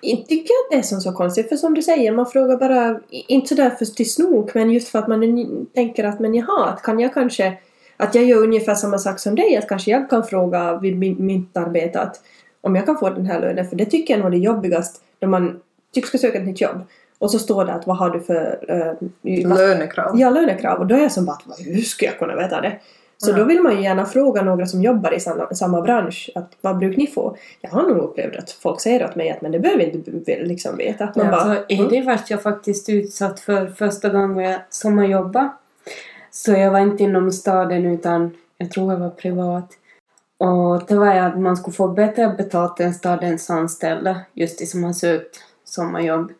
inte 0.01 0.27
tycker 0.29 0.53
jag 0.53 0.65
att 0.65 0.71
det 0.71 0.77
är 0.77 0.89
som 0.89 1.01
så 1.01 1.11
konstigt 1.11 1.49
för 1.49 1.55
som 1.55 1.73
du 1.73 1.81
säger 1.81 2.11
man 2.11 2.25
frågar 2.25 2.57
bara, 2.57 2.99
inte 3.09 3.47
sådär 3.47 3.69
för 3.69 3.85
till 3.85 4.13
snok 4.13 4.53
men 4.53 4.71
just 4.71 4.87
för 4.87 4.99
att 4.99 5.07
man 5.07 5.45
tänker 5.75 6.03
att 6.03 6.19
men 6.19 6.35
jaha 6.35 6.65
att 6.65 6.83
kan 6.83 6.99
jag 6.99 7.13
kanske 7.13 7.57
att 7.97 8.15
jag 8.15 8.23
gör 8.23 8.43
ungefär 8.43 8.75
samma 8.75 8.97
sak 8.97 9.19
som 9.19 9.35
dig 9.35 9.57
att 9.57 9.69
kanske 9.69 9.91
jag 9.91 10.09
kan 10.09 10.23
fråga 10.23 10.77
vid 10.77 11.19
mitt 11.19 11.57
arbete 11.57 11.99
att 12.01 12.15
om 12.61 12.75
jag 12.75 12.85
kan 12.85 12.97
få 12.97 13.09
den 13.09 13.25
här 13.25 13.41
lönen 13.41 13.67
för 13.67 13.75
det 13.75 13.85
tycker 13.85 14.13
jag 14.13 14.19
nog 14.19 14.27
är 14.27 14.31
det 14.31 14.45
jobbigast 14.45 15.01
när 15.19 15.29
man 15.29 15.59
typ 15.93 16.05
ska 16.05 16.17
söka 16.17 16.37
ett 16.39 16.45
nytt 16.45 16.61
jobb 16.61 16.81
och 17.19 17.31
så 17.31 17.39
står 17.39 17.65
det 17.65 17.73
att 17.73 17.87
vad 17.87 17.97
har 17.97 18.09
du 18.09 18.19
för 18.19 18.65
eh, 18.67 19.43
Lönekrav. 19.57 20.19
Ja, 20.19 20.29
lönekrav. 20.29 20.79
Och 20.79 20.87
då 20.87 20.95
är 20.95 20.99
jag 21.01 21.11
som 21.11 21.25
bara, 21.25 21.37
"Vad- 21.45 21.59
hur 21.59 21.81
ska 21.81 22.05
jag 22.05 22.19
kunna 22.19 22.35
veta 22.35 22.61
det? 22.61 22.79
Så 23.17 23.31
Ja. 23.31 23.35
då 23.35 23.43
vill 23.43 23.61
man 23.61 23.75
ju 23.75 23.83
gärna 23.83 24.05
fråga 24.05 24.41
några 24.41 24.65
som 24.65 24.81
jobbar 24.81 25.13
i 25.13 25.19
samma, 25.19 25.53
samma 25.53 25.81
bransch, 25.81 26.29
att 26.35 26.51
vad 26.61 26.77
brukar 26.77 26.97
ni 26.97 27.07
få? 27.07 27.35
Jag 27.61 27.69
har 27.69 27.81
nog 27.81 27.97
upplevt 27.97 28.35
att 28.37 28.51
folk 28.51 28.81
säger 28.81 29.05
åt 29.05 29.15
mig 29.15 29.29
att 29.31 29.41
men 29.41 29.51
det 29.51 29.59
behöver 29.59 29.83
inte 29.95 30.11
b- 30.11 30.39
liksom 30.43 30.77
veta. 30.77 31.03
Att 31.03 31.15
man 31.15 31.25
Ja, 31.25 31.31
bara, 31.31 31.43
Så 31.43 31.51
är 31.67 31.89
det 31.89 32.01
vart 32.01 32.29
jag 32.29 32.43
faktiskt 32.43 32.89
utsatt 32.89 33.39
för 33.39 33.67
första 33.67 34.09
gången 34.09 34.37
jag 34.51 34.59
sommarjobbade. 34.69 35.49
Så 36.31 36.51
jag 36.51 36.71
var 36.71 36.79
inte 36.79 37.03
inom 37.03 37.31
staden 37.31 37.85
utan 37.85 38.35
jag 38.57 38.71
tror 38.71 38.93
jag 38.93 38.99
var 38.99 39.09
privat. 39.09 39.69
Och 40.37 40.83
det 40.87 40.95
var 40.95 41.07
att 41.15 41.39
man 41.39 41.57
skulle 41.57 41.73
få 41.73 41.87
bättre 41.87 42.33
betalt 42.37 42.79
än 42.79 42.93
stadens 42.93 43.49
anställda, 43.49 44.15
just 44.33 44.59
de 44.59 44.65
som 44.65 44.83
har 44.83 44.93
sökt 44.93 45.39
sommarjobb. 45.73 46.31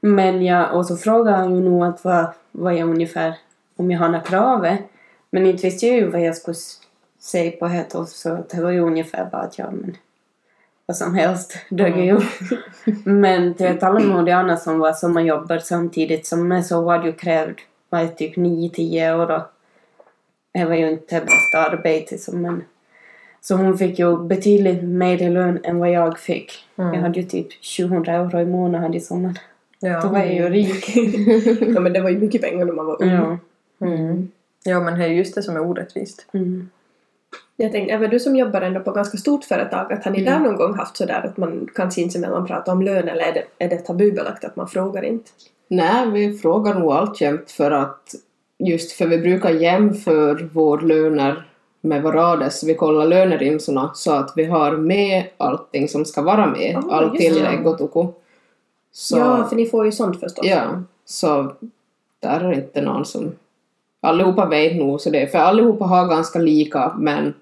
Men 0.00 0.44
jag, 0.44 0.74
och 0.74 0.86
så 0.86 0.96
frågade 0.96 1.36
han 1.36 1.54
ju 1.54 1.62
nog 1.62 1.84
att 1.84 2.04
vad, 2.04 2.26
vad 2.52 2.74
jag 2.74 2.88
ungefär, 2.88 3.34
om 3.76 3.90
jag 3.90 3.98
har 3.98 4.08
några 4.08 4.24
krav. 4.24 4.76
Men 5.30 5.46
inte 5.46 5.62
visste 5.62 5.86
jag 5.86 5.96
ju 5.96 6.10
vad 6.10 6.20
jag 6.20 6.36
skulle 6.36 6.56
säga 7.20 7.50
på 7.50 7.68
det 7.68 7.94
och 7.94 8.08
så 8.08 8.44
det 8.50 8.60
var 8.60 8.70
ju 8.70 8.80
ungefär 8.80 9.28
bara 9.32 9.42
att 9.42 9.58
ja 9.58 9.70
men 9.70 9.96
vad 10.86 10.96
som 10.96 11.14
helst 11.14 11.58
dög 11.68 11.96
ju. 11.96 12.20
Men 13.04 13.54
till 13.54 13.66
att 13.66 13.82
alla 13.82 13.98
nog 13.98 14.26
de 14.26 14.32
andra 14.32 14.56
som 14.56 14.78
var 14.78 14.92
sommarjobbar 14.92 15.58
samtidigt 15.58 16.26
som 16.26 16.48
mig 16.48 16.62
så 16.62 16.82
var 16.82 16.98
det 16.98 17.06
ju 17.06 17.12
krävd 17.12 17.58
var 17.90 18.06
typ 18.06 18.36
9-10 18.36 19.20
år 19.20 19.30
och 19.30 19.42
det 20.52 20.64
var 20.64 20.74
ju 20.74 20.90
inte 20.90 21.20
det 21.20 21.26
bästa 21.26 21.58
arbetet 21.58 22.20
som 22.20 22.42
men 22.42 22.64
så 23.40 23.56
hon 23.56 23.78
fick 23.78 23.98
ju 23.98 24.18
betydligt 24.18 24.82
mer 24.82 25.30
lön 25.30 25.58
än 25.64 25.78
vad 25.78 25.90
jag 25.90 26.18
fick. 26.18 26.52
Mm. 26.76 26.94
Jag 26.94 27.00
hade 27.00 27.20
ju 27.20 27.26
typ 27.26 27.46
700 27.78 28.12
euro 28.12 28.40
i 28.40 28.46
månaden 28.46 28.94
i 28.94 29.00
sommar. 29.00 29.38
Ja. 29.80 30.00
Då 30.00 30.08
var 30.08 30.18
jag 30.18 30.34
ju 30.34 30.48
rik. 30.48 30.96
ja 31.74 31.80
men 31.80 31.92
det 31.92 32.00
var 32.00 32.10
ju 32.10 32.18
mycket 32.18 32.42
pengar 32.42 32.64
när 32.64 32.72
man 32.72 32.86
var 32.86 33.02
ung. 33.02 33.10
ja. 33.10 33.38
Mm. 33.80 34.30
ja, 34.64 34.80
men 34.80 34.98
det 34.98 35.04
är 35.04 35.08
just 35.08 35.34
det 35.34 35.42
som 35.42 35.56
är 35.56 35.60
orättvist. 35.60 36.26
Mm. 36.32 36.70
Jag 37.56 37.72
tänkte, 37.72 37.94
även 37.94 38.10
du 38.10 38.20
som 38.20 38.36
jobbar 38.36 38.60
ändå 38.60 38.80
på 38.80 38.90
ganska 38.90 39.18
stort 39.18 39.44
företag, 39.44 39.92
att 39.92 40.04
har 40.04 40.12
ni 40.12 40.24
där 40.24 40.40
någon 40.40 40.56
gång 40.56 40.74
haft 40.74 40.96
sådär 40.96 41.26
att 41.26 41.36
man 41.36 41.68
kan 41.74 41.92
sinsemellan 41.92 42.46
prata 42.46 42.72
om 42.72 42.82
lön 42.82 43.08
eller 43.08 43.22
är 43.22 43.32
det, 43.32 43.64
är 43.64 43.68
det 43.68 43.76
tabubelagt 43.76 44.44
att 44.44 44.56
man 44.56 44.68
frågar 44.68 45.02
inte? 45.02 45.30
Nej, 45.68 46.10
vi 46.10 46.38
frågar 46.38 46.74
nog 46.74 46.92
alltjämt 46.92 47.50
för 47.50 47.70
att 47.70 48.14
just 48.58 48.92
för 48.92 49.06
vi 49.06 49.18
brukar 49.18 49.50
jämföra 49.50 50.48
vår 50.52 50.80
löner 50.80 51.47
med 51.80 52.02
varandras. 52.02 52.64
Vi 52.64 52.74
kollar 52.74 53.06
lönerimsorna 53.06 53.90
så 53.94 54.12
att 54.12 54.32
vi 54.36 54.44
har 54.44 54.76
med 54.76 55.24
allting 55.36 55.88
som 55.88 56.04
ska 56.04 56.22
vara 56.22 56.46
med. 56.46 56.76
Ah, 56.76 56.94
All 56.94 57.16
tillägg 57.16 57.66
och 57.66 57.78
toko. 57.78 58.12
Så, 58.92 59.18
Ja, 59.18 59.44
för 59.48 59.56
ni 59.56 59.66
får 59.66 59.84
ju 59.84 59.92
sånt 59.92 60.20
förstås. 60.20 60.46
ja, 60.46 60.82
så 61.04 61.52
där 62.20 62.40
är 62.40 62.52
inte 62.52 62.80
någon 62.80 63.04
som... 63.04 63.32
Allihopa 64.00 64.46
vet 64.46 64.76
nog 64.76 65.00
så 65.00 65.10
det, 65.10 65.26
för 65.26 65.38
allihopa 65.38 65.84
har 65.84 66.08
ganska 66.08 66.38
lika 66.38 66.92
men 66.98 67.34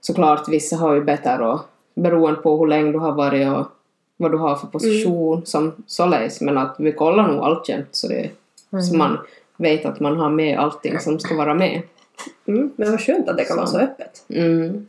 såklart 0.00 0.48
vissa 0.48 0.76
har 0.76 0.94
ju 0.94 1.04
bättre 1.04 1.48
och 1.48 1.60
beroende 1.94 2.40
på 2.40 2.56
hur 2.58 2.66
länge 2.66 2.92
du 2.92 2.98
har 2.98 3.12
varit 3.12 3.48
och 3.48 3.66
vad 4.16 4.30
du 4.30 4.36
har 4.38 4.56
för 4.56 4.66
position 4.66 5.46
som 5.46 5.72
således 5.86 6.40
men 6.40 6.58
att 6.58 6.76
vi 6.78 6.92
kollar 6.92 7.28
nog 7.28 7.44
alltjämt 7.44 7.88
så 7.90 8.08
det 8.08 8.30
så 8.82 8.96
man 8.96 9.18
vet 9.56 9.86
att 9.86 10.00
man 10.00 10.16
har 10.16 10.30
med 10.30 10.58
allting 10.58 10.98
som 11.00 11.18
ska 11.20 11.36
vara 11.36 11.54
med. 11.54 11.82
Mm, 12.46 12.72
men 12.76 12.90
vad 12.90 13.00
skönt 13.00 13.28
att 13.28 13.36
det 13.36 13.44
kan 13.44 13.56
vara 13.56 13.66
Så. 13.66 13.72
så 13.72 13.78
öppet. 13.78 14.24
Mm. 14.28 14.86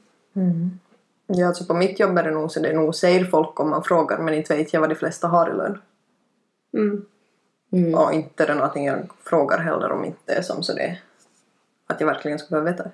Ja, 1.28 1.48
alltså 1.48 1.65
på 1.65 1.74
mitt 1.74 2.00
jobb 2.00 2.18
är 2.18 2.24
det 2.24 2.32
nog 2.32 2.52
så 2.52 2.60
det 2.60 2.74
nog 2.74 2.96
säger 2.96 3.26
folk 3.26 3.60
om 3.60 3.70
man 3.70 3.84
frågar 3.84 4.18
men 4.18 4.34
inte 4.34 4.56
vet 4.56 4.74
jag 4.74 4.80
vad 4.82 4.89
de 4.89 4.96
flesta 4.96 5.28
har 5.28 5.50
i 5.50 5.54
lön. 5.58 5.78
Mm. 6.74 7.06
Mm. 7.72 7.94
Och 7.96 8.13
inte 8.13 8.44
är 8.44 8.48
det 8.48 8.56
någonting 8.56 8.86
jag 8.86 9.00
frågar 9.24 9.58
heller 9.58 9.92
om 9.92 10.06
inte 10.06 10.34
är 10.34 10.42
som 10.42 10.63
så 10.63 10.74
det 10.74 10.82
är. 10.82 11.02
Att 11.88 12.00
jag 12.00 12.08
verkligen 12.08 12.39
skulle 12.39 12.62
behöva 12.62 12.72
veta. 12.78 12.89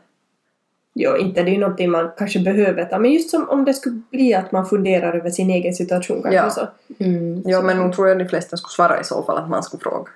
Jo, 0.93 1.15
inte 1.17 1.43
det 1.43 1.49
är 1.49 1.53
ju 1.53 1.59
någonting 1.59 1.91
man 1.91 2.11
kanske 2.17 2.39
behöver 2.39 2.73
veta, 2.73 2.99
men 2.99 3.11
just 3.11 3.29
som 3.29 3.49
om 3.49 3.65
det 3.65 3.73
skulle 3.73 4.01
bli 4.11 4.33
att 4.33 4.51
man 4.51 4.65
funderar 4.65 5.13
över 5.13 5.29
sin 5.29 5.49
egen 5.49 5.73
situation 5.73 6.21
kanske 6.21 6.35
Ja. 6.37 6.49
så. 6.49 6.67
Mm. 7.03 7.41
Ja, 7.45 7.61
men 7.61 7.77
nog 7.77 7.93
tror 7.93 8.07
jag 8.07 8.17
de 8.19 8.25
flesta 8.29 8.57
skulle 8.57 8.71
svara 8.71 9.01
i 9.01 9.03
så 9.03 9.23
fall 9.23 9.37
att 9.37 9.49
man 9.49 9.63
skulle 9.63 9.81
fråga. 9.83 10.09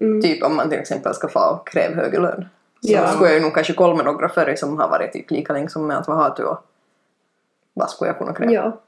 Mm. 0.00 0.22
Typ 0.22 0.42
om 0.42 0.56
man 0.56 0.70
till 0.70 0.78
exempel 0.78 1.14
ska 1.14 1.28
få 1.28 1.40
och 1.40 1.68
kräva 1.68 1.94
högre 1.94 2.20
lön. 2.20 2.48
Så 2.86 2.92
Ja. 2.92 3.08
skulle 3.08 3.28
jag 3.30 3.38
ju 3.38 3.42
nog 3.42 3.54
kanske 3.54 3.72
kolla 3.72 3.94
med 3.94 4.04
några 4.04 4.28
före 4.28 4.56
som 4.56 4.78
har 4.78 4.88
varit 4.88 5.12
typ 5.12 5.30
lika 5.30 5.52
länge 5.52 5.68
som 5.68 5.86
mig 5.86 5.96
att 5.96 6.08
vad 6.08 6.16
har 6.16 6.34
du 6.36 6.44
och 6.44 6.58
vad 7.74 7.90
skulle 7.90 8.10
jag 8.10 8.18
kunna 8.18 8.34
kräva? 8.34 8.52
Ja. 8.52 8.80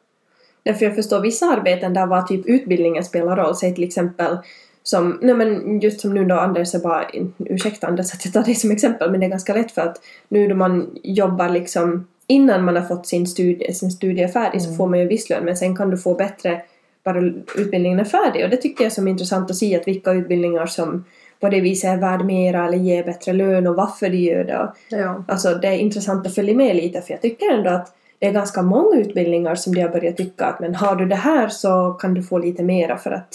Därför 0.62 0.84
jag 0.84 0.94
förstår 0.94 1.20
vissa 1.20 1.46
arbeten 1.46 1.94
där 1.94 2.06
var 2.06 2.22
typ 2.22 2.46
utbildningen 2.46 3.04
spelar 3.04 3.36
roll. 3.36 3.54
Säg 3.54 3.74
till 3.74 3.84
exempel 3.84 4.38
som, 4.82 5.18
nej 5.22 5.34
men 5.34 5.80
just 5.80 6.00
som 6.00 6.14
nu 6.14 6.24
då 6.24 6.34
Anders 6.34 6.74
är 6.74 6.78
bara, 6.78 7.04
ursäkta 7.38 7.86
Anders 7.86 8.14
att 8.14 8.24
jag 8.24 8.34
tar 8.34 8.42
dig 8.42 8.54
som 8.54 8.70
exempel 8.70 9.10
men 9.10 9.20
det 9.20 9.26
är 9.26 9.30
ganska 9.30 9.54
lätt 9.54 9.72
för 9.72 9.82
att 9.82 9.96
nu 10.28 10.48
då 10.48 10.54
man 10.54 10.98
jobbar 11.02 11.48
liksom 11.48 12.06
innan 12.26 12.64
man 12.64 12.76
har 12.76 12.82
fått 12.82 13.06
sin 13.06 13.26
studie, 13.26 13.72
sin 13.72 13.90
studie 13.90 14.28
färdig 14.28 14.62
så 14.62 14.74
får 14.74 14.86
man 14.86 14.98
ju 14.98 15.06
viss 15.08 15.30
lön 15.30 15.44
men 15.44 15.56
sen 15.56 15.76
kan 15.76 15.90
du 15.90 15.96
få 15.96 16.14
bättre 16.14 16.62
bara 17.04 17.20
utbildningen 17.56 18.00
är 18.00 18.04
färdig 18.04 18.44
och 18.44 18.50
det 18.50 18.56
tycker 18.56 18.84
jag 18.84 18.90
är 18.90 18.94
som 18.94 19.08
intressant 19.08 19.50
att 19.50 19.56
se 19.56 19.76
att 19.76 19.88
vilka 19.88 20.12
utbildningar 20.12 20.66
som 20.66 21.04
på 21.40 21.48
det 21.48 21.60
viset 21.60 21.90
är 21.90 21.96
värd 21.96 22.24
mera 22.24 22.66
eller 22.66 22.78
ger 22.78 23.04
bättre 23.04 23.32
lön 23.32 23.66
och 23.66 23.76
varför 23.76 24.10
de 24.10 24.16
gör 24.16 24.44
det. 24.44 24.72
Ja. 24.88 25.24
Alltså 25.28 25.54
det 25.54 25.68
är 25.68 25.78
intressant 25.78 26.26
att 26.26 26.34
följa 26.34 26.54
med 26.54 26.76
lite 26.76 27.02
för 27.02 27.12
jag 27.12 27.22
tycker 27.22 27.50
ändå 27.50 27.70
att 27.70 27.94
det 28.18 28.26
är 28.26 28.32
ganska 28.32 28.62
många 28.62 28.96
utbildningar 28.96 29.54
som 29.54 29.74
de 29.74 29.80
har 29.80 29.88
börjat 29.88 30.16
tycka 30.16 30.46
att 30.46 30.60
men 30.60 30.74
har 30.74 30.96
du 30.96 31.06
det 31.06 31.16
här 31.16 31.48
så 31.48 31.92
kan 32.00 32.14
du 32.14 32.22
få 32.22 32.38
lite 32.38 32.62
mera 32.62 32.96
för 32.96 33.10
att 33.10 33.34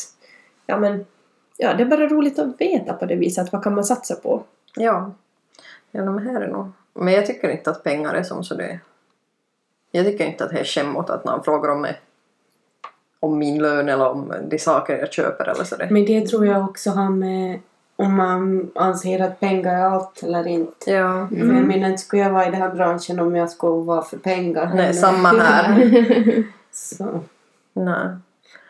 ja 0.65 0.77
men 0.77 1.05
ja 1.57 1.73
det 1.73 1.83
är 1.83 1.87
bara 1.87 2.07
roligt 2.07 2.39
att 2.39 2.61
veta 2.61 2.93
på 2.93 3.05
det 3.05 3.15
viset 3.15 3.43
att 3.43 3.53
vad 3.53 3.63
kan 3.63 3.75
man 3.75 3.83
satsa 3.83 4.15
på. 4.15 4.43
Ja. 4.75 5.13
Ja, 5.91 6.05
men 6.05 6.27
här 6.27 6.41
är 6.41 6.47
nog. 6.47 6.71
Men 6.93 7.13
jag 7.13 7.25
tycker 7.25 7.49
inte 7.49 7.69
att 7.69 7.83
pengar 7.83 8.13
är 8.13 8.23
som 8.23 8.43
så 8.43 8.55
det 8.55 8.79
Jag 9.91 10.05
tycker 10.05 10.25
inte 10.25 10.43
att 10.43 10.51
det 10.51 10.59
är 10.59 10.63
skämmigt 10.63 11.09
att 11.09 11.25
någon 11.25 11.43
frågar 11.43 11.69
om 11.69 11.81
mig 11.81 11.99
om 13.19 13.37
min 13.37 13.61
lön 13.61 13.89
eller 13.89 14.09
om 14.09 14.33
de 14.49 14.59
saker 14.59 14.97
jag 14.97 15.13
köper 15.13 15.45
eller 15.45 15.63
så 15.63 15.75
det. 15.75 15.87
Men 15.89 16.05
det 16.05 16.27
tror 16.27 16.45
jag 16.45 16.63
också 16.63 16.89
har 16.89 17.09
med 17.09 17.59
om 17.99 18.15
man 18.15 18.71
anser 18.75 19.19
att 19.19 19.39
pengar 19.39 19.73
är 19.73 19.81
allt 19.81 20.23
eller 20.23 20.47
inte. 20.47 20.91
Ja. 20.91 21.27
För 21.29 21.37
jag 21.37 21.67
menar 21.67 21.89
inte 21.89 22.01
skulle 22.01 22.21
jag 22.21 22.29
vara 22.29 22.47
i 22.47 22.51
den 22.51 22.61
här 22.61 22.69
branschen 22.69 23.19
om 23.19 23.35
jag 23.35 23.49
skulle 23.49 23.85
vara 23.85 24.01
för 24.01 24.17
pengar. 24.17 24.71
Nej, 24.75 24.93
samma 24.93 25.29
här. 25.29 26.43
Så. 26.71 27.19
Nej. 27.73 28.07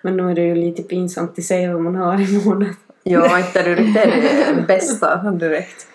Men 0.02 0.18
nu 0.18 0.32
är 0.32 0.36
det 0.36 0.42
ju 0.42 0.56
lite 0.56 0.84
pinsamt 0.84 1.40
att 1.40 1.44
säga 1.44 1.74
vad 1.74 1.82
man 1.82 1.96
har 1.96 2.22
i 2.22 2.46
månaden. 2.46 2.76
Ja, 3.04 3.40
inte 3.40 3.60
är 3.60 3.64
det 3.64 3.76
riktigt 3.76 4.56
det 4.56 4.66
bästa 4.68 5.32
direkt. 5.32 5.88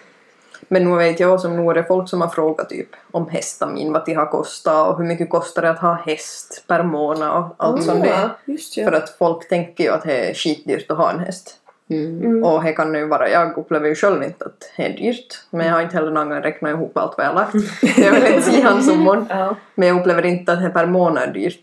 Men 0.69 0.85
nu 0.85 0.97
vet 0.97 1.21
jag 1.21 1.41
som 1.41 1.57
nu 1.57 1.71
är 1.71 1.75
det 1.75 1.85
folk 1.85 2.09
som 2.09 2.21
har 2.21 2.29
frågat 2.29 2.69
typ 2.69 2.89
om 3.11 3.29
hästamin, 3.29 3.93
vad 3.93 4.07
det 4.07 4.15
har 4.15 4.27
kostat 4.27 4.89
och 4.89 4.99
hur 4.99 5.05
mycket 5.05 5.31
kostar 5.31 5.63
det 5.63 5.71
att 5.71 5.79
ha 5.79 5.95
häst 5.95 6.65
per 6.67 6.83
månad 6.83 7.45
och 7.45 7.55
allt 7.57 7.83
sånt 7.83 8.05
där. 8.05 8.11
Ja, 8.11 8.31
just 8.45 8.77
ja. 8.77 8.85
För 8.85 8.93
att 8.93 9.11
folk 9.11 9.49
tänker 9.49 9.85
ju 9.85 9.91
att 9.91 10.03
det 10.03 10.31
är 10.31 10.35
skitdyrt 10.35 10.91
att 10.91 10.97
ha 10.97 11.11
en 11.11 11.21
häst. 11.21 11.61
Mm. 11.91 12.23
Mm. 12.23 12.45
Och 12.45 12.65
det 12.65 12.73
kan 12.73 12.95
ju 12.95 13.07
vara, 13.07 13.29
jag 13.31 13.59
upplever 13.59 13.89
ju 13.89 13.95
själv 13.95 14.23
inte 14.23 14.45
att 14.45 14.73
det 14.77 14.83
är 14.87 14.97
dyrt. 14.97 15.45
Men 15.51 15.67
jag 15.67 15.75
har 15.75 15.83
inte 15.83 15.97
heller 15.97 16.11
någon 16.11 16.29
gång 16.29 16.39
räknat 16.41 16.71
ihop 16.71 16.97
allt 16.99 17.15
vad 17.19 17.27
jag 17.27 17.31
har 17.31 17.35
lagt. 17.35 17.55
jag 17.99 18.13
vill 18.13 18.27
inte 18.27 18.43
säga 18.43 18.69
hans 18.69 18.87
summor. 18.87 19.27
Ja. 19.29 19.57
Men 19.75 19.89
jag 19.89 20.01
upplever 20.01 20.25
inte 20.27 20.53
att 20.53 20.63
det 20.63 20.71
per 20.71 20.87
månad 20.87 21.23
är 21.23 21.33
dyrt. 21.33 21.63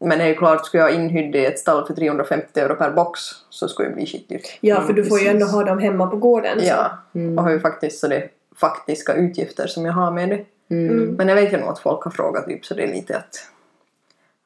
Men 0.00 0.18
det 0.18 0.24
är 0.24 0.28
ju 0.28 0.34
klart, 0.34 0.66
skulle 0.66 0.82
jag 0.82 0.94
inhydd 0.94 1.36
i 1.36 1.44
ett 1.44 1.58
stall 1.58 1.86
för 1.86 1.94
350 1.94 2.60
euro 2.60 2.74
per 2.74 2.90
box 2.90 3.20
så 3.50 3.68
skulle 3.68 3.88
det 3.88 3.94
bli 3.94 4.06
skitdyrt. 4.06 4.58
ja, 4.60 4.80
för 4.80 4.92
du 4.92 5.04
får 5.04 5.20
ju 5.20 5.26
ändå 5.28 5.46
ha 5.46 5.64
dem 5.64 5.78
hemma 5.78 6.06
på 6.06 6.16
gården. 6.16 6.60
så- 6.60 6.66
Ja, 6.66 6.90
Mm. 7.14 7.38
och 7.38 7.44
har 7.44 7.50
ju 7.50 7.60
faktiskt 7.60 8.00
så 8.00 8.08
det 8.08 8.28
faktiska 8.56 9.12
utgifter 9.14 9.66
som 9.66 9.84
jag 9.86 9.92
har 9.92 10.10
med 10.10 10.28
det. 10.28 10.44
Mm. 10.74 11.14
Men 11.18 11.28
jag 11.28 11.34
vet 11.36 11.52
ju 11.52 11.56
nog 11.56 11.68
att 11.68 11.78
folk 11.78 12.02
har 12.04 12.10
frågat 12.10 12.46
typ 12.46 12.64
så 12.66 12.74
det 12.74 12.82
är 12.82 12.86
lite 12.88 13.16
att, 13.16 13.34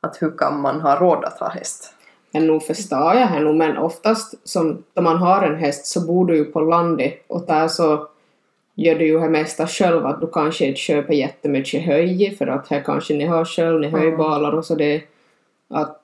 att 0.00 0.22
hur 0.22 0.30
kan 0.38 0.60
man 0.60 0.80
ha 0.80 0.96
råd 1.00 1.24
att 1.24 1.38
ha 1.40 1.48
häst? 1.48 1.94
Men 2.32 2.46
nog 2.46 2.62
förstår 2.62 3.14
jag 3.14 3.42
nu, 3.42 3.52
men 3.52 3.78
oftast 3.78 4.48
som 4.48 4.82
då 4.94 5.02
man 5.02 5.16
har 5.16 5.42
en 5.42 5.56
häst 5.56 5.86
så 5.86 6.00
bor 6.06 6.26
du 6.26 6.36
ju 6.36 6.44
på 6.44 6.60
landet 6.60 7.14
och 7.26 7.46
där 7.46 7.68
så 7.68 8.08
gör 8.74 8.94
du 8.94 9.06
ju 9.06 9.20
det 9.20 9.28
mesta 9.28 9.66
själv 9.66 10.06
att 10.06 10.20
du 10.20 10.26
kanske 10.26 10.66
inte 10.66 10.80
köper 10.80 11.14
jättemycket 11.14 11.84
höj 11.84 12.36
för 12.36 12.46
att 12.46 12.68
här 12.68 12.80
kanske 12.80 13.14
ni 13.14 13.24
har 13.24 13.44
själv, 13.44 13.80
ni 13.80 13.88
höjbalar 13.88 14.52
och 14.52 14.64
så 14.64 14.74
det 14.74 15.02
att 15.70 15.98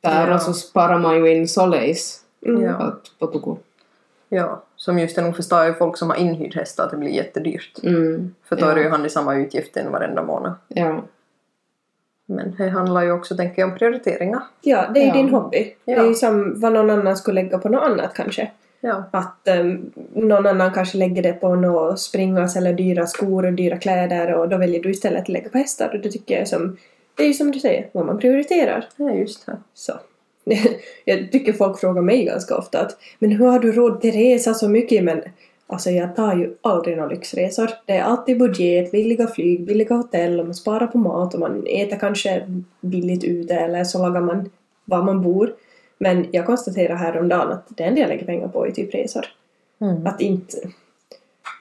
där 0.00 0.28
Ja. 0.28 0.34
och 0.34 0.42
så 0.42 0.52
sparar 0.52 0.98
man 0.98 1.16
ju 1.16 1.34
in 1.36 1.48
således 1.48 2.18
Mm. 2.46 2.62
Ja. 2.62 2.70
att 2.70 3.10
på 3.18 3.26
tuku. 3.26 3.54
Ja, 4.28 4.62
som 4.76 4.98
just 4.98 5.16
det 5.16 5.22
nog 5.22 5.36
förstår 5.36 5.64
ju 5.64 5.74
folk 5.74 5.96
som 5.96 6.10
har 6.10 6.16
inhyrd 6.16 6.54
häst 6.54 6.80
att 6.80 6.90
det 6.90 6.96
blir 6.96 7.10
jättedyrt. 7.10 7.78
Mm. 7.82 8.34
För 8.48 8.56
då 8.56 8.66
är 8.66 8.74
det 8.74 8.80
Ja. 8.80 8.84
ju 8.86 8.90
han 8.90 9.06
i 9.06 9.10
samma 9.10 9.34
utgifter 9.36 9.88
varenda 9.90 10.22
månad. 10.22 10.52
Ja. 10.68 11.02
Men 12.26 12.54
det 12.58 12.68
handlar 12.68 13.02
ju 13.02 13.12
också, 13.12 13.36
tänker 13.36 13.62
jag, 13.62 13.70
om 13.70 13.78
prioriteringar. 13.78 14.42
Ja, 14.60 14.84
det 14.94 15.00
är 15.00 15.04
ju 15.04 15.08
Ja. 15.08 15.14
din 15.14 15.28
hobby. 15.28 15.74
Det 15.84 15.92
är 15.92 15.96
Ja. 15.96 16.06
ju 16.06 16.14
som 16.14 16.60
vad 16.60 16.72
någon 16.72 16.90
annan 16.90 17.16
skulle 17.16 17.42
lägga 17.42 17.58
på 17.58 17.68
något 17.68 17.82
annat 17.82 18.14
kanske. 18.14 18.50
Ja. 18.80 19.04
Att 19.10 19.48
um, 19.60 19.90
någon 20.14 20.46
annan 20.46 20.72
kanske 20.72 20.98
lägger 20.98 21.22
det 21.22 21.32
på 21.32 21.54
något 21.54 22.00
springas 22.00 22.56
eller 22.56 22.72
dyra 22.72 23.06
skor 23.06 23.46
och 23.46 23.52
dyra 23.52 23.76
kläder 23.76 24.34
och 24.34 24.48
då 24.48 24.56
väljer 24.56 24.82
du 24.82 24.90
istället 24.90 25.22
att 25.22 25.28
lägga 25.28 25.48
på 25.48 25.58
hästar 25.58 25.90
och 25.94 26.00
det 26.00 26.10
tycker 26.10 26.34
jag 26.34 26.42
är 26.42 26.46
som, 26.46 26.76
det 27.16 27.22
är 27.22 27.26
ju 27.26 27.34
som 27.34 27.50
du 27.50 27.58
säger, 27.60 27.88
vad 27.92 28.06
man 28.06 28.18
prioriterar. 28.18 28.88
Är 28.98 29.10
just 29.14 29.46
det. 29.46 29.56
Så. 29.74 29.92
jag 31.04 31.32
tycker 31.32 31.52
folk 31.52 31.78
frågar 31.80 32.02
mig 32.02 32.24
ganska 32.24 32.56
ofta 32.56 32.80
att 32.80 32.96
men 33.18 33.32
hur 33.32 33.46
har 33.46 33.58
du 33.58 33.72
råd 33.72 34.00
till 34.00 34.12
resa 34.12 34.54
så 34.54 34.68
mycket? 34.68 35.04
Men 35.04 35.22
alltså 35.66 35.90
jag 35.90 36.16
tar 36.16 36.36
ju 36.36 36.54
aldrig 36.60 36.96
några 36.96 37.10
lyxresor. 37.10 37.70
Det 37.86 37.92
är 37.92 38.02
alltid 38.02 38.38
budget, 38.38 38.92
billiga 38.92 39.26
flyg, 39.26 39.66
billiga 39.66 39.94
hotell 39.94 40.40
och 40.40 40.46
man 40.46 40.54
sparar 40.54 40.86
på 40.86 40.98
mat 40.98 41.34
och 41.34 41.40
man 41.40 41.66
äter 41.66 41.98
kanske 41.98 42.62
billigt 42.80 43.24
ute 43.24 43.54
eller 43.54 43.84
så 43.84 43.98
lagar 43.98 44.20
man 44.20 44.50
var 44.84 45.02
man 45.02 45.22
bor. 45.22 45.54
Men 45.98 46.26
jag 46.30 46.46
konstaterar 46.46 46.94
häromdagen 46.94 47.52
att 47.52 47.66
det 47.68 47.84
enda 47.84 48.00
jag 48.00 48.08
lägger 48.08 48.26
pengar 48.26 48.48
på 48.48 48.66
är 48.66 48.70
typ 48.70 48.94
resor. 48.94 49.26
Mm. 49.80 50.06
Att 50.06 50.20
inte, 50.20 50.56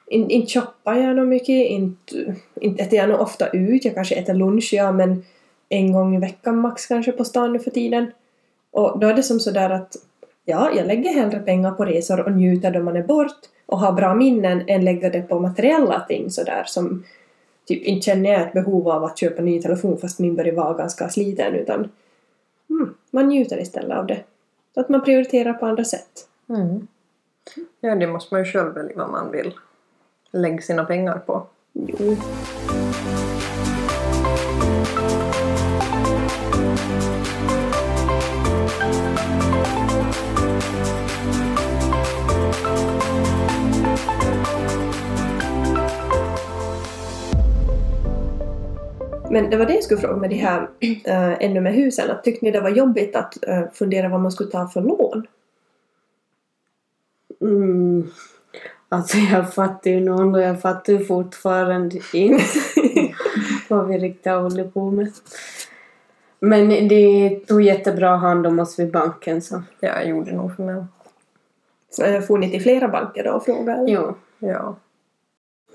in, 0.08 0.30
inte 0.30 0.54
shoppar 0.54 0.96
jag 0.96 1.16
nog 1.16 1.28
mycket, 1.28 1.70
inte, 1.70 2.36
inte 2.62 2.84
äter 2.84 3.00
jag 3.00 3.10
nog 3.10 3.20
ofta 3.20 3.50
ut. 3.50 3.86
Jag 3.86 3.94
kanske 3.94 4.16
äter 4.16 4.34
lunch, 4.34 4.70
ja, 4.74 4.92
men 4.92 5.24
en 5.70 5.94
gång 5.94 6.16
i 6.16 6.20
veckan 6.20 6.58
max 6.58 6.88
kanske 6.88 7.12
på 7.12 7.26
stan 7.26 7.54
nu 7.54 7.60
för 7.60 7.72
tiden. 7.72 8.12
Och 8.72 9.00
då 9.00 9.08
är 9.08 9.14
det 9.14 9.24
som 9.24 9.40
sådär 9.40 9.70
att 9.70 9.96
ja, 10.46 10.72
jag 10.76 10.88
lägger 10.88 11.14
hellre 11.14 11.40
pengar 11.40 11.72
på 11.72 11.86
resor 11.86 12.20
och 12.20 12.32
njuter 12.32 12.72
då 12.72 12.80
man 12.80 12.96
är 12.96 13.04
bort 13.04 13.40
och 13.72 13.80
har 13.80 13.92
bra 13.92 14.16
minnen 14.16 14.64
än 14.68 14.86
lägger 14.86 15.12
det 15.12 15.22
på 15.22 15.40
materiella 15.40 16.00
ting 16.00 16.30
sådär 16.30 16.64
som 16.68 17.04
typ 17.66 17.84
inte 17.84 18.06
känner 18.06 18.32
jag 18.32 18.42
ett 18.42 18.54
behov 18.54 18.90
av 18.90 19.04
att 19.04 19.20
köpa 19.20 19.42
ny 19.42 19.62
telefon 19.62 19.98
fast 19.98 20.20
min 20.20 20.36
börjar 20.36 20.54
vara 20.54 20.74
ganska 20.74 21.10
sliten 21.10 21.56
utan 21.56 21.90
mm, 22.70 22.94
man 23.12 23.28
njuter 23.28 23.62
istället 23.62 23.98
av 23.98 24.08
det. 24.08 24.24
Så 24.74 24.80
att 24.80 24.90
man 24.90 25.04
prioriterar 25.04 25.54
på 25.54 25.66
andra 25.66 25.84
sätt. 25.84 26.28
Mm. 26.50 26.88
Ja, 27.80 27.96
det 27.96 28.08
måste 28.08 28.34
man 28.34 28.44
ju 28.44 28.52
själv 28.52 28.74
välja 28.74 28.98
vad 28.98 29.10
man 29.10 29.32
vill 29.32 29.54
lägga 30.32 30.62
sina 30.62 30.86
pengar 30.86 31.18
på. 31.18 31.48
Jo. 31.74 32.16
Men 49.32 49.50
det 49.50 49.58
var 49.58 49.66
det 49.66 49.74
jag 49.74 49.84
skulle 49.84 50.02
fråga 50.02 50.16
med 50.16 50.30
de 50.30 50.36
här 50.36 50.70
äh, 50.80 51.34
ännu 51.40 51.62
med 51.62 51.74
husen. 51.74 52.12
Att 52.12 52.24
tyckte 52.24 52.46
ni 52.46 52.52
det 52.52 52.62
var 52.62 52.70
jobbigt 52.70 53.16
att 53.16 53.44
äh, 53.48 53.64
fundera 53.74 54.10
vad 54.10 54.20
man 54.20 54.32
skulle 54.32 54.52
ta 54.52 54.68
för 54.68 54.82
lån? 54.82 55.28
Mm. 57.42 58.08
Alltså 58.90 59.18
jag 59.18 59.54
fattar 59.54 59.92
ju 59.92 60.00
någon 60.00 60.36
och 60.36 60.42
jag 60.42 60.62
fattar 60.62 60.94
ju 60.94 61.06
fortfarande 61.06 62.00
inte 62.14 62.46
vad 63.68 63.88
vi 63.88 63.98
riktigt 63.98 64.32
håller 64.32 64.64
på 64.64 64.92
med. 64.92 65.12
Men 66.40 66.88
det 66.88 67.40
tog 67.48 67.62
jättebra 67.62 68.16
hand 68.16 68.48
om 68.48 68.60
oss 68.60 68.80
vid 68.80 68.92
banken 68.92 69.42
så. 69.42 69.64
Ja, 69.80 69.90
jag 69.90 70.08
gjorde 70.08 70.32
nog 70.32 70.56
för 70.56 70.64
mig. 70.64 70.86
Äh, 72.04 72.22
får 72.22 72.38
ni 72.38 72.52
till 72.52 72.62
flera 72.62 72.88
banker 72.88 73.24
då 73.24 73.32
och 73.32 73.46
fråga? 73.46 73.76
Eller? 73.76 73.94
Jo. 73.94 74.16
Ja. 74.40 74.76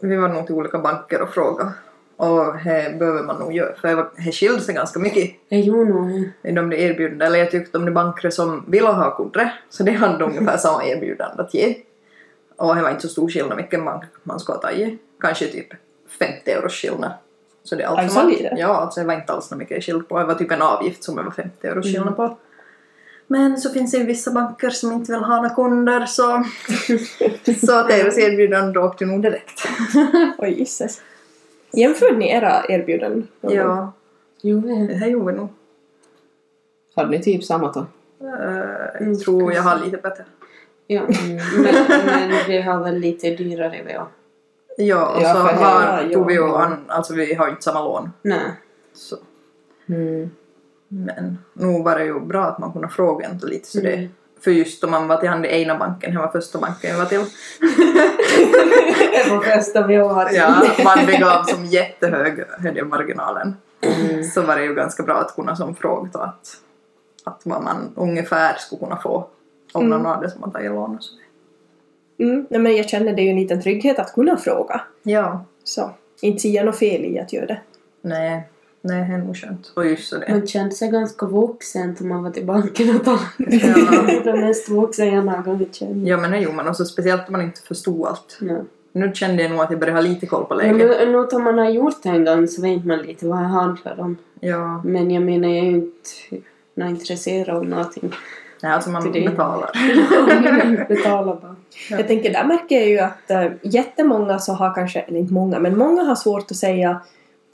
Vi 0.00 0.16
var 0.16 0.28
nog 0.28 0.46
till 0.46 0.54
olika 0.54 0.78
banker 0.78 1.22
och 1.22 1.28
frågade. 1.28 1.72
Och 2.16 2.54
det 2.64 2.98
behöver 2.98 3.22
man 3.22 3.38
nog 3.38 3.52
göra, 3.52 3.76
för 3.76 3.88
det 3.88 4.06
det 4.16 4.32
skilde 4.32 4.60
sig 4.60 4.74
ganska 4.74 4.98
mycket 4.98 5.30
Jag 5.48 5.60
gjorde 5.60 5.90
nog 5.90 6.08
det. 6.42 6.48
i 6.48 6.52
de 6.52 6.70
där 6.70 6.76
erbjudandena. 6.76 7.24
Eller 7.26 7.38
jag 7.38 7.50
tyckte 7.50 7.78
om 7.78 7.84
de 7.84 7.90
banker 7.90 8.30
som 8.30 8.64
ville 8.68 8.88
ha 8.88 9.16
kundre, 9.16 9.52
så 9.70 9.82
de 9.82 9.92
hade 9.92 10.24
ungefär 10.28 10.56
samma 10.56 10.84
erbjudande 10.84 11.42
att 11.42 11.54
ge. 11.54 11.76
Och 12.56 12.76
det 12.76 12.82
var 12.82 12.90
inte 12.90 13.02
så 13.02 13.08
stor 13.08 13.28
skillnad 13.28 13.56
vilken 13.56 13.84
bank 13.84 14.04
man 14.22 14.40
skulle 14.40 14.56
ha 14.56 14.62
tagit. 14.62 15.00
Kanske 15.20 15.46
typ 15.46 15.68
50 16.18 16.50
euros 16.50 16.72
skillnad. 16.72 17.12
Så 17.64 17.74
det 17.74 17.82
är 17.82 17.86
allt 17.86 17.98
Alltså? 17.98 18.30
Ja, 18.56 18.66
alltså 18.76 19.00
det 19.00 19.06
var 19.06 19.14
inte 19.14 19.32
alls 19.32 19.46
så 19.46 19.56
mycket 19.56 19.84
skillnad 19.84 20.08
på. 20.08 20.18
Det 20.18 20.24
var 20.24 20.34
typ 20.34 20.50
en 20.50 20.62
avgift 20.62 21.04
som 21.04 21.16
det 21.16 21.22
var 21.22 21.30
50 21.30 21.66
euros 21.66 21.86
skillnad 21.86 22.16
på. 22.16 22.38
Men 23.26 23.58
så 23.58 23.70
finns 23.70 23.92
det 23.92 23.98
ju 23.98 24.04
vissa 24.04 24.30
banker 24.30 24.70
som 24.70 24.92
inte 24.92 25.12
vill 25.12 25.20
ha 25.20 25.36
några 25.36 25.54
kunder 25.54 26.06
så, 26.06 26.44
så 27.66 27.82
deras 27.82 28.18
erbjudande 28.18 28.78
åkte 28.78 29.04
nog 29.04 29.22
direkt. 29.22 29.68
Oj, 30.38 30.58
gisses. 30.58 31.00
Jämförde 31.76 32.16
ni 32.16 32.30
era 32.30 32.64
erbjudanden? 32.68 33.28
Ja, 33.40 33.92
Gjorde 34.42 34.86
det 34.86 35.06
gjorde 35.06 35.32
vi 35.32 35.38
nog. 35.38 35.48
Hade 36.96 37.10
ni 37.10 37.22
typ 37.22 37.44
samma 37.44 37.72
då? 37.72 37.86
Mm, 38.20 39.12
jag 39.12 39.20
tror 39.20 39.52
jag 39.52 39.62
har 39.62 39.84
lite 39.84 39.96
bättre. 39.96 40.24
Ja. 40.86 41.02
Men, 41.08 41.74
men 42.06 42.38
vi 42.48 42.62
har 42.62 42.84
väl 42.84 42.98
lite 42.98 43.30
dyrare 43.30 43.82
vi 43.86 43.92
har. 43.92 44.06
Ja, 44.76 45.16
och 45.16 45.22
Ja, 45.22 45.34
så 45.34 45.38
har, 45.40 46.02
ja, 46.02 46.14
tog 46.14 46.26
vi 46.26 46.34
ju 46.34 46.44
an, 46.44 46.84
alltså 46.86 47.14
vi 47.14 47.34
har 47.34 47.46
ju 47.46 47.50
inte 47.50 47.62
samma 47.62 47.84
lån. 47.84 48.10
Nej. 48.22 48.50
Så. 48.92 49.16
Mm. 49.86 50.30
Men 50.88 51.38
nog 51.52 51.84
var 51.84 51.98
det 51.98 52.04
ju 52.04 52.20
bra 52.20 52.44
att 52.44 52.58
man 52.58 52.72
kunde 52.72 52.88
fråga 52.88 53.30
inte 53.30 53.46
lite 53.46 53.68
så 53.68 53.80
det. 53.80 53.94
Mm. 53.94 54.08
För 54.46 54.50
just 54.50 54.84
om 54.84 54.90
man 54.90 55.08
var 55.08 55.16
till 55.16 55.28
hand 55.28 55.46
i 55.46 55.48
ena 55.48 55.78
banken, 55.78 56.14
det 56.14 56.18
var 56.18 56.28
första 56.28 56.58
banken 56.58 56.90
jag 56.90 56.98
var 56.98 57.06
till. 57.06 57.20
Det 59.24 59.30
var 59.30 59.40
första 59.40 59.86
vi 59.86 59.96
har. 59.96 60.30
Ja, 60.32 60.62
man 60.84 61.06
begav 61.06 61.42
som 61.42 61.64
jättehög 61.64 62.44
höjde 62.58 62.84
marginalen. 62.84 63.56
Så 64.34 64.42
var 64.42 64.56
det 64.56 64.64
ju 64.64 64.74
ganska 64.74 65.02
bra 65.02 65.14
att 65.14 65.34
kunna 65.34 65.56
som 65.56 65.76
fråga 65.76 66.10
då 66.12 66.18
att, 66.18 66.56
att 67.24 67.40
vad 67.44 67.62
man 67.62 67.92
ungefär 67.96 68.54
skulle 68.58 68.78
kunna 68.78 68.96
få 68.96 69.28
om 69.72 69.88
någon 69.88 70.04
hade 70.06 70.30
som 70.30 70.42
har 70.42 70.50
tagit 70.50 70.70
lån 70.70 70.96
och 70.96 71.02
så. 71.02 71.14
Mm, 72.18 72.46
nej, 72.50 72.60
men 72.60 72.76
jag 72.76 72.88
känner 72.88 73.12
det 73.12 73.22
är 73.22 73.24
ju 73.24 73.30
en 73.30 73.40
liten 73.40 73.62
trygghet 73.62 73.98
att 73.98 74.12
kunna 74.12 74.36
fråga. 74.36 74.80
Ja, 75.02 75.44
Så 75.64 75.90
inte 76.20 76.40
ser 76.40 76.50
jag 76.50 76.66
något 76.66 76.78
fel 76.78 77.04
i 77.04 77.18
att 77.18 77.32
göra 77.32 77.46
det. 77.46 77.60
nej, 78.02 78.48
nej 78.86 79.12
är 79.14 79.18
nog 79.18 79.36
skönt. 79.36 79.72
Och 79.74 79.86
just 79.86 80.08
så 80.08 80.16
det. 80.18 80.26
Man 80.28 80.46
kände 80.46 80.74
sig 80.74 80.90
ganska 80.90 81.26
vuxen 81.26 81.96
när 82.00 82.08
man 82.08 82.22
var 82.22 82.30
till 82.30 82.46
banken 82.46 82.96
och 82.96 83.04
talade. 83.04 83.22
Ja. 83.38 84.20
Det 84.24 84.36
mest 84.40 84.68
vuxen 84.68 85.14
jag 85.14 85.24
någon 85.24 85.42
gång 85.42 85.66
känt. 85.72 86.06
Ja 86.08 86.16
men 86.16 86.30
det 86.30 86.38
gjorde 86.38 86.56
man 86.56 86.68
och 86.68 86.76
så 86.76 86.84
speciellt 86.84 87.22
om 87.26 87.32
man 87.32 87.42
inte 87.42 87.60
förstod 87.60 88.06
allt. 88.06 88.38
Ja. 88.40 88.56
Nu 88.92 89.12
kände 89.14 89.42
jag 89.42 89.50
nog 89.52 89.60
att 89.60 89.70
jag 89.70 89.80
började 89.80 89.98
ha 89.98 90.08
lite 90.08 90.26
koll 90.26 90.44
på 90.44 90.54
Men 90.54 90.78
läget. 90.78 90.98
nu, 91.00 91.12
nu 91.12 91.18
om 91.36 91.44
man 91.44 91.58
har 91.58 91.68
gjort 91.70 92.02
det 92.02 92.08
en 92.08 92.24
gång 92.24 92.48
så 92.48 92.62
vet 92.62 92.84
man 92.84 92.98
lite 92.98 93.26
vad 93.26 93.38
det 93.38 93.44
handlar 93.44 94.00
om. 94.00 94.16
Ja, 94.40 94.80
Men 94.84 95.10
jag 95.10 95.22
menar 95.22 95.48
jag 95.48 95.56
är 95.58 95.70
ju 95.70 95.76
inte 95.76 96.10
nå 96.74 96.86
intresserad 96.86 97.56
av 97.56 97.64
någonting. 97.64 98.12
nej, 98.62 98.72
alltså 98.72 98.90
man 98.90 99.12
betalar. 99.12 99.70
Betala 100.88 101.34
bara. 101.42 101.56
Ja. 101.90 101.96
Jag 101.96 102.06
tänker, 102.06 102.32
där 102.32 102.44
märker 102.44 102.76
jag 102.80 102.88
ju 102.88 102.98
att 102.98 103.30
äh, 103.30 103.46
jättemånga 103.62 104.38
så 104.38 104.52
har 104.52 104.74
kanske, 104.74 105.00
eller 105.00 105.18
inte 105.18 105.32
många, 105.34 105.58
men 105.58 105.78
många 105.78 106.02
har 106.02 106.14
svårt 106.14 106.50
att 106.50 106.56
säga 106.56 107.00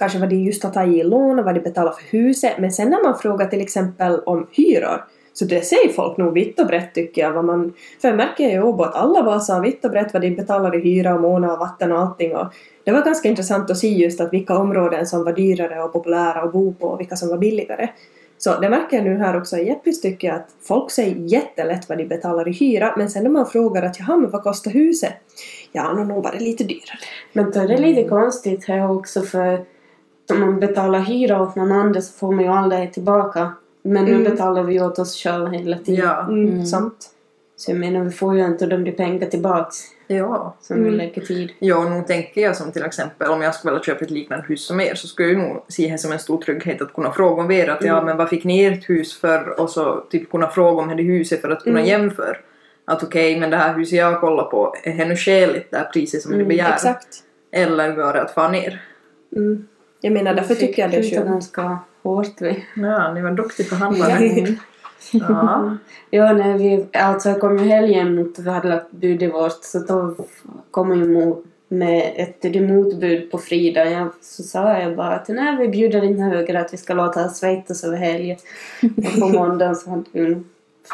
kanske 0.03 0.19
vad 0.19 0.29
de 0.29 0.37
just 0.37 0.63
har 0.63 0.71
tagit 0.71 0.97
i 0.97 1.03
lån 1.03 1.39
och 1.39 1.45
vad 1.45 1.55
de 1.55 1.61
betalar 1.61 1.93
för 1.93 2.17
huset. 2.17 2.53
Men 2.59 2.73
sen 2.73 2.91
när 2.91 3.03
man 3.03 3.19
frågar 3.19 3.47
till 3.47 3.61
exempel 3.61 4.21
om 4.27 4.47
hyror 4.53 5.05
Så 5.33 5.45
det 5.45 5.65
säger 5.65 5.93
folk 5.93 6.17
nog 6.17 6.35
vitt 6.35 6.61
och 6.61 6.67
brett 6.67 6.95
tycker 6.95 7.23
jag. 7.23 7.33
Vad 7.33 7.45
man, 7.45 7.73
för 8.01 8.09
jag 8.09 8.17
märker 8.17 8.45
ju 8.45 8.51
i 8.51 8.61
Åbo 8.61 8.83
att 8.83 8.95
alla 8.95 9.23
bara 9.23 9.41
sa 9.41 9.61
vitt 9.61 9.85
och 9.85 9.91
brett 9.91 10.13
vad 10.13 10.23
de 10.23 10.31
betalar 10.31 10.77
i 10.77 10.81
hyra 10.81 11.15
och 11.15 11.21
månad 11.21 11.51
och 11.51 11.59
vatten 11.59 11.93
och 11.93 11.99
allting. 11.99 12.37
Och 12.37 12.47
det 12.85 12.93
var 12.93 13.03
ganska 13.03 13.29
intressant 13.29 13.71
att 13.71 13.79
se 13.79 13.89
just 13.89 14.21
att 14.21 14.33
vilka 14.33 14.59
områden 14.59 15.07
som 15.07 15.25
var 15.25 15.33
dyrare 15.33 15.83
och 15.83 15.93
populära 15.93 16.43
att 16.43 16.53
bo 16.53 16.75
på 16.75 16.87
och 16.87 17.01
vilka 17.01 17.17
som 17.17 17.29
var 17.29 17.39
billigare. 17.39 17.89
Så 18.39 18.61
det 18.61 18.71
märker 18.71 18.97
jag 18.97 19.05
nu 19.05 19.19
här 19.19 19.37
också 19.37 19.57
i 19.57 19.67
Jeppis 19.67 20.01
tycker 20.01 20.29
jag 20.29 20.37
att 20.37 20.49
folk 20.63 20.91
säger 20.91 21.17
jättelätt 21.17 21.89
vad 21.89 21.99
de 21.99 22.05
betalar 22.05 22.49
i 22.49 22.53
hyra 22.53 22.95
men 22.97 23.11
sen 23.11 23.23
när 23.23 23.31
man 23.31 23.47
frågar 23.47 23.83
att 23.83 23.99
jaha 23.99 24.17
men 24.17 24.31
vad 24.31 24.43
kostar 24.43 24.71
huset? 24.71 25.15
Ja, 25.73 25.93
nog 25.93 26.25
var 26.25 26.33
det 26.33 26.45
lite 26.45 26.65
dyrare. 26.65 26.99
Men 27.33 27.51
då 27.51 27.61
är 27.61 27.69
det 27.69 27.77
lite 27.77 28.09
konstigt 28.09 28.65
här 28.65 28.91
också 28.91 29.23
för 29.23 29.65
om 30.31 30.41
man 30.41 30.61
betalar 30.61 30.99
hyra 31.01 31.43
åt 31.43 31.57
någon 31.57 31.73
annan 31.73 32.03
så 32.03 32.13
får 32.19 32.33
man 32.33 32.45
ju 32.45 32.51
aldrig 32.51 32.93
tillbaka. 32.93 33.53
Men 33.83 34.05
nu 34.05 34.11
Mm. 34.11 34.25
betalar 34.25 34.63
vi 34.63 34.81
åt 34.81 34.99
oss 34.99 35.17
själva 35.23 35.49
hela 35.49 35.79
tiden. 35.79 36.05
Ja. 36.05 36.21
Mm, 36.23 36.49
Mm. 36.49 36.67
Sant. 36.67 37.09
Så 37.57 37.71
jag 37.71 37.79
menar, 37.79 38.01
vi 38.05 38.11
får 38.11 38.37
ju 38.37 38.45
inte 38.47 38.67
de 38.67 38.85
där 38.85 38.93
pengar 38.93 39.27
tillbaks 39.27 39.77
Ja. 40.07 40.57
som 40.61 40.77
vi 40.77 40.83
Mm. 40.83 40.95
lägger 40.95 41.23
tid. 41.23 41.53
Ja, 41.59 41.85
nu 41.89 42.03
tänker 42.07 42.41
jag 42.41 42.57
som 42.57 42.73
till 42.73 42.83
exempel 42.85 43.29
om 43.31 43.43
jag 43.43 43.55
skulle 43.55 43.73
vilja 43.73 43.85
köpa 43.85 44.05
ett 44.05 44.11
liknande 44.11 44.45
hus 44.49 44.67
som 44.67 44.81
er 44.81 44.95
så 44.95 45.07
skulle 45.09 45.29
jag 45.29 45.39
nog 45.39 45.65
se 45.69 45.91
det 45.93 45.99
som 45.99 46.13
en 46.13 46.19
stor 46.19 46.39
trygghet 46.43 46.83
att 46.83 46.93
kunna 46.95 47.13
fråga 47.13 47.43
om 47.43 47.51
er 47.51 47.69
att 47.69 47.85
ja 47.85 48.03
men 48.05 48.17
vad 48.17 48.29
fick 48.29 48.45
ni 48.45 48.65
ert 48.65 48.91
hus 48.91 49.21
för 49.21 49.61
och 49.61 49.71
så 49.71 50.01
typ 50.11 50.31
kunna 50.31 50.49
fråga 50.49 50.83
om 50.83 50.97
det 50.97 51.03
huset 51.03 51.41
för 51.41 51.51
att 51.51 51.63
kunna 51.63 51.79
Mm. 51.81 51.91
jämföra. 51.91 52.37
Att 52.85 53.03
okej, 53.03 53.41
men 53.41 53.51
det 53.51 53.57
här 53.57 53.75
huset 53.75 53.99
jag 53.99 54.21
kollar 54.21 54.45
på, 54.45 54.75
är 54.85 54.95
det 54.97 55.05
nu 55.05 55.17
skäligt 55.17 55.71
det 55.71 55.77
här 55.77 55.85
priset 55.93 56.23
som 56.23 56.31
ni 56.33 56.37
Mm, 56.37 56.49
begär? 56.49 56.73
Exakt. 56.73 57.09
Eller 57.53 57.95
går 57.97 58.13
det 58.13 58.23
att 58.23 58.31
få 58.35 58.49
ner? 58.49 58.83
Mm. 59.37 59.67
Jag 60.05 60.13
menar 60.13 60.35
därför 60.35 60.55
tycker 60.55 60.83
jag 60.83 60.91
det 60.91 60.97
är 60.97 61.11
skönt. 61.17 61.27
ganska 61.27 61.79
hårt 62.03 62.41
vi. 62.41 62.65
Ja, 62.77 63.15
ni 63.15 63.21
var 63.23 63.31
duktig 63.31 63.69
förhandlare. 63.69 64.57
Ja. 65.13 65.77
Ja, 66.11 66.33
när 66.33 66.59
vi, 66.59 66.87
alltså 66.93 67.35
kom 67.35 67.59
ju 67.59 67.65
helgen 67.65 68.15
mot 68.15 68.39
vi 68.39 68.51
hade 68.51 68.69
lagt 68.69 68.91
bud 68.91 69.23
i 69.23 69.27
vårt 69.27 69.65
så 69.65 69.79
då 69.79 70.15
kom 70.71 70.91
jag 70.91 70.99
ju 70.99 71.35
med 71.69 72.13
ett 72.17 72.63
motbud 72.63 73.31
på 73.31 73.39
Frida. 73.39 73.91
Jag, 73.91 74.09
så 74.21 74.43
sa 74.43 74.79
jag 74.79 74.97
bara 74.97 75.15
att 75.15 75.29
nej, 75.29 75.57
vi 75.57 75.69
bjuder 75.69 76.05
inte 76.05 76.23
högre 76.23 76.61
att 76.61 76.73
vi 76.73 76.77
ska 76.77 76.95
låta 76.95 77.27
oss 77.27 77.37
svettas 77.37 77.85
över 77.85 77.97
helgen. 77.97 78.37
Och 78.97 79.21
på 79.21 79.29
måndagen 79.29 79.77
så 79.77 79.91
hade 79.91 80.05
vi, 80.13 80.43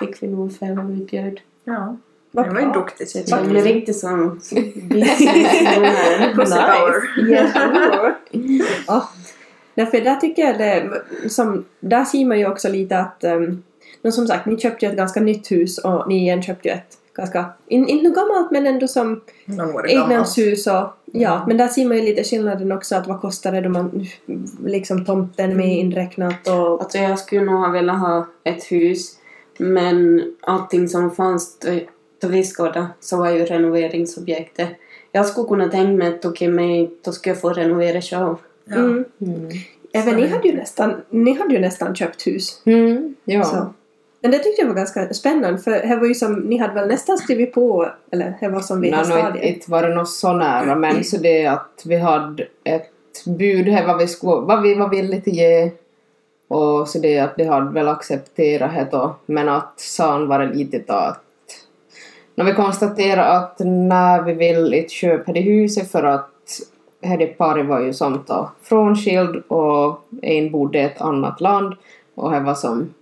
fick 0.00 0.22
vi 0.22 0.26
nog 0.26 0.40
ungefär 0.40 0.74
vad 0.74 0.86
vi 0.86 1.04
bjöd. 1.04 1.40
ja. 1.64 1.96
Vad 2.30 2.46
Det 2.46 2.50
var 2.54 2.60
ju 2.60 2.66
bra. 2.66 2.74
duktigt. 2.74 3.10
Så 3.10 3.18
jag 3.26 3.46
mig 3.52 3.62
riktigt 3.62 3.98
som 3.98 4.40
businesswoman. 4.88 6.34
Pussy 6.36 6.54
power. 6.56 7.02
Ja. 7.30 8.14
Ja. 8.86 9.08
Därför 9.74 10.00
där 10.00 10.16
tycker 10.16 10.42
jag 10.42 10.58
det, 10.58 11.02
som, 11.30 11.64
där 11.80 12.04
ser 12.04 12.24
man 12.24 12.38
ju 12.38 12.46
också 12.50 12.68
lite 12.68 12.98
att, 12.98 13.24
um, 13.24 13.62
som 14.12 14.26
sagt, 14.26 14.46
ni 14.46 14.58
köpte 14.58 14.86
ju 14.86 14.90
ett 14.90 14.96
ganska 14.98 15.20
nytt 15.20 15.50
hus 15.50 15.78
och 15.78 16.08
ni 16.08 16.18
igen 16.18 16.42
köpte 16.42 16.68
ju 16.68 16.74
ett 16.74 16.98
ganska, 17.14 17.44
in, 17.68 17.88
inte 17.88 18.08
något 18.08 18.16
gammalt 18.16 18.50
men 18.50 18.66
ändå 18.66 18.88
som 18.88 19.20
egnahemshus 19.88 20.66
och 20.66 20.72
ja, 21.12 21.34
Mm. 21.34 21.48
men 21.48 21.56
där 21.56 21.68
ser 21.68 21.84
man 21.88 21.96
ju 21.96 22.02
lite 22.02 22.24
skillnaden 22.24 22.72
också 22.72 22.96
att 22.96 23.06
vad 23.06 23.20
kostar 23.20 23.52
det 23.52 23.60
då 23.60 23.68
man 23.68 24.06
liksom 24.64 25.04
tomten 25.04 25.56
med 25.56 25.78
inräknat 25.78 26.48
och 26.48 26.82
Alltså 26.82 26.98
jag 26.98 27.18
skulle 27.18 27.40
nog 27.44 27.54
ha 27.60 27.68
velat 27.70 28.00
ha 28.00 28.26
ett 28.44 28.64
hus 28.64 29.18
men 29.58 30.22
allting 30.40 30.88
som 30.88 31.10
fanns 31.10 31.58
då- 32.20 32.28
då 32.28 32.32
vi 32.32 32.44
skådade 32.44 32.86
så 33.00 33.16
var 33.16 33.30
ju 33.30 33.44
renoveringsobjektet. 33.44 34.68
Jag 35.12 35.26
skulle 35.26 35.48
kunna 35.48 35.68
tänka 35.68 35.92
mig 35.92 36.08
att 36.08 36.24
okej, 36.24 36.48
men 36.48 36.90
då 37.04 37.12
ska 37.12 37.30
jag 37.30 37.40
få 37.40 37.50
renovera 37.50 38.00
själv. 38.00 38.36
Ja. 38.64 38.76
mm. 38.76 39.04
Mm. 39.20 39.50
Även 39.92 40.16
ni 40.16 40.26
hade 40.26 40.48
ju 40.48 40.54
nästan, 40.56 40.94
ni 41.10 41.32
hade 41.32 41.54
ju 41.54 41.60
nästan 41.60 41.94
köpt 41.94 42.26
hus. 42.26 42.62
Mm, 42.64 43.14
ja. 43.24 43.44
Så. 43.44 43.74
Men 44.20 44.30
det 44.30 44.38
tyckte 44.38 44.62
jag 44.62 44.68
var 44.68 44.74
ganska 44.74 45.14
spännande 45.14 45.58
för 45.58 45.70
det 45.70 45.96
var 45.96 46.06
ju 46.06 46.14
som, 46.14 46.34
ni 46.34 46.58
hade 46.58 46.74
väl 46.74 46.88
nästan 46.88 47.18
skrivit 47.18 47.52
på, 47.52 47.88
eller 48.10 48.34
det 48.40 48.48
var 48.48 48.60
som 48.60 48.80
Nej, 48.80 48.90
det 48.90 49.08
no, 49.08 49.38
inte, 49.38 49.70
var 49.70 49.82
det 49.82 49.94
något 49.94 50.10
så 50.10 50.32
nära 50.32 50.74
men 50.74 51.04
så 51.04 51.16
det 51.16 51.44
är 51.44 51.50
att 51.50 51.82
vi 51.84 51.96
hade 51.96 52.46
ett 52.64 53.24
bud 53.26 53.68
här 53.68 53.86
vad 53.86 53.98
vi, 53.98 54.08
skulle, 54.08 54.40
vad 54.40 54.62
vi 54.62 54.74
var 54.74 54.88
villiga 54.88 55.18
att 55.18 55.26
ge 55.26 55.70
och 56.48 56.88
så 56.88 56.98
det 56.98 57.16
är 57.16 57.24
att 57.24 57.36
de 57.36 57.44
hade 57.44 57.70
väl 57.70 57.88
accepterat 57.88 58.74
det 58.74 58.88
då 58.90 59.16
men 59.26 59.48
att 59.48 59.80
san 59.80 60.28
var 60.28 60.38
det 60.38 60.54
lite 60.54 60.82
då 60.86 60.94
att 60.94 61.22
när 62.38 62.44
vi 62.44 62.52
konstaterade 62.52 63.24
att 63.24 63.58
när 63.64 64.22
vi 64.22 64.32
vill 64.32 64.74
inte 64.74 64.94
köpa 64.94 65.32
det 65.32 65.40
huset 65.40 65.90
för 65.90 66.02
att 66.02 66.60
det 67.00 67.26
paret 67.26 67.66
var 67.66 67.80
ju 67.80 67.92
som 67.92 68.24
då 68.26 68.50
frånskild 68.62 69.42
och 69.48 70.00
en 70.22 70.50
bodde 70.50 70.78
i 70.78 70.82
ett 70.82 71.00
annat 71.00 71.40
land 71.40 71.74
och 72.14 72.32
det 72.32 72.40
var 72.40 72.54
som 72.54 72.94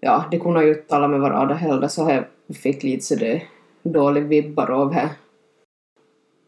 ja, 0.00 0.24
de 0.30 0.38
kunde 0.38 0.64
ju 0.64 0.68
inte 0.68 0.82
tala 0.82 1.08
med 1.08 1.20
varandra 1.20 1.54
heller 1.54 1.88
så 1.88 2.04
här 2.04 2.28
fick 2.62 2.82
lite 2.82 3.04
så 3.04 3.14
det 3.14 3.42
dålig 3.82 4.24
vibbar 4.24 4.70
av 4.70 4.92
det. 4.92 5.10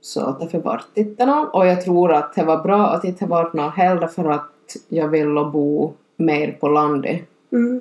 Så 0.01 0.21
att 0.21 0.41
därför 0.41 0.59
vart 0.59 0.87
det 0.95 1.01
inte 1.01 1.27
någon. 1.27 1.47
Och 1.47 1.67
jag 1.67 1.85
tror 1.85 2.13
att 2.13 2.35
det 2.35 2.45
var 2.45 2.63
bra 2.63 2.87
att 2.87 3.03
det 3.03 3.09
inte 3.09 3.27
vart 3.27 3.53
någon 3.53 3.73
heller 3.73 4.07
för 4.07 4.31
att 4.31 4.77
jag 4.89 5.09
ville 5.09 5.45
bo 5.45 5.93
mer 6.17 6.57
på 6.61 6.69
landet. 6.69 7.21
Mm. 7.53 7.81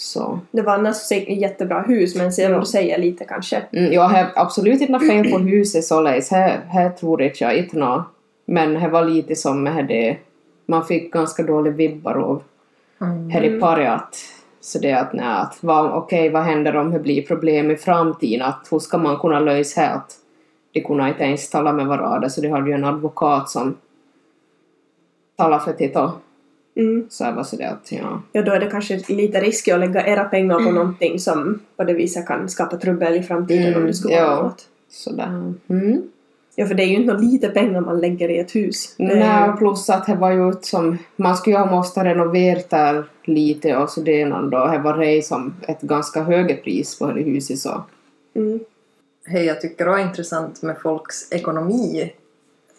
Så. 0.00 0.40
Det 0.50 0.62
var 0.62 0.72
annars 0.74 0.96
säkert 0.96 1.38
jättebra 1.38 1.80
hus 1.82 2.14
men 2.16 2.32
sen 2.32 2.52
Ja. 2.52 2.58
du 2.58 2.66
säger 2.66 2.98
lite 2.98 3.24
kanske. 3.24 3.62
Mm, 3.72 3.92
jag 3.92 4.02
har 4.02 4.26
absolut 4.34 4.80
inte 4.80 4.92
något 4.92 5.06
fel 5.08 5.30
på 5.30 5.38
huset 5.38 5.84
således. 5.84 6.30
Här, 6.30 6.60
här 6.68 6.90
tror 6.90 7.22
inte 7.22 7.44
jag 7.44 7.56
inte 7.56 7.78
nå. 7.78 8.04
Men 8.46 8.74
det 8.74 8.88
var 8.88 9.04
lite 9.04 9.36
som 9.36 9.62
med 9.62 9.86
det. 9.86 10.16
Man 10.66 10.84
fick 10.86 11.12
ganska 11.12 11.42
dålig 11.42 11.72
vibbar 11.72 12.14
av 12.14 12.42
Mm. 13.00 13.30
här 13.30 13.44
i 13.44 13.60
paret 13.60 14.16
så 14.60 14.78
det 14.78 14.92
att, 14.92 15.12
nej, 15.12 15.26
att 15.26 15.58
vad, 15.60 15.92
okej, 15.92 16.30
vad 16.30 16.42
händer 16.42 16.76
om 16.76 16.90
det 16.90 16.98
blir 16.98 17.22
problem 17.22 17.70
i 17.70 17.76
framtiden? 17.76 18.46
Att 18.46 18.68
hur 18.70 18.78
ska 18.78 18.98
man 18.98 19.16
kunna 19.18 19.40
lösa 19.40 19.80
det? 19.80 19.88
Att 19.88 20.12
de 20.72 20.80
kunde 20.80 21.08
inte 21.08 21.24
ens 21.24 21.50
tala 21.50 21.72
med 21.72 21.86
varandra 21.86 22.28
så 22.28 22.40
de 22.40 22.48
hade 22.48 22.68
ju 22.68 22.74
en 22.74 22.84
advokat 22.84 23.50
som 23.50 23.76
talade 25.36 25.64
för 25.64 25.72
Tito. 25.72 26.10
Mm. 26.78 27.06
Så 27.10 27.24
jag 27.24 27.32
var 27.32 27.42
att, 27.42 27.92
ja. 27.92 28.22
Ja, 28.32 28.42
då 28.42 28.52
är 28.52 28.60
det 28.60 28.66
kanske 28.66 29.00
lite 29.08 29.40
riskigt 29.40 29.74
att 29.74 29.80
lägga 29.80 30.06
era 30.06 30.24
pengar 30.24 30.58
på 30.58 30.70
någonting 30.70 31.18
som 31.18 31.58
på 31.76 31.84
det 31.84 31.94
viset 31.94 32.26
kan 32.26 32.48
skapa 32.48 32.76
trubbel 32.76 33.16
i 33.16 33.22
framtiden 33.22 33.66
om 33.66 33.74
Mm, 33.74 33.86
det 33.86 33.94
skulle 33.94 34.14
ja. 34.14 34.26
vara 34.26 34.42
något. 34.42 34.68
Sådär. 34.90 35.54
Mm. 35.68 36.02
Ja, 36.54 36.66
för 36.66 36.74
det 36.74 36.82
är 36.82 36.86
ju 36.86 36.96
inte 36.96 37.14
lite 37.14 37.48
pengar 37.48 37.80
man 37.80 38.00
lägger 38.00 38.28
i 38.28 38.38
ett 38.38 38.54
hus. 38.54 38.94
Nej, 38.96 39.52
plus 39.58 39.90
att 39.90 40.06
det 40.06 40.14
var 40.14 40.30
ju 40.30 40.52
som, 40.60 40.98
man 41.16 41.36
skulle 41.36 41.56
ju 41.56 41.60
ha 41.60 41.70
måste 41.70 42.04
renovera 42.04 42.60
där 42.68 43.04
lite 43.24 43.76
och 43.76 43.90
så 43.90 44.00
det 44.00 44.24
då, 44.24 44.66
det 44.66 44.78
var 44.78 44.98
det 44.98 45.24
som 45.24 45.54
ett 45.68 45.80
ganska 45.80 46.22
högt 46.22 46.64
pris 46.64 46.98
på 46.98 47.12
det 47.12 47.22
huset 47.22 47.58
så. 47.58 47.84
Mm. 48.34 48.60
Hej, 49.26 49.44
jag 49.44 49.60
tycker 49.60 49.84
det 49.84 49.90
är 49.90 49.98
intressant 49.98 50.62
med 50.62 50.78
folks 50.82 51.32
ekonomi 51.32 52.12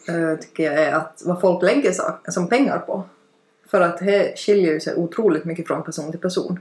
eh, 0.07 0.39
tycker 0.39 0.63
jag 0.63 0.73
är 0.73 0.91
att 0.91 1.21
vad 1.25 1.41
folk 1.41 1.63
lägger 1.63 1.93
som 2.31 2.47
pengar 2.47 2.77
på. 2.77 3.03
För 3.71 3.81
att 3.81 3.97
det 3.97 4.39
skiljer 4.39 4.73
ju 4.73 4.79
sig 4.79 4.95
otroligt 4.95 5.45
mycket 5.45 5.67
från 5.67 5.83
person 5.83 6.11
till 6.11 6.19
person. 6.19 6.59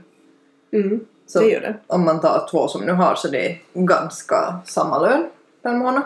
Mm. 0.71 0.99
Så 1.27 1.39
Det 1.39 1.49
gör 1.49 1.61
det. 1.61 1.75
om 1.87 2.05
man 2.05 2.21
tar 2.21 2.47
två 2.51 2.67
som 2.67 2.81
nu 2.81 2.91
har 2.91 3.15
så 3.15 3.27
det 3.27 3.47
är 3.51 3.57
ganska 3.73 4.59
samma 4.65 4.99
lön 4.99 5.25
per 5.63 5.73
månad. 5.73 6.03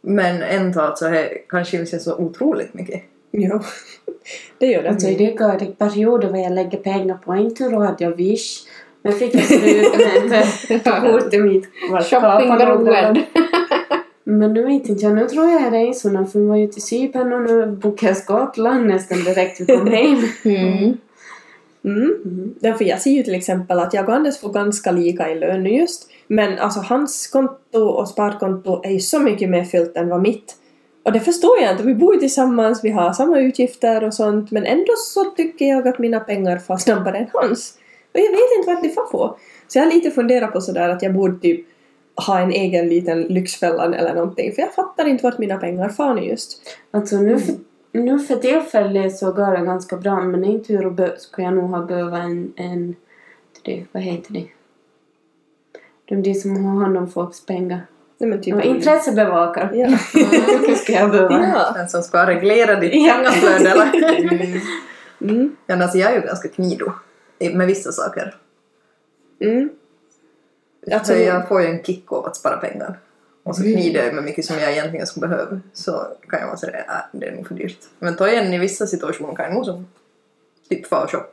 Men 0.00 0.42
ändå 0.42 0.80
alltså 0.80 1.08
det 1.08 1.28
kan 1.48 1.64
skilja 1.64 1.86
sig 1.86 2.00
så 2.00 2.16
otroligt 2.16 2.74
mycket. 2.74 3.02
Ja, 3.30 3.60
det 4.58 4.66
gör 4.66 4.82
det. 4.82 4.88
Alltså 4.90 5.08
i 5.08 5.14
det 5.14 5.32
går 5.32 5.58
det 5.58 5.78
perioder 5.78 6.28
vad 6.28 6.40
jag 6.40 6.52
lägger 6.52 6.78
pengar 6.78 7.18
på. 7.24 7.36
Inte 7.36 7.64
råd 7.64 7.94
jag 7.98 8.10
vish. 8.10 8.66
Men 9.02 9.12
fick 9.12 9.34
jag 9.34 9.44
slut 9.44 9.98
med 10.28 10.44
ett 10.68 10.84
kort 10.84 11.34
i 11.34 11.38
mitt 11.38 11.64
Shoppingberoende. 12.10 13.26
Men 14.32 14.52
nu 14.52 14.62
vet 14.62 14.88
inte 14.88 15.04
jag. 15.04 15.14
Nu 15.14 15.28
tror 15.28 15.50
jag 15.50 15.72
resorna 15.72 16.26
för 16.26 16.38
vi 16.38 16.46
var 16.46 16.56
ju 16.56 16.66
till 16.66 16.82
Cypern 16.82 17.32
och 17.32 17.42
nu 17.42 17.66
bokade 17.66 18.10
jag 18.10 18.16
Skottland 18.16 18.86
nästan 18.86 19.24
direkt 19.24 19.60
vi 19.60 19.66
kom 19.66 19.86
hem. 19.86 20.18
Mm. 21.84 22.14
Mm. 22.24 22.54
Därför 22.60 22.84
jag 22.84 23.00
ser 23.00 23.10
ju 23.10 23.22
till 23.22 23.34
exempel 23.34 23.78
att 23.78 23.94
jag 23.94 24.08
och 24.08 24.14
Anders 24.14 24.38
får 24.38 24.52
ganska 24.52 24.90
lika 24.90 25.30
i 25.30 25.34
lön 25.34 25.62
nu 25.62 25.70
just. 25.70 26.10
Men 26.26 26.58
alltså 26.58 26.80
hans 26.80 27.26
konto 27.26 27.78
och 27.78 28.08
sparkonto 28.08 28.82
är 28.84 28.90
ju 28.90 29.00
så 29.00 29.18
mycket 29.18 29.50
mer 29.50 29.64
fyllt 29.64 29.96
än 29.96 30.08
vad 30.08 30.22
mitt. 30.22 30.56
Och 31.02 31.12
det 31.12 31.20
förstår 31.20 31.60
jag 31.60 31.72
inte. 31.72 31.82
Vi 31.82 31.94
bor 31.94 32.14
ju 32.14 32.20
tillsammans, 32.20 32.84
vi 32.84 32.90
har 32.90 33.12
samma 33.12 33.40
utgifter 33.40 34.04
och 34.04 34.14
sånt. 34.14 34.50
Men 34.50 34.66
ändå 34.66 34.92
så 34.96 35.24
tycker 35.24 35.64
jag 35.64 35.88
att 35.88 35.98
mina 35.98 36.20
pengar 36.20 36.58
far 36.58 36.76
snabbare 36.76 37.18
än 37.18 37.28
hans. 37.32 37.78
Och 38.14 38.20
jag 38.20 38.30
vet 38.30 38.58
inte 38.58 38.74
vart 38.74 38.82
de 38.82 38.88
far 38.88 39.04
på. 39.04 39.36
Så 39.68 39.78
jag 39.78 39.84
har 39.84 39.92
lite 39.92 40.10
funderat 40.10 40.52
på 40.52 40.60
sådär 40.60 40.88
att 40.88 41.02
jag 41.02 41.14
borde 41.14 41.38
typ 41.38 41.66
ha 42.14 42.40
en 42.40 42.50
egen 42.50 42.88
liten 42.88 43.22
lyxfällan 43.22 43.94
eller 43.94 44.14
någonting. 44.14 44.52
För 44.52 44.62
jag 44.62 44.74
fattar 44.74 45.06
inte 45.06 45.24
vart 45.24 45.38
mina 45.38 45.56
pengar 45.56 45.88
far 45.88 46.14
nu 46.14 46.22
just. 46.22 46.62
Alltså 46.90 47.16
nu 47.16 47.38
för, 47.38 47.54
nu 47.92 48.18
för 48.18 48.36
tillfället 48.36 49.16
så 49.16 49.32
går 49.32 49.58
det 49.58 49.64
ganska 49.64 49.96
bra 49.96 50.20
men 50.20 50.44
i 50.44 50.60
tur 50.60 50.86
och 50.86 50.92
bö 50.92 51.16
ska 51.18 51.42
jag 51.42 51.54
nog 51.54 51.70
ha 51.70 51.82
behöva 51.82 52.18
en, 52.18 52.52
en 52.56 52.96
det, 53.64 53.84
vad 53.92 54.02
heter 54.02 54.32
det? 54.32 54.46
De, 56.04 56.22
de 56.22 56.34
som 56.34 56.64
har 56.64 56.82
hand 56.82 56.96
om 56.96 57.10
folks 57.10 57.46
pengar. 57.46 57.86
Nej, 58.18 58.30
men 58.30 58.42
typ 58.42 58.64
intressebevakare. 58.64 59.76
Ja. 59.76 59.98
Det 60.66 60.74
ska 60.76 60.92
jag 60.92 61.10
behöva. 61.10 61.48
ja. 61.54 61.72
Den 61.76 61.88
som 61.88 62.02
ska 62.02 62.26
reglera 62.26 62.80
ditt 62.80 62.92
pengaflöde 62.92 63.70
eller? 63.70 64.60
Mm. 65.20 65.56
Ja, 65.66 65.82
alltså 65.82 65.98
jag 65.98 66.12
är 66.12 66.16
ju 66.16 66.26
ganska 66.26 66.48
knido 66.48 66.92
med 67.54 67.66
vissa 67.66 67.92
saker. 67.92 68.34
Mm. 69.40 69.68
Alltså, 70.92 71.14
jag 71.14 71.48
får 71.48 71.60
ju 71.62 71.66
en 71.68 71.82
kick 71.82 72.12
av 72.12 72.26
att 72.26 72.36
spara 72.36 72.56
pengar. 72.56 72.98
Och 73.44 73.56
så 73.56 73.62
knider 73.62 74.04
jag 74.04 74.14
med 74.14 74.24
mycket 74.24 74.44
som 74.44 74.58
jag 74.58 74.72
egentligen 74.72 75.06
skulle 75.06 75.28
behöva. 75.28 75.60
Så 75.72 76.06
kan 76.30 76.40
jag 76.40 76.46
vara 76.46 76.56
sådär, 76.56 76.84
äh, 76.88 76.94
det 77.20 77.26
är 77.26 77.32
nog 77.36 77.48
för 77.48 77.54
dyrt. 77.54 77.78
Men 77.98 78.16
ta 78.16 78.28
igen 78.28 78.54
i 78.54 78.58
vissa 78.58 78.86
situationer 78.86 79.34
kan 79.34 79.44
jag 79.44 79.54
nog 79.54 79.64
som 79.64 79.86
typ 80.68 80.86
få 80.86 81.06
shop 81.06 81.24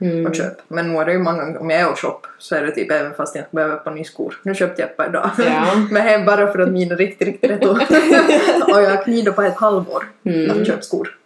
Mm. 0.00 0.26
och 0.26 0.34
köp. 0.34 0.52
Men 0.68 0.92
nu 0.92 0.98
är 0.98 1.04
det 1.04 1.12
ju 1.12 1.18
många 1.18 1.44
gånger, 1.44 1.60
om 1.60 1.70
jag 1.70 1.80
är 1.80 1.90
och 1.90 1.98
shop 1.98 2.20
så 2.38 2.54
är 2.56 2.62
det 2.62 2.70
typ 2.70 2.90
även 2.90 3.14
fast 3.14 3.34
jag 3.34 3.42
inte 3.42 3.54
behöver 3.56 3.76
ett 3.76 3.84
par 3.84 3.90
nya 3.90 4.04
skor. 4.04 4.40
Nu 4.42 4.54
köpte 4.54 4.82
jag 4.82 4.90
ett 4.90 4.96
par 4.96 5.08
idag. 5.08 5.30
Ja. 5.38 5.64
Men 5.90 6.06
det 6.06 6.12
är 6.12 6.24
bara 6.26 6.52
för 6.52 6.58
att 6.58 6.68
mina 6.72 6.94
riktigt, 6.94 7.28
riktigt 7.28 7.50
rätt 7.50 7.64
Och 8.72 8.82
jag 8.82 9.04
knider 9.04 9.32
på 9.32 9.42
ett 9.42 9.54
halvår 9.56 10.04
Mm. 10.24 10.60
att 10.60 10.66
köpa 10.66 10.82
skor. 10.82 11.18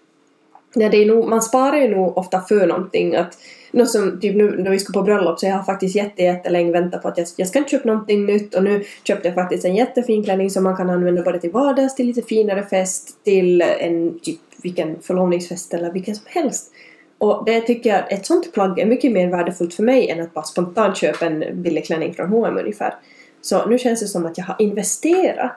Ja, 0.79 0.89
det 0.89 0.97
är 0.97 1.07
nog, 1.07 1.29
man 1.29 1.43
sparar 1.43 1.77
ju 1.77 1.89
nog 1.89 2.19
ofta 2.19 2.41
för 2.41 2.67
någonting. 2.67 3.17
Att, 3.17 3.39
något 3.71 3.91
som, 3.91 4.21
typ 4.21 4.37
nu 4.37 4.63
när 4.63 4.71
vi 4.71 4.79
ska 4.79 4.93
på 4.93 5.03
bröllop 5.03 5.39
så 5.41 5.47
jag 5.47 5.57
har 5.57 5.63
faktiskt 5.63 5.97
jätte, 5.97 6.23
jättelänge 6.23 6.73
väntat 6.73 7.03
på 7.03 7.09
att 7.09 7.19
jag, 7.19 7.27
jag 7.37 7.49
ska 7.49 7.65
köpa 7.65 7.89
någonting 7.89 8.27
nytt 8.27 8.55
och 8.55 8.65
nu 8.65 8.85
köpte 9.05 9.29
jag 9.29 9.35
faktiskt 9.35 9.65
en 9.65 9.77
jättefin 9.77 10.25
klänning 10.25 10.51
som 10.51 10.65
man 10.65 10.77
kan 10.77 10.91
använda 10.91 11.23
både 11.23 11.41
till 11.41 11.51
vardags, 11.51 11.95
till 11.95 12.07
lite 12.07 12.23
finare 12.23 12.63
fest, 12.63 13.25
till 13.25 13.63
en 13.63 14.19
typ 14.19 14.41
vilken 14.63 15.01
förlovningsfest 15.03 15.75
eller 15.75 15.93
vilken 15.93 16.15
som 16.15 16.27
helst. 16.29 16.73
Och 17.19 17.43
det 17.47 17.61
tycker 17.61 17.91
jag, 17.91 18.13
ett 18.13 18.27
sånt 18.27 18.53
plagg 18.53 18.79
är 18.79 18.87
mycket 18.87 19.13
mer 19.13 19.29
värdefullt 19.29 19.75
för 19.75 19.83
mig 19.83 20.11
än 20.11 20.21
att 20.21 20.35
bara 20.35 20.45
spontant 20.45 20.97
köpa 20.97 21.27
en 21.27 21.63
billig 21.63 21.87
klänning 21.87 22.15
från 22.15 22.29
H&M 22.29 22.59
ungefär. 22.59 22.95
Så 23.43 23.67
nu 23.67 23.79
känns 23.79 24.01
det 24.01 24.07
som 24.07 24.27
att 24.27 24.39
jag 24.39 24.45
har 24.45 24.57
investerat. 24.59 25.53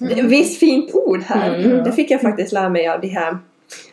Är 0.00 0.22
Visst 0.22 0.58
fint 0.58 0.94
ord 0.94 1.22
här. 1.22 1.54
Mm. 1.54 1.84
Det 1.84 1.92
fick 1.92 2.10
jag 2.10 2.20
faktiskt 2.20 2.52
lära 2.52 2.68
mig 2.68 2.88
av 2.88 3.00
de 3.00 3.08
här 3.08 3.38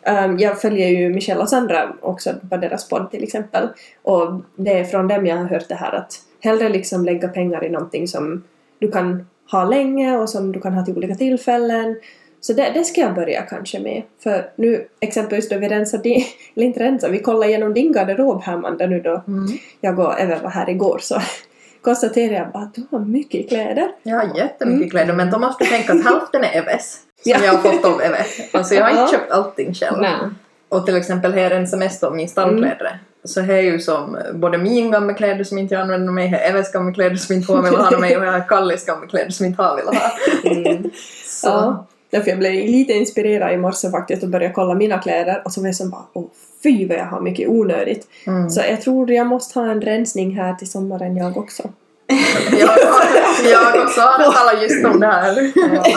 Um, 0.08 0.40
jag 0.40 0.62
följer 0.62 0.88
ju 0.88 1.10
Michelle 1.10 1.42
och 1.42 1.50
Sandra 1.50 1.94
också 2.02 2.34
på 2.50 2.58
deras 2.58 2.90
podd 2.90 3.12
till 3.12 3.24
exempel. 3.24 3.70
Och 4.02 4.42
det 4.56 4.80
är 4.80 4.84
från 4.84 5.08
dem 5.08 5.26
jag 5.26 5.38
har 5.38 5.46
hört 5.46 5.70
det 5.70 5.76
här 5.76 5.96
att 5.96 6.14
hellre 6.40 6.70
liksom 6.70 7.06
lägga 7.06 7.28
pengar 7.28 7.64
i 7.64 7.70
någonting 7.70 8.08
som 8.08 8.44
du 8.80 8.92
kan 8.92 9.28
ha 9.52 9.64
länge 9.64 10.18
och 10.18 10.30
som 10.30 10.52
du 10.52 10.62
kan 10.62 10.74
ha 10.74 10.86
till 10.86 10.98
olika 10.98 11.16
tillfällen. 11.16 11.96
Så 12.42 12.54
det, 12.54 12.72
det 12.74 12.84
ska 12.84 13.02
jag 13.02 13.16
börja 13.16 13.42
kanske 13.42 13.80
med. 13.80 14.04
För 14.24 14.50
nu 14.56 14.88
exempelvis 15.00 15.50
då 15.50 15.58
vi 15.58 15.70
rensar 15.70 15.98
din, 15.98 16.24
eller 16.56 16.66
inte 16.66 16.80
rensar, 16.80 17.10
vi 17.10 17.20
kollar 17.20 17.48
igenom 17.48 17.74
din 17.74 17.92
garderob 17.92 18.42
här 18.44 18.54
Amanda 18.54 18.88
nu 18.88 19.02
då 19.02 19.24
jag 19.82 20.00
och 20.00 20.20
Eva 20.20 20.40
var 20.40 20.50
här 20.50 20.70
igår 20.70 20.98
så 21.02 21.22
konstaterade 21.82 22.34
jag 22.34 22.52
bara 22.52 22.64
att 22.64 22.74
du 22.74 22.84
har 22.92 23.00
mycket 23.00 23.50
kläder. 23.50 23.92
Jag 24.04 24.16
har 24.16 24.38
jättemycket 24.38 24.92
kläder 24.92 25.14
men 25.14 25.32
då 25.32 25.40
måste 25.40 25.64
du 25.64 25.70
tänka 25.70 25.94
att 25.94 26.04
hälften 26.04 26.44
är 26.44 26.58
Eves. 26.58 27.00
Som 27.24 27.32
Ja. 27.32 27.40
jag 27.44 27.54
har 27.54 27.72
fått 27.72 27.86
av 27.86 28.02
Eve. 28.02 28.26
Alltså 28.52 28.76
jag 28.76 28.84
har 28.84 29.02
inte 29.02 29.12
köpt 29.12 29.32
allting 29.32 29.74
själv. 29.74 30.02
Nej. 30.02 30.14
Och 30.70 30.86
till 30.86 30.96
exempel 30.98 31.34
här 31.34 31.52
en 31.52 31.68
semester 31.68 32.08
av 32.08 32.16
min 32.16 32.30
stallkläder. 32.30 33.00
Så 33.24 33.42
här 33.42 33.54
är 33.54 33.62
ju 33.62 33.80
som 33.80 34.18
både 34.34 34.58
min 34.58 34.92
gamla 34.92 35.14
kläder 35.14 35.44
som 35.44 35.58
inte 35.58 35.74
jag 35.74 35.82
använder 35.82 36.14
mig, 36.14 36.28
här 36.28 36.40
är 36.40 36.50
Eves 36.50 36.72
gamla 36.72 36.94
kläder 36.94 37.16
som 37.16 37.36
inte 37.36 37.54
hon 37.54 37.64
vill 37.64 37.76
ha 37.76 38.00
mig 38.00 38.18
och 38.18 38.26
jag 38.26 38.32
har 38.32 38.48
Kallis 38.48 38.86
gamla 38.86 39.08
kläder 39.08 39.32
som 39.32 39.46
inte 39.46 39.62
han 39.64 39.76
vill 39.76 39.86
ha. 39.86 40.12
Mm. 40.44 40.84
Så. 41.28 41.48
Ja. 41.48 41.86
Därför 42.12 42.30
jag 42.30 42.40
blev 42.40 42.54
lite 42.54 42.94
inspirerad 42.94 43.54
i 43.54 43.58
morse 43.58 43.90
faktiskt 43.90 44.24
och 44.24 44.30
började 44.30 44.54
kolla 44.54 44.74
mina 44.74 44.98
kläder 44.98 45.42
och 45.46 45.52
så 45.52 45.62
var 45.62 45.68
jag 45.68 45.76
som 45.76 45.90
bara 45.90 46.06
åh 46.14 46.26
fy 46.64 46.88
vad 46.88 46.98
jag 46.98 47.06
har 47.06 47.22
mycket 47.22 47.50
onödigt. 47.50 48.08
Mm. 48.28 48.50
Så 48.50 48.62
jag 48.70 48.82
tror 48.82 49.12
jag 49.12 49.28
måste 49.28 49.60
ha 49.60 49.72
en 49.72 49.82
rensning 49.82 50.36
här 50.36 50.54
till 50.56 50.72
sommaren 50.72 51.18
jag 51.18 51.38
också. 51.38 51.64
Jag, 52.60 52.70
jag 53.52 53.84
också 53.84 54.02
har 54.02 54.34
talat 54.34 54.62
just 54.64 54.86
om 54.86 55.00
det 55.00 55.08
här. 55.08 55.52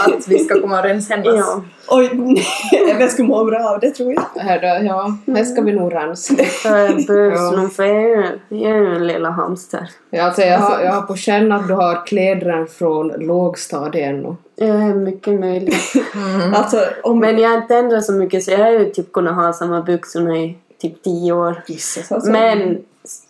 Att 0.06 0.28
vi 0.28 0.38
ska 0.38 0.60
komma 0.60 0.78
och 0.78 0.84
rensa 0.84 1.14
hennes. 1.14 1.34
Ja. 1.34 1.62
Oj, 1.88 2.10
jag 3.00 3.10
skulle 3.10 3.28
må 3.28 3.44
bra 3.44 3.68
av 3.68 3.80
det 3.80 3.90
tror 3.90 4.12
jag. 4.12 4.42
Här 4.42 4.60
då, 4.60 4.86
ja, 4.86 5.16
det 5.26 5.44
ska 5.44 5.62
vi 5.62 5.72
nog 5.72 5.94
rensa. 5.94 6.34
Det 6.34 7.06
behövs 7.06 7.40
Ja. 7.40 7.50
nog 7.50 7.72
för 7.72 7.84
jag 7.84 8.12
är 8.12 8.38
är 8.50 8.78
ju 8.78 8.94
en 8.96 9.06
lilla 9.06 9.30
hamster. 9.30 9.88
Ja, 10.10 10.22
alltså, 10.22 10.42
jag, 10.42 10.58
har, 10.58 10.80
jag 10.80 10.92
har 10.92 11.02
på 11.02 11.16
känn 11.16 11.52
att 11.52 11.68
du 11.68 11.74
har 11.74 12.06
kläder 12.06 12.64
från 12.64 13.08
lågstadiet 13.08 14.08
ännu. 14.08 14.36
Är 14.56 14.94
mycket 14.94 15.40
möjligt. 15.40 15.92
Mm. 16.14 16.54
Alltså 16.54 16.84
om... 17.02 17.18
Men 17.20 17.38
jag 17.38 17.50
har 17.50 17.56
inte 17.56 17.76
ändrat 17.76 18.04
så 18.04 18.12
mycket 18.12 18.44
så 18.44 18.50
jag 18.50 18.58
har 18.58 18.70
ju 18.70 18.90
typ 18.90 19.12
kunnat 19.12 19.34
ha 19.34 19.52
samma 19.52 19.82
byxorna 19.82 20.36
i 20.38 20.56
typ 20.80 21.02
tio 21.02 21.32
år. 21.32 21.62
Jesus, 21.66 22.12
alltså. 22.12 22.30
Men 22.30 22.78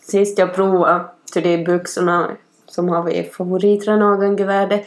sist 0.06 0.38
jag 0.38 0.54
provade 0.54 1.00
till 1.32 1.42
de 1.42 1.64
byxorna 1.64 2.30
som 2.74 2.88
har 2.88 3.02
vi 3.02 3.30
favoritrenagangevärde 3.36 4.84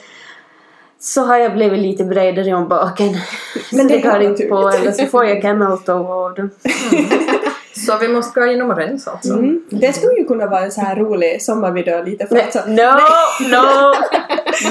så 1.00 1.26
har 1.26 1.38
jag 1.38 1.54
blivit 1.54 1.80
lite 1.80 2.04
bredare 2.04 2.54
om 2.54 2.68
baken. 2.68 3.16
Men 3.72 3.88
det 3.88 3.94
det 3.94 4.08
är 4.08 4.12
går 4.12 4.22
inte 4.22 4.44
på 4.44 4.70
eller 4.70 4.92
så 4.92 5.06
får 5.06 5.26
jag 5.26 5.42
camel 5.42 5.78
toe 5.78 5.94
av 5.94 6.34
dem. 6.34 6.50
Så 7.86 7.98
vi 7.98 8.08
måste 8.08 8.40
gå 8.40 8.46
igenom 8.46 8.70
och 8.70 8.78
rensa 8.78 9.12
alltså. 9.12 9.34
Mm. 9.34 9.64
Det 9.70 9.94
skulle 9.94 10.18
ju 10.18 10.26
kunna 10.26 10.48
vara 10.48 10.62
en 10.62 10.72
så 10.72 10.82
här 10.82 10.96
rolig 10.96 11.42
sommarvideo 11.42 12.04
lite 12.04 12.28
för 12.28 12.36
Nej, 12.36 12.44
att 12.44 12.54
så, 12.54 12.60
no, 12.60 13.00
no! 13.50 13.94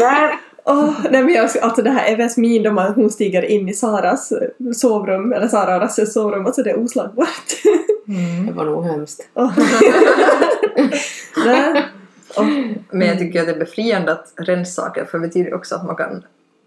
Nej. 0.01 0.39
Åh, 0.67 0.91
nej 1.11 1.23
men 1.23 1.35
jag, 1.35 1.51
alltså 1.63 1.83
det 1.83 1.91
här 1.91 2.13
Eves 2.13 2.37
min 2.37 2.63
då 2.63 2.73
man, 2.73 2.95
hon 2.95 3.11
stiger 3.11 3.43
in 3.43 3.69
i 3.69 3.73
Saras 3.73 4.33
sovrum, 4.77 5.33
eller 5.33 5.49
Sara 5.49 5.75
och 5.75 5.81
Rasses 5.81 6.13
sovrum, 6.13 6.47
alltså 6.47 6.63
det 6.63 6.71
är 6.71 6.85
oslagbart. 6.85 7.63
Det 8.47 8.53
var 8.53 8.65
nog 8.65 8.85
hemskt. 8.85 9.29
Åh. 9.35 9.53
Åh, 12.37 12.47
Men 12.91 13.09
jag 13.09 13.19
tycker 13.19 13.41
att 13.41 13.47
det 13.47 13.53
är 13.53 13.59
befriande 13.59 14.13
att 14.13 14.33
rensa 14.37 14.83
saker 14.83 15.05
för 15.05 15.19
det 15.19 15.29
betyder 15.29 15.55
också 15.55 15.75
att 15.75 15.87
man 15.87 15.97
kan 15.97 16.23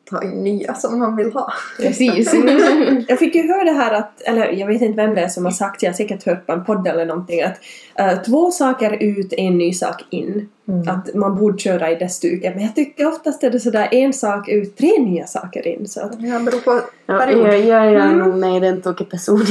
ta 0.10 0.24
in 0.24 0.44
nya 0.44 0.74
som 0.74 1.00
man 1.00 1.16
vill 1.16 1.32
ha. 1.34 1.54
Precis. 1.78 2.34
Jag 3.08 3.20
fick 3.20 3.36
ju 3.36 3.48
höra 3.48 3.64
det 3.64 3.72
här 3.72 3.94
att, 3.94 4.22
eller 4.22 4.52
jag 4.52 4.68
vet 4.68 4.82
inte 4.82 4.96
vem 4.96 5.16
det 5.16 5.22
är 5.22 5.28
som 5.28 5.46
har 5.46 5.52
sagt, 5.52 5.84
jag 5.84 5.90
har 5.90 5.96
säkert 5.96 6.26
hört 6.26 6.46
på 6.46 6.54
en 6.54 6.66
podd 6.66 6.88
eller 6.88 7.06
någonting 7.06 7.42
att 7.42 7.58
eh, 8.00 8.22
två 8.22 8.52
saker 8.52 8.98
ut, 9.04 9.34
en 9.38 9.58
ny 9.58 9.74
sak 9.74 10.06
in. 10.10 10.50
Att 10.88 11.16
man 11.16 11.36
borde 11.36 11.58
köra 11.58 11.92
i 11.92 11.96
det 11.96 12.10
stuket. 12.10 12.56
Men 12.56 12.64
jag 12.64 12.76
tycker 12.76 13.08
oftast 13.08 13.44
är 13.44 13.50
det 13.52 13.60
sådär 13.60 13.88
en 13.92 14.14
sak 14.14 14.50
ut, 14.50 14.78
tre 14.78 15.00
nya 15.00 15.28
saker 15.28 15.68
in. 15.68 15.88
Så 15.88 16.02
att, 16.02 16.12
Det 16.12 16.40
beror 16.46 16.60
på 16.60 16.82
Ja, 17.06 17.18
period. 17.20 17.48
jag, 17.48 17.60
jag 17.60 17.86
är 17.86 18.16
nog 18.16 18.38
med 18.38 18.58
i 18.58 18.60
den 18.60 18.82
tokig 18.82 19.10
person. 19.10 19.42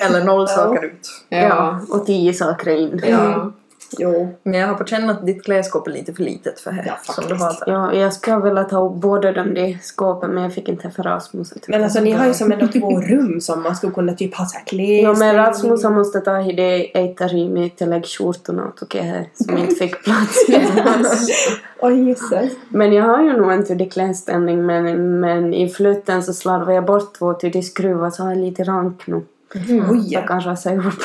Eller 0.00 0.24
noll 0.24 0.48
saker 0.48 0.84
ut. 0.84 1.08
Ja. 1.28 1.38
Ja. 1.38 1.80
och 1.90 2.06
tio 2.06 2.34
saker 2.34 2.70
in. 2.78 3.02
Ja. 3.06 3.52
Jo. 3.98 4.34
Men 4.42 4.60
jag 4.60 4.68
har 4.68 4.74
på 4.74 4.84
känn 4.84 5.10
att 5.10 5.26
ditt 5.26 5.44
klädskåp 5.44 5.88
är 5.88 5.92
lite 5.92 6.14
för 6.14 6.22
litet 6.22 6.60
för 6.60 6.72
det. 6.72 6.84
Ja, 6.86 7.12
som 7.12 7.24
du 7.28 7.34
har. 7.34 7.56
Ja, 7.66 7.94
jag 7.94 8.12
skulle 8.12 8.38
vilja 8.38 8.64
ta 8.64 8.86
upp 8.86 8.92
båda 8.94 9.32
de 9.32 9.54
där 9.54 9.78
skåpen 9.82 10.30
men 10.34 10.42
jag 10.42 10.54
fick 10.54 10.68
inte 10.68 10.90
för 10.90 11.02
Rasmus. 11.02 11.52
Men 11.68 11.84
alltså 11.84 12.00
ni 12.00 12.10
har 12.10 12.26
ju 12.26 12.34
som 12.34 12.52
ändå 12.52 12.66
två 12.66 13.00
rum 13.00 13.40
som 13.40 13.62
man 13.62 13.76
skulle 13.76 13.92
kunna 13.92 14.14
typ 14.14 14.34
ha 14.34 14.46
såhär 14.46 14.64
klädställning. 14.64 15.04
Ja, 15.04 15.14
men 15.18 15.36
Rasmus 15.36 15.84
han 15.84 15.94
måste 15.94 16.20
ta 16.20 16.40
i 16.40 16.52
det 16.52 16.98
eitarymi 16.98 17.70
till 17.70 17.90
läggskjortorna 17.90 18.72
tycker 18.80 18.98
jag 18.98 19.04
här, 19.04 19.28
som 19.34 19.58
inte 19.58 19.74
fick 19.74 20.04
plats. 20.04 20.46
Oj 21.80 22.08
jösses. 22.08 22.52
men 22.68 22.92
jag 22.92 23.04
har 23.04 23.22
ju 23.22 23.36
nog 23.36 23.52
en 23.52 23.66
tydlig 23.66 23.92
klädställning 23.92 24.66
men, 24.66 25.20
men 25.20 25.54
i 25.54 25.68
flytten 25.68 26.22
så 26.22 26.32
slarvade 26.32 26.74
jag 26.74 26.84
bort 26.84 27.14
två 27.14 27.34
tydliga 27.34 27.62
skruvar 27.62 28.10
så 28.10 28.22
har 28.22 28.30
jag 28.30 28.38
lite 28.38 28.64
rank 28.64 29.06
nu. 29.06 29.22
Oj 29.54 30.12
Jag 30.12 30.22
ja. 30.22 30.26
kan 30.26 30.40
rasa 30.40 30.72
ihop. 30.72 30.94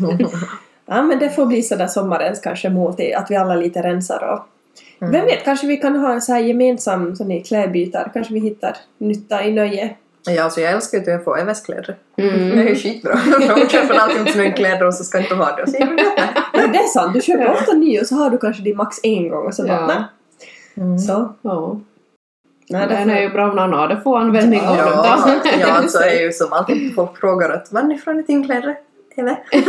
ja 0.90 1.02
men 1.02 1.18
det 1.18 1.30
får 1.30 1.46
bli 1.46 1.62
sådär 1.62 1.86
sommarens 1.86 2.40
kanske 2.40 2.70
måltid, 2.70 3.14
att 3.14 3.30
vi 3.30 3.36
alla 3.36 3.54
lite 3.54 3.82
rensar 3.82 4.32
och 4.32 4.46
Vem 5.02 5.24
vet, 5.24 5.44
kanske 5.44 5.66
vi 5.66 5.76
kan 5.76 5.96
ha 5.96 6.12
en 6.12 6.22
så 6.22 6.32
här 6.32 6.40
gemensam 6.40 7.16
sån 7.16 7.42
klädbytar. 7.42 8.10
Kanske 8.14 8.34
vi 8.34 8.40
hittar 8.40 8.76
nytta 8.98 9.44
i 9.44 9.52
nöje. 9.52 9.96
Ja, 10.26 10.44
alltså 10.44 10.60
jag 10.60 10.72
älskar 10.72 10.98
ju 10.98 11.02
att 11.02 11.08
jag 11.08 11.24
får 11.24 11.40
Eves 11.40 11.60
kläder. 11.60 11.96
Mm. 12.16 12.50
Det 12.56 12.62
är 12.62 12.68
ju 12.68 12.74
skitbra. 12.74 13.14
Hon 13.56 13.68
köper 13.68 13.94
alltid 13.94 14.20
inte 14.20 14.32
snygga 14.32 14.52
kläder 14.52 14.86
och 14.86 14.94
så 14.94 15.04
ska 15.04 15.18
inte 15.18 15.34
ha 15.34 15.56
det. 15.56 15.62
Och 15.62 15.68
så. 15.68 15.76
Ja, 16.52 16.66
det 16.66 16.78
är 16.78 16.86
sant. 16.86 17.14
Du 17.14 17.20
köper 17.20 17.50
ofta 17.50 17.72
ny 17.72 18.00
och 18.00 18.06
så 18.06 18.14
har 18.14 18.30
du 18.30 18.38
kanske 18.38 18.62
din 18.62 18.76
max 18.76 18.96
en 19.02 19.28
gång 19.28 19.46
och 19.46 19.54
så 19.54 19.62
bara 19.62 20.08
Ja. 20.74 20.82
Mm. 20.82 20.98
Så. 20.98 21.34
Ja. 21.42 21.80
Nej, 22.68 22.86
det 22.88 22.94
Den 22.94 23.10
är 23.10 23.20
ju 23.20 23.30
bra 23.30 23.50
om 23.50 23.56
någon 23.56 23.72
har 23.72 23.88
det 23.88 24.00
får 24.00 24.18
användning 24.18 24.60
av 24.60 24.76
Ja, 24.76 24.84
dem. 24.84 25.40
ja, 25.60 25.66
alltså 25.72 25.98
är 25.98 26.20
ju 26.20 26.32
som 26.32 26.52
alltid 26.52 26.94
folk 26.94 27.18
frågar 27.18 27.50
att 27.50 27.72
varifrån 27.72 28.18
är 28.18 28.22
din 28.22 28.44
kläder? 28.44 28.76
Eve? 29.20 29.36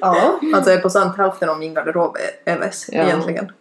Ja. 0.00 0.40
Alltså 0.54 0.70
är 0.70 0.78
på 0.78 0.90
sant 0.90 1.16
hälften 1.16 1.48
av 1.48 1.58
min 1.58 1.74
garderob 1.74 2.16
är 2.46 2.52
Eves 2.52 2.86
Ja. 2.92 3.02
egentligen. 3.02 3.52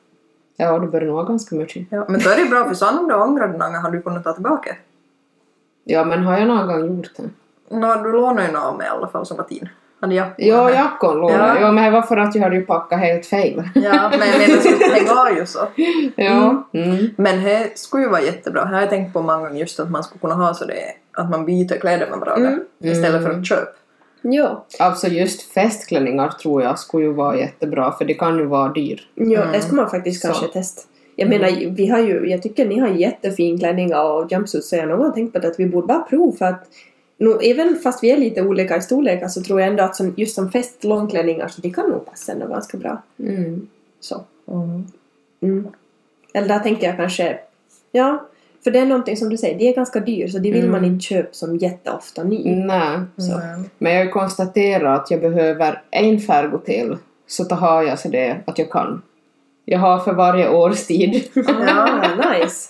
Ja, 0.57 0.79
du 0.79 0.87
börjar 0.87 1.07
nog 1.07 1.15
ha 1.15 1.23
ganska 1.23 1.55
mycket. 1.55 1.87
Ja, 1.91 2.05
men 2.09 2.19
då 2.23 2.29
är 2.29 2.37
det 2.37 2.45
bra 2.49 2.65
för 2.67 2.73
sen 2.75 2.97
om 2.99 3.07
du 3.07 3.13
ångrar 3.15 3.47
den 3.47 3.59
gången 3.59 3.81
har 3.81 3.91
du 3.91 4.01
kunnat 4.01 4.23
ta 4.23 4.33
tillbaka. 4.33 4.75
Ja, 5.83 6.05
men 6.05 6.23
har 6.23 6.37
jag 6.37 6.47
någon 6.47 6.67
gång 6.67 6.97
gjort 6.97 7.11
det? 7.17 7.29
Nå, 7.75 7.95
du 8.03 8.11
lånade 8.11 8.47
ju 8.47 8.53
något 8.53 8.63
av 8.63 8.77
mig 8.77 8.87
i 8.87 8.89
alla 8.89 9.07
fall 9.07 9.25
som 9.25 9.37
latin. 9.37 9.69
Hade 10.01 10.15
jag 10.15 10.27
Ja, 10.37 10.71
jackon 10.71 11.17
lånade 11.17 11.47
Ja. 11.47 11.55
ja. 11.55 11.61
ja, 11.61 11.71
men 11.71 11.83
det 11.83 11.91
var 11.91 12.01
för 12.01 12.17
att 12.17 12.35
jag 12.35 12.41
hade 12.43 12.55
ju 12.55 12.65
packat 12.65 12.99
helt 12.99 13.25
fel. 13.25 13.63
Ja, 13.75 14.09
men 14.19 14.27
jag 14.27 14.39
menar 14.39 14.99
det 14.99 15.13
var 15.15 15.29
ju 15.31 15.45
så. 15.45 15.59
Ja. 16.15 16.67
Mm. 16.73 17.07
Men 17.17 17.43
det 17.43 17.77
skulle 17.79 18.03
ju 18.03 18.09
vara 18.09 18.21
jättebra. 18.21 18.65
Här 18.65 18.73
har 18.73 18.81
jag 18.81 18.89
tänkt 18.89 19.13
på 19.13 19.21
många 19.21 19.37
gånger 19.37 19.59
just 19.59 19.79
att 19.79 19.91
man 19.91 20.03
skulle 20.03 20.19
kunna 20.19 20.35
ha 20.35 20.53
så 20.53 20.65
det 20.65 20.79
att 21.13 21.29
man 21.29 21.45
byter 21.45 21.79
kläder 21.79 22.09
med 22.09 22.19
varandra 22.19 22.49
Mm. 22.49 22.63
istället 22.79 23.21
för 23.23 23.29
Mm. 23.29 23.39
att 23.41 23.47
köpa. 23.47 23.71
Jo. 24.21 24.47
Alltså 24.79 25.07
just 25.07 25.41
festklänningar 25.41 26.29
tror 26.29 26.63
jag 26.63 26.79
skulle 26.79 27.05
ju 27.05 27.13
vara 27.13 27.37
jättebra 27.37 27.91
för 27.91 28.05
det 28.05 28.13
kan 28.13 28.37
ju 28.37 28.45
vara 28.45 28.71
dyr. 28.73 29.07
Jo, 29.15 29.41
Mm. 29.41 29.51
det 29.51 29.61
skulle 29.61 29.81
man 29.81 29.89
faktiskt 29.89 30.21
Så. 30.21 30.27
kanske 30.27 30.47
testa. 30.47 30.81
Jag 31.15 31.29
menar, 31.29 31.69
vi 31.75 31.87
har 31.87 31.99
ju, 31.99 32.29
jag 32.29 32.41
tycker 32.43 32.65
ni 32.67 32.79
har 32.79 32.87
jättefin 32.87 33.57
klänningar 33.59 34.03
och 34.03 34.31
jumpsuits 34.31 34.69
så 34.69 34.75
jag 34.75 34.81
har 34.83 34.87
någon 34.89 34.99
gång 34.99 35.13
tänkt 35.13 35.33
på 35.33 35.39
det 35.39 35.47
att 35.47 35.59
vi 35.59 35.65
borde 35.65 35.87
bara 35.87 35.99
prova 35.99 36.37
för 36.37 36.45
att 36.45 36.67
nu, 37.17 37.37
även 37.43 37.75
fast 37.75 38.03
vi 38.03 38.11
är 38.11 38.17
lite 38.17 38.41
olika 38.41 38.77
i 38.77 38.81
storlekar 38.81 39.27
så 39.27 39.41
tror 39.43 39.59
jag 39.61 39.69
ändå 39.69 39.83
att 39.83 39.95
som, 39.95 40.13
just 40.17 40.35
som 40.35 40.51
fest 40.51 40.83
långklänningar 40.83 41.47
så 41.47 41.61
de 41.61 41.71
kan 41.71 41.89
nog 41.89 42.05
passa 42.05 42.31
ändå 42.31 42.47
ganska 42.47 42.77
bra. 42.77 43.01
Mm. 43.19 43.67
Så. 43.99 44.21
Mm. 44.47 44.85
Mm. 45.41 45.67
Eller 46.33 46.47
där 46.47 46.59
tänker 46.59 46.87
jag 46.87 46.95
kanske, 46.97 47.39
ja, 47.91 48.25
för 48.63 48.71
det 48.71 48.79
är 48.79 48.85
någonting 48.85 49.17
som 49.17 49.29
du 49.29 49.37
säger, 49.37 49.57
de 49.59 49.69
är 49.69 49.75
ganska 49.75 49.99
dyr 49.99 50.27
så 50.27 50.37
de 50.39 50.51
vill 50.51 50.59
Mm. 50.59 50.71
man 50.71 50.85
inte 50.85 51.05
köpa 51.05 51.29
som 51.31 51.57
jätteofta 51.57 52.23
ny. 52.23 52.55
Nej. 52.55 52.99
Nej. 53.15 53.69
Men 53.77 53.93
jag 53.93 54.05
har 54.05 54.11
konstaterat 54.11 55.01
att 55.01 55.11
jag 55.11 55.21
behöver 55.21 55.81
en 55.91 56.19
färg 56.19 56.49
till. 56.65 56.97
Så 57.27 57.43
då 57.43 57.55
har 57.55 57.83
jag 57.83 57.99
så 57.99 58.07
det 58.09 58.37
att 58.45 58.59
jag 58.59 58.69
kan. 58.71 59.01
Jag 59.65 59.79
har 59.79 59.99
för 59.99 60.13
varje 60.13 60.49
årstid. 60.49 61.23
Ja, 61.67 62.01
nice. 62.31 62.69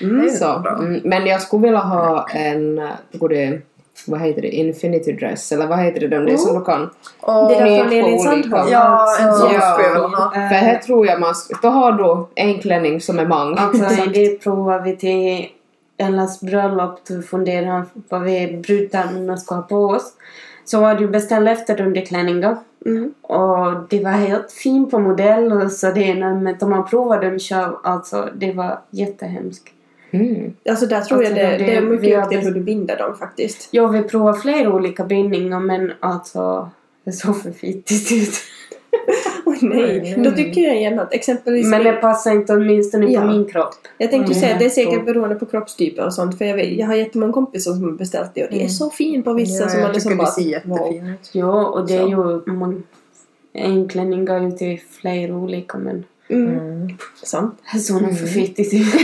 Mm. 0.00 0.30
så. 0.38 0.68
Mm, 0.68 1.00
men 1.04 1.26
jag 1.26 1.42
skulle 1.42 1.62
vilja 1.62 1.78
ha 1.78 2.28
en, 2.34 2.78
äh, 2.78 2.88
både, 3.12 3.60
vad 4.06 4.20
heter 4.20 4.42
det, 4.42 4.48
infinity 4.48 5.12
dress 5.12 5.52
eller 5.52 5.66
vad 5.66 5.78
heter 5.78 6.00
det, 6.00 6.08
de 6.08 6.24
det 6.26 6.38
som 6.38 6.58
du 6.58 6.64
kan. 6.64 6.90
Och, 7.20 7.48
Det 7.48 7.54
där 7.54 7.76
från 7.78 7.88
på 7.88 7.94
Elin. 7.94 8.20
Sandholm. 8.20 8.68
ja, 8.70 9.06
en 9.20 9.34
sån 9.34 9.50
Ja. 9.54 9.60
skulle 9.60 9.88
jag 9.88 9.94
vilja 9.94 10.18
ha. 10.18 10.30
För 10.32 10.40
här 10.40 10.78
tror 10.78 11.06
jag 11.06 11.20
man, 11.20 11.34
då 11.62 11.68
har 11.68 11.92
du 11.92 12.26
en 12.42 12.58
klänning 12.58 13.00
som 13.00 13.18
är 13.18 13.26
mang. 13.26 13.56
Alltså 13.58 14.04
det 14.14 14.42
provade 14.42 14.82
vi 14.84 14.96
till 14.96 15.46
Ellas 15.96 16.40
bröllop. 16.40 17.00
Då 17.08 17.22
funderade 17.22 17.66
han 17.66 17.84
på 17.86 17.90
vad 18.08 18.22
vi 18.22 18.62
brudtärnorna 18.66 19.36
ska 19.36 19.54
ha 19.54 19.62
på 19.62 19.76
oss. 19.76 20.12
Så 20.64 20.80
var 20.80 20.94
det 20.94 21.00
ju 21.00 21.08
beställt 21.08 21.48
efter 21.50 21.80
underklänningar. 21.80 22.56
Mm. 22.86 23.14
Och 23.22 23.74
det 23.90 24.04
var 24.04 24.10
helt 24.10 24.52
fin 24.52 24.90
på 24.90 24.98
modell 24.98 25.52
och 25.52 25.72
så 25.72 25.90
det 25.90 26.14
men 26.14 26.56
de 26.60 26.70
man 26.70 26.86
provade 26.88 27.30
dem 27.30 27.38
själv, 27.38 27.72
alltså 27.82 28.28
det 28.34 28.52
var 28.52 28.78
jättehemskt. 28.90 29.68
Mm. 30.12 30.52
Alltså 30.68 30.86
där 30.86 31.00
tror 31.00 31.18
Alltså, 31.18 31.34
jag 31.36 31.50
det, 31.52 31.58
det- 31.58 31.64
det 31.64 31.76
är 31.76 31.80
vi 31.80 31.86
mycket 31.86 32.28
till 32.28 32.38
bes- 32.38 32.42
hur 32.42 32.50
du 32.50 32.60
binder 32.60 32.98
dem 32.98 33.16
faktiskt. 33.16 33.68
Jag 33.70 33.88
vill 33.88 34.02
prova 34.02 34.34
flera 34.34 34.72
olika 34.74 35.04
bindningar 35.04 35.60
men 35.60 35.92
alltså 36.00 36.70
det 37.04 37.12
såg 37.12 37.42
för 37.42 37.50
fittigt 37.52 38.12
ut. 38.12 38.34
Oj 39.46 39.58
nej, 39.62 40.00
nej. 40.16 40.24
då 40.24 40.30
tycker 40.30 40.60
jag 40.60 40.76
igen 40.76 40.98
att 40.98 41.12
exempelvis 41.14 41.66
Men 41.66 41.84
det 41.84 41.92
passar 41.92 42.32
inte 42.32 42.52
åtminstone 42.54 43.12
Ja. 43.12 43.20
på 43.20 43.26
min 43.26 43.44
kropp. 43.44 43.74
Jag 43.98 44.10
tänkte 44.10 44.32
Mm. 44.32 44.40
säga 44.40 44.52
att 44.52 44.58
det 44.58 44.64
är 44.64 44.70
säkert 44.70 44.94
Så. 44.98 45.02
beroende 45.02 45.34
på 45.34 45.46
kroppstyper 45.46 46.06
och 46.06 46.14
sånt 46.14 46.38
för 46.38 46.44
jag, 46.44 46.56
vet, 46.56 46.72
jag 46.72 46.86
har 46.86 46.94
jättemånga 46.94 47.32
kompisar 47.32 47.72
som 47.72 47.84
har 47.84 47.90
beställt 47.90 48.30
det 48.34 48.42
och 48.44 48.50
det 48.50 48.56
är 48.56 48.60
Mm. 48.60 48.68
så 48.68 48.90
fin 48.90 49.22
på 49.22 49.32
vissa 49.34 49.62
ja, 49.64 49.68
som 49.68 49.80
man 49.80 49.86
jag 49.86 49.94
liksom 49.94 50.10
tycker 50.12 50.24
bara 50.24 50.34
det 50.36 50.42
ser 50.42 50.50
jättefin 50.50 51.06
ut. 51.06 51.30
Ja, 51.32 51.66
och 51.66 51.86
det 51.88 51.94
är 51.96 52.06
ju 52.08 52.52
man, 52.52 52.82
en 53.52 53.88
klänning 53.88 54.24
går 54.24 54.38
ju 54.38 54.50
till 54.50 54.80
flera 55.00 55.34
olika 55.36 55.78
men 55.78 56.04
Mm. 56.32 56.58
Mm. 56.58 56.96
Sant. 57.22 57.60
såg 57.80 58.02
nog 58.02 58.10
Mm. 58.10 58.16
för 58.16 58.26
fittigt 58.26 58.74
ut. 58.74 58.94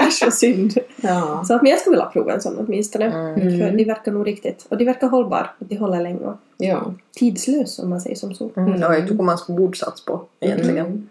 Äsch 0.00 0.20
vad 0.24 0.34
synd. 0.34 0.74
Ja. 0.96 1.44
Så 1.46 1.54
att, 1.54 1.62
men 1.62 1.70
jag 1.70 1.80
skulle 1.80 1.96
vilja 1.96 2.06
prova 2.10 2.32
en 2.32 2.40
sån 2.40 2.58
åtminstone. 2.58 3.04
Mm. 3.04 3.58
För 3.58 3.76
de 3.76 3.84
verkar 3.84 4.12
nog 4.12 4.26
riktigt. 4.26 4.66
Och 4.68 4.76
de 4.78 4.84
verkar 4.84 5.08
hållbar. 5.08 5.50
De 5.58 5.76
håller 5.76 6.00
länge. 6.00 6.18
Ja. 6.56 6.94
tidslös 7.16 7.78
om 7.78 7.90
man 7.90 8.00
säger 8.00 8.16
som 8.16 8.34
så. 8.34 8.50
Mm. 8.56 8.80
Ja, 8.80 8.94
jag 8.94 9.08
tycker 9.08 9.22
man 9.22 9.38
ska 9.38 9.52
bordsats 9.52 10.04
på 10.04 10.22
egentligen. 10.40 10.86
Mm. 10.86 11.08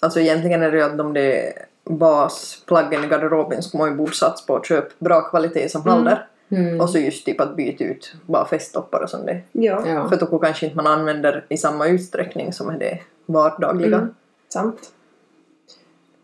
Alltså 0.00 0.20
egentligen 0.20 0.62
är 0.62 0.70
det 0.70 0.76
ju 0.76 0.82
att 0.82 1.00
om 1.00 1.12
det 1.12 1.46
är 1.48 1.52
basplaggen 1.90 3.04
i 3.04 3.06
garderoben 3.06 3.62
ska 3.62 3.78
man 3.78 3.90
ju 3.90 3.96
bordsats 3.96 4.46
på 4.46 4.56
att 4.56 4.66
köpa 4.66 4.88
bra 4.98 5.20
kvalitet 5.20 5.68
som 5.68 5.82
håller. 5.82 6.26
Mm. 6.48 6.80
Och 6.80 6.90
så 6.90 6.98
just 6.98 7.26
typ 7.26 7.40
att 7.40 7.56
byta 7.56 7.84
ut 7.84 8.14
bara 8.26 8.46
festtoppar 8.46 9.02
och 9.02 9.10
sånt 9.10 9.26
där. 9.26 9.42
Ja, 9.52 9.82
Ja. 9.86 10.08
För 10.08 10.16
då 10.16 10.38
kanske 10.38 10.66
inte 10.66 10.76
man 10.76 10.86
använder 10.86 11.44
i 11.48 11.56
samma 11.56 11.86
utsträckning 11.86 12.52
som 12.52 12.68
är 12.70 12.78
det 12.78 12.98
vardagliga. 13.26 13.96
Mm. 13.96 14.14
Sant. 14.54 14.92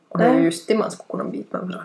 Och 0.09 0.19
det 0.19 0.25
är 0.25 0.41
just 0.41 0.69
det 0.69 0.75
man 0.75 0.91
ska 0.91 1.05
kunna 1.05 1.25
byta 1.25 1.59
med 1.59 1.67
bra. 1.69 1.81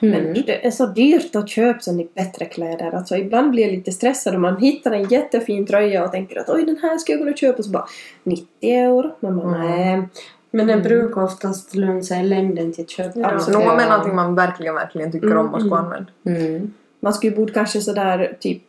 Mm. 0.00 0.22
Men 0.24 0.34
det 0.46 0.66
är 0.66 0.70
så 0.70 0.86
dyrt 0.86 1.36
att 1.36 1.48
köpa 1.48 1.80
såna 1.80 2.02
bättre 2.14 2.44
kläder. 2.44 2.92
Alltså 2.94 3.16
ibland 3.16 3.50
blir 3.50 3.62
jag 3.62 3.72
lite 3.72 3.92
stressad 3.92 4.34
om 4.34 4.42
man 4.42 4.56
hittar 4.56 4.92
en 4.92 5.08
jättefin 5.08 5.66
tröja 5.66 6.04
och 6.04 6.12
tänker 6.12 6.40
att 6.40 6.48
oj 6.48 6.64
den 6.64 6.76
här 6.82 6.98
ska 6.98 7.12
jag 7.12 7.20
kunna 7.20 7.36
köpa 7.36 7.58
och 7.58 7.64
så 7.64 7.70
bara 7.70 7.86
90 8.24 8.46
euro. 8.62 9.16
Man 9.20 9.36
bara 9.36 9.64
Mm. 9.64 10.04
Men 10.50 10.66
det 10.66 10.72
Mm. 10.72 10.84
brukar 10.84 11.22
oftast 11.22 11.74
löna 11.74 12.02
sig 12.02 12.20
i 12.20 12.28
längden 12.28 12.72
till 12.72 12.84
att 12.84 12.90
köpa. 12.90 13.20
Ja. 13.20 13.38
Så 13.38 13.52
Ja. 13.52 13.58
nog 13.58 13.76
med 13.76 13.88
någonting 13.88 14.14
man 14.14 14.34
verkligen, 14.34 14.74
verkligen 14.74 15.12
tycker 15.12 15.26
Mm, 15.26 15.38
om 15.38 15.54
och 15.54 15.60
ska 15.60 15.66
mm. 15.76 15.84
använda. 15.84 16.10
Mm. 16.24 16.72
Man 17.00 17.14
skulle 17.14 17.32
ju 17.32 17.36
borde 17.36 17.52
kanske 17.52 17.80
sådär 17.80 18.36
typ 18.40 18.62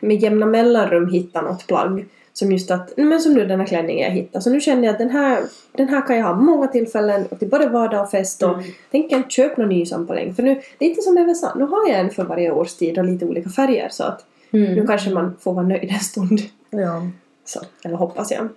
med 0.00 0.22
jämna 0.22 0.46
mellanrum 0.46 1.08
hitta 1.12 1.40
något 1.42 1.66
plagg. 1.66 2.06
Som 2.40 2.52
just 2.52 2.70
att, 2.70 2.92
men 2.96 3.20
som 3.20 3.32
nu 3.34 3.46
den 3.46 3.60
här 3.60 3.66
klänningen 3.66 4.04
jag 4.08 4.10
hittade. 4.14 4.42
Så 4.42 4.50
nu 4.50 4.60
känner 4.60 4.84
jag 4.84 4.92
att 4.92 4.98
den 4.98 5.10
här, 5.10 5.42
den 5.72 5.88
här 5.88 6.06
kan 6.06 6.16
jag 6.16 6.24
ha 6.24 6.34
många 6.34 6.66
tillfällen 6.66 7.26
och 7.30 7.38
till 7.38 7.48
både 7.48 7.68
vardag 7.68 8.02
och 8.02 8.10
fest 8.10 8.42
och 8.42 8.54
Mm. 8.54 8.64
tänker 8.90 9.16
inte 9.16 9.30
köpa 9.30 9.60
någon 9.62 9.68
ny 9.68 9.86
sån 9.86 10.06
på 10.06 10.14
länge. 10.14 10.34
För 10.34 10.42
nu, 10.42 10.60
det 10.78 10.84
är 10.84 10.88
inte 10.88 11.02
som 11.02 11.16
jag 11.16 11.36
sa, 11.36 11.54
nu 11.54 11.64
har 11.64 11.88
jag 11.88 12.00
en 12.00 12.10
för 12.10 12.24
varje 12.24 12.50
årstid 12.52 12.98
och 12.98 13.04
lite 13.04 13.24
olika 13.26 13.48
färger 13.50 13.88
så 13.90 14.04
att 14.04 14.24
nu 14.50 14.72
Mm. 14.72 14.86
kanske 14.86 15.10
man 15.10 15.36
får 15.40 15.52
vara 15.54 15.66
nöjd 15.66 15.90
en 15.90 16.00
stund. 16.00 16.40
Ja. 16.70 17.06
Så, 17.44 17.60
eller 17.84 17.96
hoppas 17.96 18.30
jag. 18.30 18.48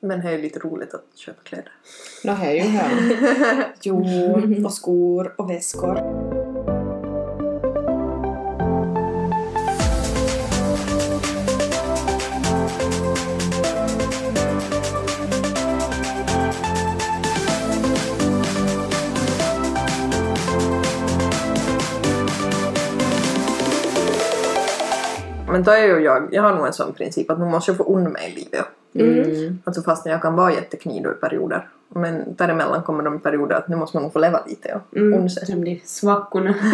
Men 0.00 0.20
det 0.20 0.30
är 0.30 0.38
lite 0.38 0.58
roligt 0.58 0.94
att 0.94 1.04
köpa 1.18 1.42
kläder. 1.42 1.72
Det 2.22 2.30
här 2.30 2.50
är 2.50 2.54
ju 2.54 2.60
här. 2.60 2.90
Jo, 3.82 4.04
och 4.64 4.72
skor 4.74 5.34
och 5.38 5.50
väskor. 5.50 6.31
Men 25.52 25.62
då 25.62 25.70
är 25.70 25.86
ju 25.86 25.98
jag, 25.98 26.28
jag 26.32 26.42
har 26.42 26.54
nog 26.54 26.66
en 26.66 26.72
sån 26.72 26.92
princip 26.92 27.30
att 27.30 27.38
man 27.38 27.50
måste 27.50 27.74
få 27.74 27.84
unna 27.84 28.08
mig 28.08 28.32
i 28.36 28.40
livet. 28.40 28.66
Mm. 28.94 29.58
Alltså 29.64 29.82
fast 29.82 30.06
jag 30.06 30.22
kan 30.22 30.34
vara 30.36 30.52
jätteknido 30.52 31.10
i 31.10 31.14
perioder. 31.14 31.68
Men 31.88 32.34
däremellan 32.36 32.82
kommer 32.82 33.04
de 33.04 33.20
perioder 33.20 33.56
att 33.56 33.68
nu 33.68 33.76
måste 33.76 33.96
man 33.96 34.02
nog 34.02 34.12
få 34.12 34.18
leva 34.18 34.40
lite 34.46 34.74
och 34.90 34.96
Mm. 34.96 35.18
unna 35.18 35.28
sig. 35.28 35.56
De 35.64 35.80
svackorna. 35.84 36.52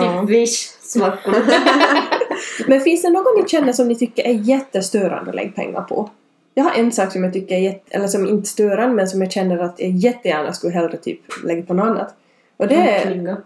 Typ 0.00 0.30
Wish-svackorna. 0.30 1.36
Men 2.66 2.80
finns 2.80 3.02
det 3.02 3.10
någon 3.10 3.24
ni 3.42 3.48
känner 3.48 3.72
som 3.72 3.88
ni 3.88 3.96
tycker 3.96 4.22
är 4.24 4.32
jättestörande 4.32 5.30
att 5.30 5.36
lägga 5.36 5.52
pengar 5.52 5.80
på? 5.80 6.10
Jag 6.54 6.64
har 6.64 6.70
en 6.72 6.92
sak 6.92 7.12
som 7.12 7.24
jag 7.24 7.32
tycker 7.32 7.54
är 7.54 7.58
jätte, 7.60 7.96
eller 7.96 8.06
som 8.06 8.26
inte 8.26 8.48
störande 8.48 8.94
men 8.94 9.08
som 9.08 9.22
jag 9.22 9.32
känner 9.32 9.58
att 9.58 9.80
jag 9.80 9.90
jättegärna 9.90 10.52
skulle 10.52 10.72
hellre 10.72 10.96
typ 10.96 11.20
lägga 11.44 11.62
på 11.62 11.74
något 11.74 11.86
annat. 11.86 12.14
Och 12.56 12.68
det 12.68 12.74
är... 12.74 13.04
Räkningar. 13.06 13.36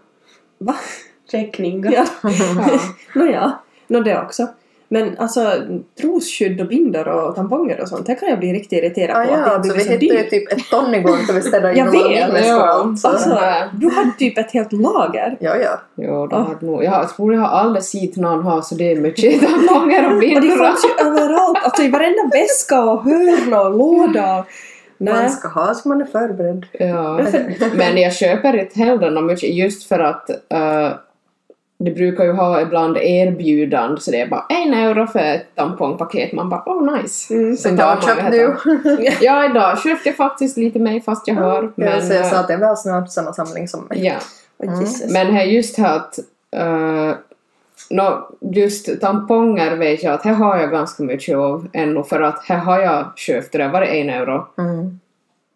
Va? 0.57 0.75
Räkningar. 1.31 1.91
Ja. 1.93 2.05
Ja. 2.29 2.79
Nåja, 3.15 3.59
nå 3.87 3.99
det 3.99 4.21
också. 4.21 4.47
Men 4.91 5.17
alltså 5.17 5.51
trosskydd 6.01 6.61
och 6.61 6.67
bindor 6.67 7.07
och 7.07 7.35
tamponger 7.35 7.81
och 7.81 7.87
sånt, 7.89 8.05
det 8.05 8.15
kan 8.15 8.29
jag 8.29 8.39
bli 8.39 8.53
riktigt 8.53 8.83
irriterad 8.83 9.17
Ah, 9.17 9.25
på. 9.25 9.33
att 9.33 9.39
ja, 9.39 9.45
det 9.45 9.51
alltså 9.53 9.73
vi 9.73 9.77
blir 9.77 9.85
så 9.85 9.91
hittade 9.91 10.21
ju 10.23 10.29
typ 10.29 10.51
ett 10.51 10.69
ton 10.71 10.95
igår 10.95 11.15
för 11.27 11.33
vi 11.33 11.41
städade 11.41 11.73
Jag 11.77 11.95
igenom 11.95 12.33
vet, 12.33 12.47
ja. 12.47 12.67
allt. 12.67 12.99
Så. 12.99 13.07
Alltså, 13.07 13.29
Ja. 13.29 13.63
du 13.73 13.89
hade 13.89 14.11
typ 14.19 14.37
ett 14.37 14.51
helt 14.51 14.73
lager. 14.73 15.37
Ja, 15.39 15.55
ja. 15.55 15.79
Jo, 15.95 16.27
de 16.27 16.45
hade 16.45 16.65
nog, 16.65 16.83
jag 16.83 17.09
tror 17.15 17.33
jag 17.33 17.41
har 17.41 17.47
aldrig 17.59 17.83
sett 17.83 18.15
någon 18.15 18.43
ha 18.43 18.61
så 18.61 18.75
det 18.75 18.91
är 18.91 18.95
mycket 18.95 19.41
tamponger 19.67 20.05
och 20.07 20.13
Och 20.13 20.21
det 20.21 20.27
bindor. 20.27 20.57
fanns 20.57 20.85
ju 20.85 21.05
överallt, 21.07 21.57
alltså 21.63 21.83
i 21.83 21.89
varenda 21.89 22.21
väska 22.33 22.83
och 22.83 23.03
hörn 23.03 23.53
och 23.53 23.77
låda. 23.77 24.45
Man 25.01 25.13
Nej. 25.13 25.29
ska 25.29 25.47
ha 25.47 25.73
så 25.73 25.87
man 25.89 26.01
är 26.01 26.05
förberedd. 26.05 26.65
Ja. 26.71 27.19
Men 27.75 27.97
jag 27.97 28.13
köper 28.13 28.57
inte 28.57 28.79
heller 28.79 29.09
något 29.11 29.23
mycket 29.23 29.53
just 29.55 29.87
för 29.87 29.99
att 29.99 30.29
uh, 30.53 30.89
det 31.83 31.91
brukar 31.91 32.23
ju 32.23 32.31
ha 32.31 32.61
ibland 32.61 32.97
erbjudande 32.97 34.01
så 34.01 34.11
det 34.11 34.21
är 34.21 34.27
bara 34.27 34.45
en 34.49 34.73
euro 34.73 35.07
för 35.07 35.19
ett 35.19 35.55
tampongpaket. 35.55 36.33
Man 36.33 36.49
bara 36.49 36.63
oh 36.65 37.01
nice. 37.01 37.33
Mm. 37.33 37.57
Sen 37.57 37.77
tar 37.77 37.85
man 37.85 38.31
du? 38.31 38.55
här. 38.97 39.17
Ja, 39.23 39.45
idag 39.45 39.79
köpte 39.79 40.09
jag 40.09 40.15
faktiskt 40.15 40.57
lite 40.57 40.79
mer 40.79 40.99
fast 40.99 41.27
jag 41.27 41.35
har. 41.35 41.61
Men, 41.61 41.71
Men, 41.75 42.07
så 42.07 42.13
jag 42.13 42.25
sa 42.25 42.35
eh, 42.35 42.39
att 42.39 42.47
det 42.47 42.57
väl 42.57 42.77
snart 42.77 43.11
samma 43.11 43.33
samling 43.33 43.67
som 43.67 43.83
mig. 43.89 44.05
ja. 44.05 44.13
Åh, 44.63 44.73
Mm. 44.73 45.13
Men 45.13 45.35
här 45.35 45.43
just 45.43 45.77
här 45.77 45.95
att 45.95 46.19
uh, 46.57 47.13
nå, 47.89 48.29
just 48.39 49.01
tamponger 49.01 49.75
vet 49.75 50.03
jag 50.03 50.13
att 50.13 50.23
här 50.23 50.33
har 50.33 50.57
jag 50.57 50.71
ganska 50.71 51.03
mycket 51.03 51.35
av 51.35 51.67
ännu 51.73 52.03
för 52.03 52.21
att 52.21 52.43
här 52.43 52.57
har 52.57 52.79
jag 52.79 53.05
köpt 53.15 53.51
det 53.51 53.57
där, 53.57 53.69
var 53.69 53.81
det 53.81 53.87
en 53.87 54.09
euro? 54.09 54.47
Mm. 54.57 54.99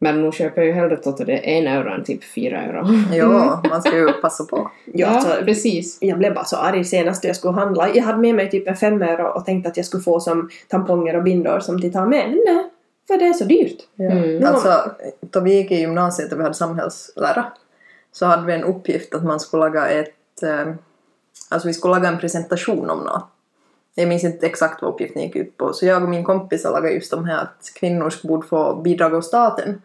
Men 0.03 0.21
nu 0.21 0.31
köper 0.31 0.61
jag 0.61 0.67
ju 0.67 0.73
hellre 0.73 0.97
till 0.97 1.25
det 1.25 1.37
en 1.37 1.67
euro 1.67 1.89
än 1.93 2.03
typ 2.03 2.23
fyra 2.23 2.61
euro. 2.61 2.87
Ja, 3.15 3.63
man 3.69 3.81
ska 3.81 3.97
ju 3.97 4.13
passa 4.13 4.43
på. 4.43 4.71
Ja, 4.85 5.07
alltså, 5.07 5.45
precis. 5.45 5.97
jag 6.01 6.17
blev 6.17 6.33
bara 6.33 6.45
så 6.45 6.57
arg 6.57 6.83
senast 6.83 7.23
jag 7.23 7.35
skulle 7.35 7.53
handla. 7.53 7.89
Jag 7.95 8.03
hade 8.03 8.17
med 8.17 8.35
mig 8.35 8.49
typ 8.49 8.67
en 8.67 8.75
fem 8.75 9.01
euro 9.01 9.27
och 9.27 9.45
tänkte 9.45 9.69
att 9.69 9.77
jag 9.77 9.85
skulle 9.85 10.03
få 10.03 10.19
som 10.19 10.49
tamponger 10.67 11.15
och 11.15 11.23
bindor 11.23 11.59
som 11.59 11.81
de 11.81 11.89
tar 11.89 12.05
med. 12.05 12.29
Men 12.29 12.41
nej, 12.45 12.69
för 13.07 13.17
det 13.17 13.25
är 13.25 13.33
så 13.33 13.45
dyrt. 13.45 13.77
Ja. 13.95 14.11
Mm. 14.11 14.45
Alltså, 14.45 14.91
då 15.19 15.39
vi 15.39 15.53
gick 15.53 15.71
i 15.71 15.75
gymnasiet 15.75 16.33
och 16.33 16.39
vi 16.39 16.43
hade 16.43 16.55
samhällslära 16.55 17.45
så 18.11 18.25
hade 18.25 18.45
vi 18.45 18.53
en 18.53 18.63
uppgift 18.63 19.15
att 19.15 19.23
man 19.23 19.39
skulle 19.39 19.63
laga 19.63 19.87
ett... 19.87 20.43
Eh, 20.43 20.73
alltså 21.49 21.67
vi 21.67 21.73
skulle 21.73 21.93
laga 21.93 22.07
en 22.07 22.19
presentation 22.19 22.89
om 22.89 22.99
något. 22.99 23.25
Jag 23.95 24.07
minns 24.07 24.23
inte 24.23 24.45
exakt 24.45 24.81
vad 24.81 24.93
uppgiften 24.93 25.21
gick 25.21 25.35
ut 25.35 25.57
på. 25.57 25.73
Så 25.73 25.85
jag 25.85 26.03
och 26.03 26.09
min 26.09 26.23
kompis 26.23 26.63
lagade 26.63 26.91
just 26.91 27.11
de 27.11 27.25
här 27.25 27.41
att 27.41 27.71
kvinnor 27.75 28.13
borde 28.27 28.47
få 28.47 28.75
bidrag 28.75 29.15
av 29.15 29.21
staten 29.21 29.81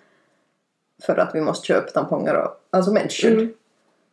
för 1.06 1.16
att 1.16 1.34
vi 1.34 1.40
måste 1.40 1.66
köpa 1.66 1.90
tamponger 1.90 2.34
och 2.34 2.50
alltså 2.70 2.92
mensskydd. 2.92 3.32
Mm. 3.32 3.52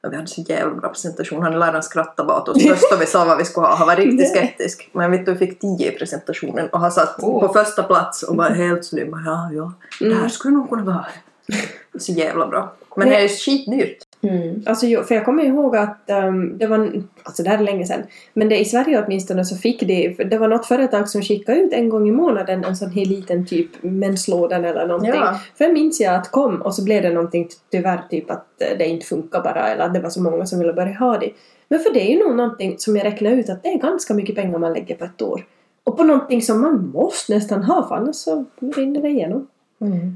Ja, 0.02 0.10
vi 0.10 0.16
hade 0.16 0.28
så 0.28 0.42
jävla 0.42 0.76
bra 0.76 0.90
presentation. 0.90 1.44
Han 1.44 1.60
läraren 1.60 1.84
skrattade 1.84 2.28
bara 2.28 2.42
åt 2.42 2.50
oss 2.50 2.64
först 2.68 2.92
och 2.94 3.02
vi 3.02 3.06
sa 3.06 3.26
vad 3.26 3.38
vi 3.38 3.46
skulle 3.46 3.68
ha. 3.68 3.76
Han 3.76 3.88
var 3.88 3.96
riktigt 3.96 4.30
skeptisk. 4.36 4.90
Men 4.94 5.12
vet 5.12 5.26
du, 5.26 5.34
vi 5.34 5.38
fick 5.38 5.60
10 5.60 5.92
i 5.92 5.98
presentationen 5.98 6.70
och 6.70 6.80
han 6.80 6.92
satt 6.92 7.20
Oh. 7.24 7.48
på 7.48 7.54
första 7.54 7.84
plats 7.84 8.24
och 8.24 8.36
var 8.36 8.50
helt. 8.50 8.92
Bara, 8.92 9.22
Ja, 9.26 9.50
ja, 9.54 9.74
det 10.00 10.14
här 10.16 10.30
skulle 10.30 10.54
nog 10.54 10.70
kunna 10.70 10.84
vara. 10.84 11.06
Så 12.00 12.12
jävla 12.12 12.48
bra. 12.48 12.74
Men 12.96 13.10
det 13.10 13.16
är 13.16 13.22
ju 13.22 13.28
skitdyrt. 13.30 13.98
Mm. 14.30 14.64
Alltså, 14.66 15.04
för 15.04 15.16
jag 15.16 15.26
kommer 15.26 15.44
ihåg 15.44 15.76
att 15.76 16.10
ehm, 16.10 16.58
det 16.58 16.68
var, 16.68 16.92
alltså 17.24 17.44
det 17.44 17.50
här 17.50 17.58
är 17.58 17.64
länge 17.64 17.86
sedan, 17.86 18.04
men 18.34 18.50
det, 18.50 18.60
i 18.60 18.66
Sverige 18.66 19.04
åtminstone 19.06 19.46
så 19.46 19.58
fick 19.58 19.80
det, 19.80 20.16
det 20.30 20.38
var 20.38 20.48
något 20.48 20.66
företag 20.66 21.10
som 21.10 21.22
skickade 21.22 21.60
ut 21.60 21.74
en 21.74 21.90
gång 21.90 22.10
i 22.10 22.12
månaden 22.12 22.64
en 22.64 22.76
sån 22.76 22.92
här 22.92 23.06
liten 23.06 23.46
typ 23.46 23.84
menslådan 23.84 24.66
eller 24.66 24.88
någonting. 24.88 25.14
Ja. 25.16 25.40
För 25.58 25.66
jag 25.66 25.74
minns 25.74 26.02
jag 26.02 26.16
att 26.16 26.32
kom 26.32 26.62
och 26.62 26.76
så 26.76 26.84
blev 26.84 27.02
det 27.02 27.14
någonting 27.14 27.48
tyvärr 27.72 28.02
typ 28.10 28.32
att 28.32 28.62
eh, 28.62 28.78
det 28.78 28.86
inte 28.86 29.06
funkar 29.06 29.42
bara 29.42 29.68
eller 29.68 29.86
att 29.86 29.94
det 29.94 30.00
var 30.00 30.10
så 30.10 30.22
många 30.22 30.46
som 30.46 30.60
ville 30.60 30.74
börja 30.74 30.94
ha 30.94 31.18
det. 31.18 31.32
Men 31.68 31.80
för 31.80 31.94
det 31.94 32.02
är 32.02 32.14
ju 32.14 32.24
nog 32.24 32.36
någonting 32.36 32.76
som 32.78 32.96
jag 32.96 33.06
räknar 33.06 33.32
ut 33.32 33.50
att 33.50 33.64
det 33.64 33.70
är 33.70 33.80
ganska 33.80 34.14
mycket 34.14 34.36
pengar 34.36 34.60
man 34.60 34.74
lägger 34.74 34.96
på 34.96 35.06
ett 35.06 35.22
år. 35.22 35.46
Och 35.84 35.98
på 35.98 36.04
någonting 36.04 36.42
som 36.42 36.62
man 36.62 36.92
måste 36.94 37.34
nästan 37.34 37.64
ha 37.64 37.88
för 37.88 37.96
annars 37.96 38.16
så 38.16 38.46
rinner 38.76 39.02
det 39.02 39.10
igenom. 39.10 39.48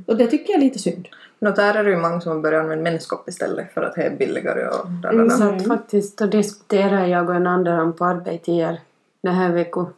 Och 0.07 0.17
det 0.17 0.27
tycker 0.27 0.53
jag 0.53 0.61
är 0.61 0.65
lite 0.65 0.79
synd. 0.79 1.07
Nå, 1.39 1.51
där 1.51 1.73
är 1.73 1.83
det 1.83 1.89
ju 1.89 1.97
många 1.97 2.21
som 2.21 2.31
har 2.31 2.39
börjat 2.39 2.63
använda 2.63 2.83
menskopp 2.83 3.29
istället 3.29 3.73
för 3.73 3.81
att 3.81 3.95
det 3.95 4.03
är 4.03 4.15
billigare 4.15 4.67
och 4.67 4.91
där, 4.91 5.01
där, 5.01 5.09
Mm, 5.09 5.27
där. 5.27 5.35
Så 5.35 5.43
att 5.43 5.67
faktiskt 5.67 6.17
då 6.17 6.25
diskuterar 6.25 7.05
jag 7.05 7.29
och 7.29 7.35
en 7.35 7.47
annan 7.47 7.93
på 7.93 8.05
arbetet 8.05 8.55
här 8.55 8.79
den 9.21 9.33
här 9.33 9.53
veckan 9.53 9.93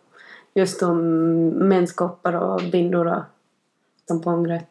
just 0.53 0.83
om 0.83 0.99
menskoppar 1.47 2.33
och 2.33 2.61
bindor 2.71 3.07
och 3.07 3.21
tamponger. 4.07 4.65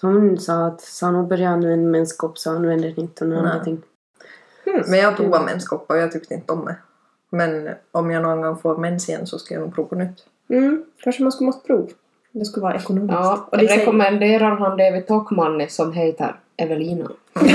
Så 0.00 0.06
hon 0.06 0.38
sa 0.38 0.66
att 0.66 0.80
så 0.80 1.06
hon 1.06 1.28
började 1.28 1.54
använda 1.54 1.90
menskopp 1.90 2.38
så 2.38 2.50
använder 2.50 2.98
inte 2.98 3.24
hon 3.24 3.32
andra 3.32 3.54
Nej. 3.54 3.64
ting. 3.64 3.82
Men 4.64 4.98
jag 4.98 5.16
provade 5.16 5.44
menskopp 5.44 5.90
och 5.90 5.96
jag 5.96 6.12
tyckte 6.12 6.34
inte 6.34 6.52
om 6.52 6.64
det. 6.64 6.76
Men 7.30 7.68
om 7.90 8.10
jag 8.10 8.22
någon 8.22 8.40
gång 8.40 8.58
får 8.58 8.76
mens 8.76 9.08
igen 9.08 9.26
så 9.26 9.38
ska 9.38 9.54
jag 9.54 9.60
nog 9.60 9.74
prova 9.74 9.88
på 9.88 9.94
nytt. 9.94 10.26
Mm, 10.48 10.84
kanske 11.00 11.22
man 11.22 11.32
skulle 11.32 11.46
måste 11.46 11.66
prova. 11.66 11.88
Det 12.38 12.44
skulle 12.44 12.62
vara 12.62 12.74
ekonomiskt. 12.74 13.12
Ja, 13.18 13.48
och 13.52 13.58
det 13.58 13.66
säger- 13.68 13.80
rekommenderar 13.80 14.50
han 14.56 14.76
David 14.76 15.06
Tockman 15.06 15.66
som 15.68 15.92
heter 15.92 16.34
Evelina. 16.56 17.10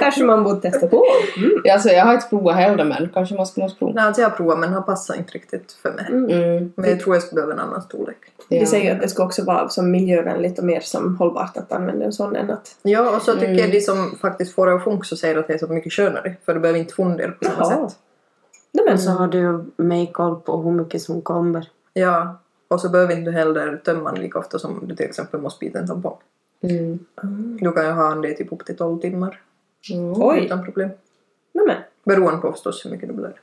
Kanske 0.00 0.24
man 0.24 0.44
borde 0.44 0.60
testa 0.60 0.86
på. 0.88 1.04
Mm. 1.36 1.50
Alltså 1.72 1.88
jag 1.88 2.04
har 2.04 2.14
inte 2.14 2.26
provat 2.28 2.56
heller 2.56 2.84
men 2.84 3.08
kanske 3.14 3.34
man 3.34 3.46
måste 3.56 3.78
prova. 3.78 3.92
Nej, 3.94 4.04
alltså 4.04 4.22
jag 4.22 4.36
provade 4.36 4.60
men 4.60 4.72
han 4.72 4.84
passar 4.84 5.14
inte 5.16 5.32
riktigt 5.32 5.72
för 5.82 5.92
mig. 5.92 6.06
Mm. 6.08 6.72
Men 6.76 6.90
jag 6.90 7.00
tror 7.00 7.16
jag 7.16 7.22
skulle 7.22 7.34
behöva 7.42 7.52
en 7.52 7.58
annan 7.68 7.82
storlek. 7.82 8.16
Ja. 8.48 8.60
De 8.60 8.66
säger 8.66 8.94
att 8.94 9.00
det 9.02 9.08
ska 9.08 9.24
också 9.24 9.44
vara 9.44 9.68
som 9.68 9.90
miljövänligt 9.90 10.58
och 10.58 10.64
mer 10.64 10.80
som 10.80 11.16
hållbart 11.16 11.56
att 11.56 11.72
använda 11.72 12.04
en 12.04 12.12
sån 12.12 12.36
än 12.36 12.50
att... 12.50 12.76
Ja, 12.82 13.16
och 13.16 13.22
så 13.22 13.32
tycker 13.32 13.46
Mm. 13.46 13.58
jag 13.60 13.70
de 13.72 13.80
som 13.80 14.18
faktiskt 14.20 14.54
får 14.54 14.66
det 14.66 14.74
att 14.74 14.84
funka 14.84 15.04
så 15.04 15.16
säger 15.16 15.36
att 15.38 15.46
det 15.48 15.54
är 15.54 15.58
så 15.58 15.66
mycket 15.66 15.92
skönare. 15.92 16.34
För 16.44 16.54
du 16.54 16.60
behöver 16.60 16.78
inte 16.80 16.94
fundera 16.94 17.30
på 17.30 17.44
samma 17.44 17.56
Jaha. 17.58 17.88
sätt. 17.88 17.98
Nej 18.72 18.84
men 18.84 18.94
Och 18.94 19.00
så 19.00 19.10
har 19.10 19.28
du 19.28 19.64
mig 19.76 20.10
koll 20.12 20.36
på 20.36 20.62
hur 20.62 20.70
mycket 20.72 21.02
som 21.02 21.22
kommer. 21.22 21.68
Ja, 21.92 22.38
och 22.68 22.80
så 22.80 22.88
behöver 22.88 23.12
inte 23.18 23.30
du 23.30 23.36
heller 23.36 23.76
tömma 23.76 24.12
den 24.12 24.22
lika 24.22 24.38
ofta 24.38 24.58
som 24.58 24.88
du 24.88 24.96
till 24.96 25.06
exempel 25.06 25.40
måste 25.40 25.64
byta 25.64 25.78
en 25.78 25.86
tampong. 25.86 26.16
Mm. 26.62 26.98
Du 27.60 27.72
kan 27.72 27.84
ju 27.86 27.90
ha 27.92 28.08
den 28.08 28.22
det 28.22 28.34
typ 28.34 28.52
upp 28.52 28.64
till 28.66 28.76
12 28.76 29.00
timmar 29.00 29.40
Mm. 29.94 30.12
Oj. 30.16 30.44
utan 30.44 30.64
problem. 30.64 30.90
Nej 31.52 31.66
men. 31.66 31.76
Beroende 32.04 32.40
på 32.40 32.52
förstås 32.52 32.84
hur 32.84 32.90
mycket 32.90 33.08
du 33.08 33.14
blöder. 33.14 33.40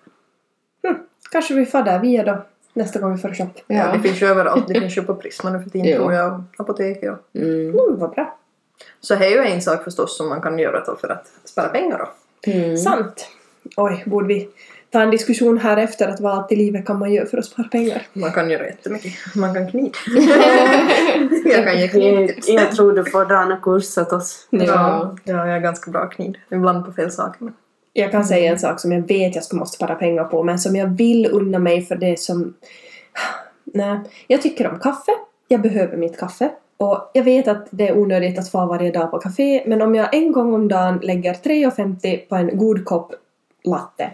Kanske 1.32 1.54
vi 1.54 1.66
får 1.66 1.84
där 1.84 2.00
via 2.00 2.24
då. 2.24 2.46
Nästa 2.74 3.00
gång 3.00 3.12
vi 3.16 3.22
får 3.22 3.34
shop. 3.34 3.50
Ja. 3.68 3.76
Ja. 3.76 3.92
det 3.94 4.00
finns 4.00 4.22
ju 4.22 4.28
överallt. 4.28 4.68
Det 4.68 4.74
finns 4.80 4.98
ju 4.98 5.02
på 5.02 5.16
Prisma 5.16 5.50
nu 5.50 5.60
för 5.64 5.70
tiden 5.70 5.98
tror 5.98 6.14
jag. 6.14 6.44
Apotek 6.58 7.00
ja. 7.02 7.20
Mm. 7.34 7.70
Mm, 7.70 8.00
vad 8.00 8.12
bra. 8.12 8.38
Så 9.00 9.16
det 9.16 9.26
är 9.26 9.30
ju 9.30 9.52
en 9.52 9.62
sak 9.62 9.84
förstås 9.84 10.18
som 10.18 10.30
man 10.30 10.42
kan 10.42 10.60
göra 10.60 10.84
då 10.84 10.96
för 10.96 11.10
att 11.10 11.32
spara 11.44 11.70
pengar 11.70 11.98
då. 11.98 12.08
Mm. 12.52 12.78
Sant. 12.78 13.28
Oj, 13.78 14.04
borde 14.06 14.28
vi 14.28 14.50
ta 14.96 15.02
en 15.02 15.12
diskussion 15.12 15.58
här 15.58 15.78
efter 15.78 16.08
att 16.08 16.20
vad 16.20 16.34
allt 16.34 16.52
i 16.52 16.56
livet 16.56 16.86
kan 16.86 17.00
man 17.00 17.14
göra 17.14 17.26
för 17.26 17.38
att 17.38 17.46
spara 17.46 17.68
pengar? 17.68 18.02
Man 18.14 18.32
kan 18.32 18.50
göra 18.50 18.66
jättemycket. 18.66 19.14
Man 19.36 19.54
kan 19.54 19.72
kniga. 19.72 19.92
jag 21.46 21.64
kan 21.64 21.80
ge 21.80 21.88
knivtips. 21.88 22.50
Jag, 22.50 22.64
jag 22.64 22.72
tror 22.72 22.94
du 22.94 23.06
får 23.06 23.26
dra 23.26 23.54
en 23.54 23.62
kurs 23.62 23.98
åt 23.98 24.14
oss. 24.14 24.48
Ja. 24.50 24.64
Ja, 24.66 25.16
ja, 25.24 25.48
jag 25.48 25.56
är 25.56 25.60
ganska 25.60 25.92
bra 25.92 26.10
kniv. 26.10 26.36
Ibland 26.52 26.86
på 26.86 26.92
fel 26.92 27.12
saker. 27.12 27.54
Jag 27.94 28.12
kan 28.12 28.26
säga 28.26 28.52
en 28.52 28.60
sak 28.60 28.80
som 28.80 28.92
jag 28.92 29.08
vet 29.08 29.36
jag 29.36 29.44
ska 29.44 29.58
måste 29.58 29.76
spara 29.76 29.96
pengar 29.96 30.24
på 30.24 30.44
men 30.44 30.60
som 30.60 30.76
jag 30.76 30.88
vill 30.88 31.28
unna 31.32 31.60
mig 31.60 31.86
för 31.86 31.96
det 31.96 32.20
som... 32.20 32.54
Nej, 33.64 34.00
jag 34.28 34.42
tycker 34.42 34.68
om 34.68 34.80
kaffe. 34.80 35.12
Jag 35.48 35.62
behöver 35.62 35.98
mitt 35.98 36.20
kaffe. 36.20 36.50
Och 36.78 37.12
jag 37.14 37.24
vet 37.24 37.48
att 37.48 37.68
det 37.72 37.88
är 37.88 37.98
onödigt 37.98 38.40
att 38.40 38.52
få 38.52 38.66
varje 38.66 38.92
dag 38.92 39.12
på 39.12 39.18
café 39.18 39.64
men 39.66 39.82
om 39.82 39.96
jag 39.96 40.16
en 40.16 40.32
gång 40.32 40.54
om 40.54 40.68
dagen 40.68 41.00
lägger 41.04 41.34
3,50 41.34 42.18
på 42.30 42.36
en 42.36 42.58
god 42.58 42.86
kopp 42.86 43.14
latte 43.64 44.12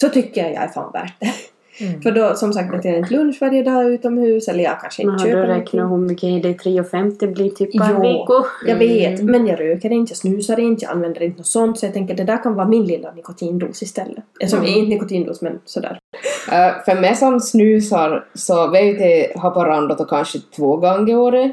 så 0.00 0.08
tycker 0.08 0.40
jag 0.42 0.52
jag 0.54 0.62
är 0.62 0.68
fan 0.68 0.92
värt 0.92 1.14
det. 1.20 1.30
Mm. 1.80 2.02
För 2.02 2.12
då 2.12 2.34
som 2.34 2.52
sagt 2.52 2.74
äter 2.74 2.90
jag 2.90 2.98
inte 3.00 3.14
lunch 3.14 3.38
varje 3.40 3.62
dag 3.62 3.92
utomhus 3.92 4.48
eller 4.48 4.64
jag 4.64 4.80
kanske 4.80 5.04
Men 5.06 5.14
inte 5.14 5.24
du 5.24 5.30
köper 5.30 5.48
någonting. 5.48 5.80
hur 5.80 5.96
mycket 5.96 6.42
det 6.42 6.48
är 6.48 6.54
3,50 6.82 7.32
blir 7.34 7.50
typ 7.50 7.72
per 7.72 7.94
vecka? 8.00 8.48
Jag 8.66 8.76
vet, 8.76 9.20
Mm. 9.20 9.32
men 9.32 9.46
jag 9.46 9.60
röker 9.60 9.90
inte, 9.92 10.10
jag 10.10 10.16
snusar 10.16 10.60
inte, 10.60 10.84
jag 10.84 10.92
använder 10.92 11.22
inte 11.22 11.36
något 11.38 11.46
sånt 11.46 11.78
så 11.78 11.86
jag 11.86 11.92
tänker 11.94 12.14
det 12.14 12.24
där 12.24 12.42
kan 12.42 12.54
vara 12.54 12.68
min 12.68 12.84
lilla 12.84 13.12
nikotindos 13.12 13.82
istället. 13.82 14.24
Som 14.46 14.58
Mm. 14.58 14.70
är 14.72 14.76
inte 14.78 14.88
nikotindos 14.88 15.42
men 15.42 15.60
sådär. 15.64 15.98
Eh, 16.52 16.72
för 16.84 17.00
mig 17.00 17.16
som 17.16 17.40
snusar 17.40 18.24
så 18.34 18.70
vi 18.70 18.78
är 18.78 18.82
ju 18.84 18.94
till 18.96 19.40
Haparanda 19.40 19.94
då 19.94 20.04
kanske 20.04 20.38
två 20.56 20.76
gånger 20.76 21.12
i 21.12 21.16
året. 21.16 21.52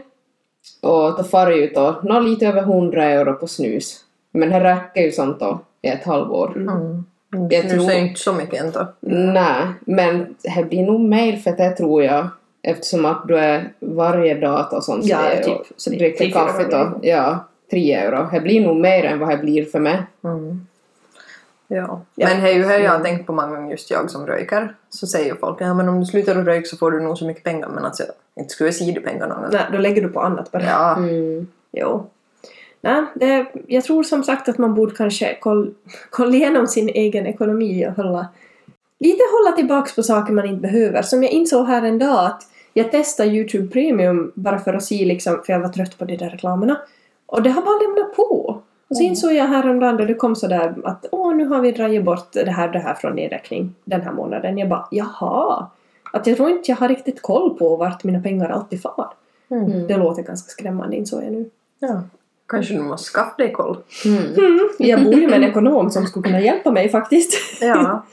Och 0.81 1.17
då 1.17 1.23
far 1.23 1.49
jag 1.51 1.59
ut 1.59 1.75
då 1.75 1.99
nå 2.03 2.19
lite 2.19 2.47
över 2.47 2.61
100 2.61 3.03
euro 3.03 3.33
på 3.33 3.47
snus. 3.47 3.99
Men 4.33 4.49
det 4.49 4.59
räcker 4.59 5.01
ju 5.01 5.11
sånt 5.11 5.39
då 5.39 5.59
i 5.81 5.87
ett 5.87 6.03
halvår. 6.03 6.53
Mm. 6.57 7.05
Jag 7.31 7.41
Nu 7.65 7.69
tror- 7.69 7.87
säger 7.87 8.01
inte 8.01 8.19
så 8.19 8.33
mycket 8.33 8.63
ändå. 8.63 8.87
Nej, 8.99 9.65
men 9.79 10.35
det 10.55 10.63
blir 10.69 10.85
nog 10.85 10.99
mer 10.99 11.37
för 11.37 11.51
det 11.51 11.69
tror 11.69 12.03
jag. 12.03 12.27
Eftersom 12.63 13.05
att 13.05 13.27
du 13.27 13.37
är 13.37 13.73
varje 13.79 14.33
dag 14.39 14.73
och 14.73 14.83
sånt. 14.83 15.05
Ja, 15.05 15.17
det 15.29 15.43
typ. 15.43 15.57
och 15.57 15.91
dricker 15.91 16.31
kaffe 16.31 16.63
då. 16.71 16.99
Ja, 17.01 17.45
tre 17.71 17.93
euro. 17.93 18.27
Det 18.33 18.39
blir 18.41 18.61
nog 18.61 18.75
mer 18.77 19.05
än 19.05 19.19
vad 19.19 19.29
det 19.29 19.37
blir 19.37 19.65
för 19.65 19.79
mig. 19.79 20.03
Mm. 20.23 20.67
Ja. 21.67 22.01
Ja. 22.15 22.27
Men 22.27 22.43
det 22.43 22.49
är 22.49 22.53
ju 22.53 22.63
här 22.65 22.79
jag 22.79 22.91
har 22.91 22.99
tänkt 22.99 23.27
på 23.27 23.33
många 23.33 23.47
gånger, 23.47 23.71
just 23.71 23.91
jag 23.91 24.09
som 24.11 24.27
rökar. 24.27 24.75
Så 24.89 25.07
säger 25.07 25.35
folk 25.35 25.57
ja 25.61 25.73
men 25.73 25.89
om 25.89 25.99
du 25.99 26.05
slutar 26.05 26.35
att 26.35 26.45
röka 26.45 26.65
så 26.65 26.77
får 26.77 26.91
du 26.91 26.99
nog 26.99 27.17
så 27.17 27.25
mycket 27.25 27.43
pengar. 27.43 27.67
Men 27.67 27.85
alltså, 27.85 28.03
inte 28.35 28.49
skulle 28.49 28.67
jag 28.67 28.75
säga 28.75 28.93
det 28.93 29.01
pengar 29.01 29.27
någon 29.27 29.41
gång. 29.41 29.49
Nej, 29.51 29.65
då 29.71 29.77
lägger 29.77 30.01
du 30.01 30.07
på 30.07 30.19
annat 30.19 30.51
bara. 30.51 30.63
Ja. 30.63 30.95
Mm. 30.97 31.47
Jo. 31.71 32.09
Nej, 32.81 33.03
det, 33.15 33.45
jag 33.67 33.83
tror 33.83 34.03
som 34.03 34.23
sagt 34.23 34.49
att 34.49 34.57
man 34.57 34.75
borde 34.75 34.95
kanske 34.95 35.35
koll, 35.35 35.73
kolla 36.09 36.35
igenom 36.35 36.67
sin 36.67 36.89
egen 36.89 37.25
ekonomi 37.27 37.87
och 37.87 38.03
hålla 38.03 38.27
lite 38.99 39.23
hålla 39.31 39.55
tillbaks 39.55 39.95
på 39.95 40.03
saker 40.03 40.33
man 40.33 40.45
inte 40.45 40.61
behöver. 40.61 41.01
Som 41.01 41.23
jag 41.23 41.31
insåg 41.31 41.67
här 41.67 41.83
en 41.83 41.99
dag 41.99 42.25
att 42.25 42.43
jag 42.73 42.91
testade 42.91 43.29
Youtube 43.29 43.67
Premium 43.67 44.31
bara 44.35 44.59
för 44.59 44.73
att 44.73 44.83
se 44.83 45.05
liksom, 45.05 45.41
för 45.45 45.53
jag 45.53 45.59
var 45.59 45.69
trött 45.69 45.97
på 45.97 46.05
de 46.05 46.17
där 46.17 46.29
reklamerna. 46.29 46.77
Och 47.25 47.43
det 47.43 47.49
har 47.49 47.61
bara 47.61 47.79
lämnat 47.79 48.15
på. 48.15 48.61
Och 48.89 48.97
så 48.97 49.03
insåg 49.03 49.33
jag 49.33 49.47
häromdagen 49.47 49.97
då 49.97 50.05
det 50.05 50.13
kom 50.13 50.35
sådär 50.35 50.75
att 50.83 51.05
åh 51.11 51.35
nu 51.35 51.45
har 51.45 51.61
vi 51.61 51.71
dragit 51.71 52.03
bort 52.03 52.33
det 52.33 52.51
här 52.51 52.69
det 52.69 52.79
här 52.79 52.93
från 52.93 53.15
din 53.15 53.29
räkning 53.29 53.75
den 53.83 54.01
här 54.01 54.11
månaden. 54.11 54.57
Jag 54.57 54.69
bara 54.69 54.87
jaha. 54.91 55.67
Att 56.13 56.27
jag 56.27 56.37
tror 56.37 56.49
inte 56.49 56.71
jag 56.71 56.77
har 56.77 56.87
riktigt 56.87 57.21
koll 57.21 57.57
på 57.57 57.75
vart 57.75 58.03
mina 58.03 58.21
pengar 58.21 58.49
alltid 58.49 58.81
far. 58.81 59.13
Mm. 59.49 59.87
Det 59.87 59.97
låter 59.97 60.23
ganska 60.23 60.49
skrämmande 60.49 60.95
insåg 60.95 61.23
jag 61.23 61.31
nu. 61.31 61.49
ja. 61.79 62.01
Kanske 62.51 62.73
du 62.73 62.81
måste 62.81 63.11
skaffa 63.11 63.35
dig 63.37 63.51
koll. 63.51 63.77
Mm. 64.05 64.23
Mm, 64.35 64.69
jag 64.77 65.03
bor 65.03 65.13
ju 65.13 65.27
med 65.27 65.43
en 65.43 65.49
ekonom 65.49 65.91
som 65.91 66.07
skulle 66.07 66.23
kunna 66.23 66.41
hjälpa 66.41 66.71
mig 66.71 66.89
faktiskt. 66.89 67.33
Ja. 67.61 68.05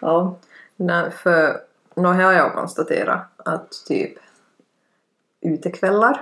Ja. 0.00 0.36
Nej, 0.76 1.10
för 1.10 1.56
nu 1.96 2.08
har 2.08 2.32
jag 2.32 2.54
konstaterat 2.54 3.20
att 3.36 3.68
typ 3.88 4.12
utekvällar 5.40 6.20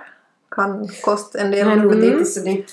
kan 0.51 0.89
kosta 1.05 1.39
en 1.39 1.51
del. 1.51 1.67
Men 1.69 1.81
Mm. 1.81 2.01
lite 2.01 2.25
så 2.25 2.41
det. 2.41 2.65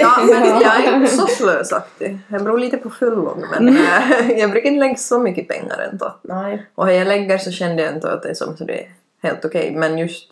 Ja, 0.00 0.10
men 0.28 0.60
jag 0.60 0.84
är 0.84 0.96
inte 0.96 1.12
så 1.12 1.26
slösaktig. 1.26 2.18
Det 2.28 2.38
beror 2.38 2.58
lite 2.58 2.76
på 2.76 2.90
fyllon. 2.90 3.44
Men 3.50 3.68
äh, 3.68 4.30
jag 4.38 4.50
brukar 4.50 4.68
inte 4.70 4.80
lägga 4.80 4.96
så 4.96 5.18
mycket 5.18 5.48
pengar 5.48 5.88
ändå. 5.90 6.16
Nej. 6.22 6.66
Och 6.74 6.86
när 6.86 6.92
jag 6.92 7.08
lägger 7.08 7.38
så 7.38 7.50
kände 7.50 7.82
jag 7.82 7.94
inte 7.94 8.12
att 8.12 8.22
det 8.22 8.28
är 8.30 8.34
som 8.34 8.56
så 8.56 8.64
det 8.64 8.80
är 8.80 8.94
helt 9.22 9.44
okej. 9.44 9.74
Men 9.76 9.98
just 9.98 10.28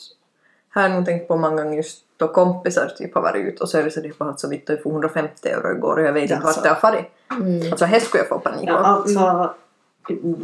här 0.74 0.82
har 0.82 0.88
jag 0.88 0.96
nog 0.96 1.06
tänkt 1.06 1.28
på 1.28 1.36
många 1.36 1.62
gånger 1.62 1.76
just 1.76 1.98
då 2.22 2.28
kompisar 2.28 2.86
typ 2.98 3.14
har 3.14 3.22
varit 3.22 3.46
ute 3.46 3.62
och 3.62 3.68
så 3.68 3.78
är 3.78 3.82
det 3.82 3.90
så 3.90 4.00
det 4.00 4.18
bara 4.18 4.30
att 4.30 4.40
så 4.40 4.48
vitt 4.48 4.68
jag 4.68 4.82
får 4.82 4.90
150 4.90 5.48
euro 5.48 5.76
igår 5.76 5.96
och 5.96 6.02
jag 6.02 6.12
vet 6.12 6.22
inte 6.22 6.34
Jaså. 6.34 6.46
vart 6.46 6.62
det 6.62 6.68
har 6.68 6.76
farit. 6.76 7.04
Mm. 7.30 7.72
Alltså 7.72 7.84
här 7.84 8.00
skulle 8.00 8.20
jag 8.22 8.28
få 8.28 8.38
panik 8.38 8.68
Ja, 8.68 8.76
alltså 8.78 9.54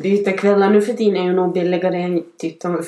utekvällar 0.03 0.71
nu 0.71 0.83
för 0.83 0.93
tiden 0.93 1.17
är 1.17 1.25
ju 1.25 1.33
nog 1.33 1.53
billigare 1.53 2.03
än 2.03 2.23
typ 2.39 2.61
de 2.61 2.75
av 2.77 2.81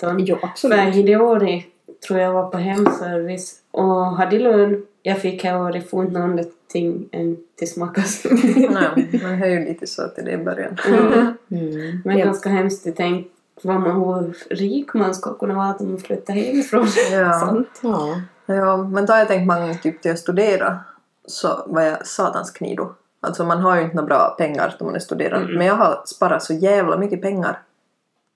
18. 0.00 0.24
Jo, 0.24 0.36
För 0.36 0.46
absolut. 0.46 0.94
Hideori 0.94 1.66
tror 2.06 2.20
jag 2.20 2.32
var 2.32 2.48
på 2.50 2.58
hemservice 2.58 3.54
och 3.70 4.06
hade 4.06 4.38
lön. 4.38 4.86
Jag 5.02 5.18
fick 5.18 5.44
här 5.44 5.80
få 5.80 6.02
inte 6.02 6.18
någonting 6.18 7.08
än 7.12 7.36
till 7.58 7.70
smakas. 7.70 8.26
Nej, 8.56 9.08
men 9.22 9.40
det 9.40 9.46
är 9.46 9.50
ju 9.50 9.64
lite 9.64 9.86
så 9.86 10.02
att 10.02 10.16
det 10.16 10.32
är 10.32 10.38
början. 10.38 10.76
Mm. 10.88 11.34
Mm. 11.50 12.00
Men 12.04 12.18
Ja. 12.18 12.24
ganska 12.24 12.48
hemskt 12.48 12.86
att 12.86 12.96
tänka 12.96 13.28
vad 13.62 13.80
man, 13.80 13.90
hur 13.90 14.54
rik 14.56 14.94
man 14.94 15.14
ska 15.14 15.34
kunna 15.34 15.54
vara 15.54 15.68
att 15.68 15.80
man 15.80 15.98
flyttar 15.98 16.34
hemifrån. 16.34 16.86
Ja. 17.12 17.32
Sant. 17.32 17.80
Ja. 17.80 18.20
ja, 18.46 18.76
men 18.76 19.06
då 19.06 19.12
har 19.12 19.18
jag 19.18 19.28
tänkt 19.28 19.46
många 19.46 19.60
gånger 19.60 19.74
typ 19.74 20.02
till 20.02 20.10
att 20.10 20.18
studera. 20.18 20.78
så 21.26 21.64
var 21.66 21.82
jag 21.82 22.06
satans 22.06 22.50
knido. 22.50 22.94
Alltså 23.20 23.44
man 23.44 23.60
har 23.60 23.76
ju 23.76 23.82
inte 23.82 23.96
några 23.96 24.06
bra 24.06 24.34
pengar 24.38 24.74
när 24.80 24.84
man 24.84 24.94
är 24.94 25.00
studerande. 25.00 25.46
Mm. 25.46 25.58
Men 25.58 25.66
jag 25.66 25.74
har 25.74 26.02
sparat 26.06 26.42
så 26.42 26.52
jävla 26.54 26.96
mycket 26.96 27.22
pengar 27.22 27.58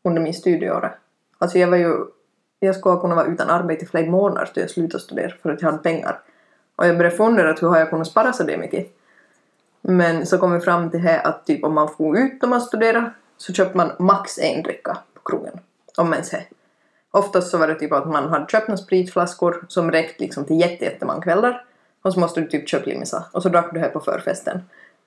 under 0.04 0.22
min 0.22 0.34
studieår. 0.34 0.96
Alltså 1.38 1.58
jag 1.58 1.68
var 1.68 1.76
ju... 1.76 1.96
Jag 2.60 2.76
skulle 2.76 2.94
ha 2.94 3.00
kunnat 3.00 3.16
vara 3.16 3.26
utan 3.26 3.50
arbete 3.50 3.84
i 3.84 3.88
flera 3.88 4.10
månader 4.10 4.46
till 4.46 4.60
jag 4.60 4.70
slutade 4.70 5.02
studera 5.02 5.32
för 5.42 5.50
att 5.50 5.62
jag 5.62 5.70
hade 5.70 5.82
pengar. 5.82 6.20
Och 6.76 6.86
jag 6.86 6.96
började 6.96 7.16
fundera 7.16 7.50
att 7.50 7.62
hur 7.62 7.68
har 7.68 7.78
jag 7.78 7.90
kunnat 7.90 8.06
spara 8.06 8.32
så 8.32 8.42
det 8.42 8.58
mycket? 8.58 8.96
Men 9.80 10.26
så 10.26 10.38
kom 10.38 10.52
vi 10.52 10.60
fram 10.60 10.90
till 10.90 11.00
här 11.00 11.26
att 11.26 11.46
typ 11.46 11.64
om 11.64 11.74
man 11.74 11.88
får 11.88 12.18
ut 12.18 12.42
när 12.42 12.48
man 12.48 12.60
studerar 12.60 13.14
så 13.36 13.52
köper 13.52 13.76
man 13.76 13.92
max 13.98 14.38
en 14.38 14.62
dricka 14.62 14.98
krogen. 15.30 15.60
Om 15.96 16.12
ens 16.12 16.30
det. 16.30 16.44
Oftast 17.10 17.50
så 17.50 17.58
var 17.58 17.68
det 17.68 17.74
typ 17.74 17.92
att 17.92 18.08
man 18.08 18.28
hade 18.28 18.46
köpt 18.48 18.68
några 18.68 18.76
spritflaskor 18.76 19.64
som 19.68 19.90
räckte 19.90 20.24
liksom 20.24 20.44
till 20.44 20.60
jätte, 20.60 20.84
jättemånga 20.84 21.20
kvällar. 21.20 21.64
Och 22.02 22.12
så 22.12 22.20
måste 22.20 22.40
du 22.40 22.46
typ 22.46 22.68
köpa 22.68 22.86
limisa. 22.86 23.24
Och 23.32 23.42
så 23.42 23.48
drack 23.48 23.74
du 23.74 23.80
här 23.80 23.88
på 23.88 24.00
förfesten. 24.00 24.60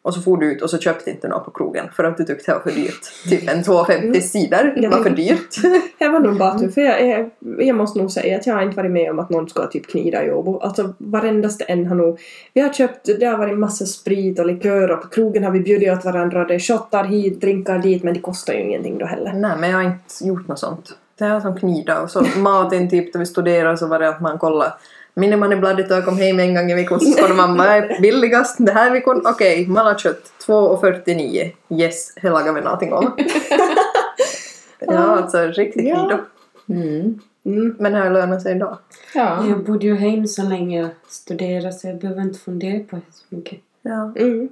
Och 0.04 0.14
så 0.14 0.22
får 0.22 0.38
du 0.38 0.51
ut 0.51 0.62
och 0.62 0.70
så 0.70 0.78
köpte 0.78 1.12
inte 1.12 1.28
något 1.28 1.45
på 1.45 1.51
krogen 1.51 1.86
för 1.95 2.04
att 2.04 2.18
du 2.18 2.24
tyckte 2.24 2.51
det 2.51 2.56
var 2.56 2.62
för 2.62 2.72
dyrt. 2.72 3.30
Typ 3.30 3.49
en 3.49 3.64
2,50 3.64 4.20
sidor 4.20 4.74
Jag 4.76 4.91
var 4.91 5.04
för 5.04 5.10
dyrt. 5.10 5.56
Det 5.99 6.10
var 6.10 6.20
nog 6.20 6.38
bara 6.38 6.60
tur, 6.60 6.70
för 6.70 6.82
jag, 6.82 7.08
jag, 7.08 7.32
jag 7.58 7.76
måste 7.76 7.99
nog 7.99 8.12
säga 8.12 8.38
att 8.38 8.47
jag 8.47 8.56
har 8.56 8.62
inte 8.62 8.78
varit 8.78 8.91
med 8.91 9.12
om 9.12 9.20
att 9.20 9.30
någon 9.30 9.49
ska 9.49 9.68
typ 9.68 9.88
knida 9.88 10.26
i 10.26 10.32
Åbo. 10.32 10.60
Alltså 10.60 10.93
varendaste 10.97 11.64
en 11.64 11.88
har 11.88 11.95
nog... 11.95 12.20
Vi 12.54 12.62
har 12.62 12.74
köpt, 12.74 13.10
det 13.20 13.26
har 13.26 13.38
varit 13.38 13.58
massa 13.58 13.86
sprit 13.86 14.39
och 14.39 14.45
likör 14.45 14.91
och 14.91 15.01
på 15.01 15.08
krogen 15.08 15.43
har 15.43 15.51
vi 15.51 15.60
bjudit 15.60 15.97
åt 15.97 16.06
varandra. 16.06 16.45
Det 16.45 16.56
är 16.56 16.60
shottar 16.60 17.04
hit, 17.04 17.41
drinkar 17.41 17.80
dit, 17.80 18.04
men 18.04 18.14
det 18.14 18.20
kostar 18.20 18.54
ju 18.54 18.60
ingenting 18.60 18.97
då 18.97 19.06
heller. 19.06 19.34
Nej 19.34 19.58
men 19.60 19.70
jag 19.70 19.78
har 19.78 19.84
inte 19.84 20.26
gjort 20.28 20.47
något 20.47 20.60
sånt. 20.60 20.97
Det 21.18 21.26
här 21.26 21.39
som 21.39 21.56
knida 21.56 22.01
och 22.01 22.10
så 22.10 22.26
maten 22.38 22.89
typ 22.89 23.14
när 23.14 23.20
vi 23.20 23.26
studerade 23.26 23.78
så 23.78 23.88
var 23.88 23.99
det 23.99 24.10
att 24.10 24.22
man 24.22 24.38
kollade 24.38 24.74
Minimoney-bladet 25.16 25.91
och 25.91 25.97
jag 25.97 26.05
kom 26.05 26.18
hem 26.18 26.39
en 26.39 26.55
gång 26.55 26.72
i 26.72 26.76
veckan 26.76 26.99
så 26.99 27.34
man 27.34 27.57
vad 27.57 27.68
är 27.68 28.01
billigast 28.01 28.55
det 28.59 28.72
här 28.72 28.91
veckan? 28.91 29.22
Okej, 29.26 29.68
malakött 29.68 30.32
2,49. 30.47 31.51
Yes, 31.70 32.16
det 32.22 32.30
lagar 32.30 32.53
vi 32.53 32.61
någonting 32.61 32.93
om. 32.93 33.18
ja, 34.80 34.97
alltså 34.97 35.38
riktigt 35.38 35.86
Ja. 35.88 35.95
knido. 35.95 36.22
Mm. 36.70 37.20
Mm. 37.45 37.76
Men 37.80 37.91
det 37.91 37.99
har 37.99 38.09
lönat 38.09 38.41
sig 38.41 38.55
idag. 38.55 38.78
Ja. 39.14 39.45
Jag 39.49 39.64
bodde 39.64 39.86
ju 39.86 39.95
hem 39.95 40.28
så 40.28 40.43
länge 40.43 40.82
jag 40.82 40.89
studerade 41.07 41.74
så 41.74 41.88
jag 41.88 41.97
behöver 41.99 42.22
inte 42.22 42.39
fundera 42.39 42.84
på 42.84 42.95
det 42.95 43.01
så 43.11 43.36
mycket. 43.36 43.59
Ja. 43.82 44.14
Mm. 44.16 44.49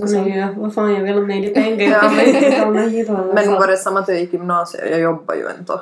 Och 0.00 0.10
så, 0.10 0.16
ja, 0.16 0.48
vad 0.56 0.74
fan 0.74 0.94
jag 0.94 1.00
vill 1.02 1.14
ha 1.14 1.20
med 1.20 1.42
de 1.42 1.54
pengar. 1.54 1.90
Ja, 1.90 2.66
om 2.66 2.74
det. 2.74 3.34
Men 3.34 3.46
nog 3.46 3.54
var 3.60 3.66
det 3.66 3.76
samma 3.76 4.00
att 4.00 4.08
jag 4.08 4.20
gick 4.20 4.34
i 4.34 4.36
gymnasiet, 4.36 4.90
jag 4.90 5.00
jobbar 5.00 5.34
ju 5.34 5.48
inte. 5.58 5.80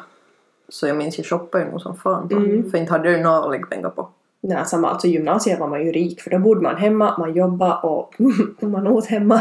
Så 0.74 0.86
jag 0.86 0.96
minns 0.96 1.18
jag 1.18 1.26
shoppade 1.26 1.64
ju 1.64 1.70
nog 1.70 1.80
som 1.80 1.96
fan 1.96 2.28
då. 2.28 2.36
Mm. 2.36 2.70
För 2.70 2.78
inte 2.78 2.92
hade 2.92 3.08
jag 3.08 3.18
ju 3.18 3.22
några 3.24 3.38
att 3.38 3.50
lägga 3.50 3.66
pengar 3.66 3.90
på. 3.90 4.08
Nej, 4.40 4.66
samma, 4.66 4.90
alltså 4.90 5.06
gymnasiet 5.06 5.60
var 5.60 5.68
man 5.68 5.86
ju 5.86 5.92
rik 5.92 6.20
för 6.20 6.30
då 6.30 6.38
bodde 6.38 6.60
man 6.60 6.76
hemma, 6.76 7.18
man 7.18 7.34
jobbade 7.34 7.74
och 7.74 8.14
man 8.60 8.86
åt 8.86 9.06
hemma. 9.06 9.40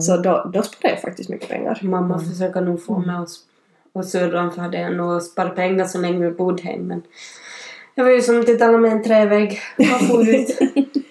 Så 0.00 0.16
då, 0.16 0.50
då 0.52 0.62
sparade 0.62 0.94
jag 0.94 1.00
faktiskt 1.00 1.30
mycket 1.30 1.48
pengar. 1.48 1.78
Mamma 1.82 2.18
försöker 2.18 2.60
nog 2.60 2.84
få 2.84 2.98
mig 2.98 3.16
att 3.16 3.28
och 3.92 4.04
syrran 4.04 4.52
för 4.52 4.68
det 4.68 5.00
och 5.00 5.22
spara 5.22 5.48
pengar 5.48 5.84
så 5.84 5.98
länge 5.98 6.18
vi 6.18 6.30
bodde 6.30 6.62
hem 6.62 6.80
men 6.80 7.02
jag 7.94 8.04
var 8.04 8.10
ju 8.10 8.22
som 8.22 8.44
till 8.44 8.62
alla 8.62 8.78
med 8.78 8.92
en 8.92 9.02
trävägg. 9.02 9.58
Man 9.78 10.00
får 10.08 10.28
ut. 10.28 10.58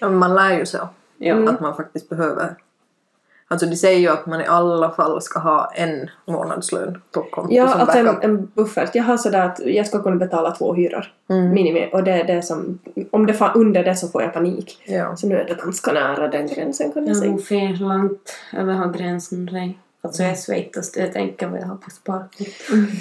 Man 0.00 0.34
lär 0.34 0.58
ju 0.58 0.66
sig 0.66 0.80
Ja. 1.18 1.50
att 1.50 1.60
man 1.60 1.76
faktiskt 1.76 2.08
behöver. 2.08 2.56
Alltså 3.52 3.66
de 3.66 3.76
säger 3.76 3.98
ju 3.98 4.08
att 4.08 4.26
man 4.26 4.40
i 4.40 4.46
alla 4.46 4.90
fall 4.90 5.22
ska 5.22 5.38
ha 5.38 5.72
en 5.74 6.10
månadslön 6.26 7.02
på 7.12 7.22
konto 7.22 7.54
Ja, 7.54 7.68
som 7.68 7.80
alltså 7.80 7.98
en, 7.98 8.08
en 8.22 8.46
buffert. 8.54 8.90
Jag 8.94 9.02
har 9.04 9.16
sådär 9.16 9.46
att 9.46 9.60
jag 9.64 9.86
ska 9.86 10.02
kunna 10.02 10.16
betala 10.16 10.50
två 10.50 10.74
hyror. 10.74 11.06
Mm. 11.30 11.50
Minimi. 11.54 11.90
Och 11.92 12.04
det 12.04 12.12
är 12.12 12.24
det 12.24 12.42
som... 12.42 12.78
Om 13.10 13.26
det 13.26 13.34
får 13.34 13.50
under 13.54 13.84
det 13.84 13.96
så 13.96 14.08
får 14.08 14.22
jag 14.22 14.32
panik. 14.32 14.82
Ja. 14.84 15.16
Så 15.16 15.26
nu 15.26 15.36
är 15.36 15.44
det 15.44 15.54
ganska 15.54 15.92
nära 15.92 16.28
den 16.28 16.46
gränsen 16.46 16.92
kan 16.92 17.02
jag 17.06 17.10
Jag 17.10 17.16
är 17.16 17.20
säga. 17.20 17.30
nog 17.30 17.44
fel 17.44 17.78
långt 17.80 18.36
över 18.52 18.72
har 18.72 18.92
gränsen 18.92 19.48
rej. 19.48 19.78
Alltså 20.04 20.22
jag 20.22 20.38
svettas 20.38 20.96
jag 20.96 21.12
tänker 21.12 21.46
vad 21.46 21.60
jag 21.60 21.66
har 21.66 21.76
på 21.76 21.90
sparkort. 21.90 22.46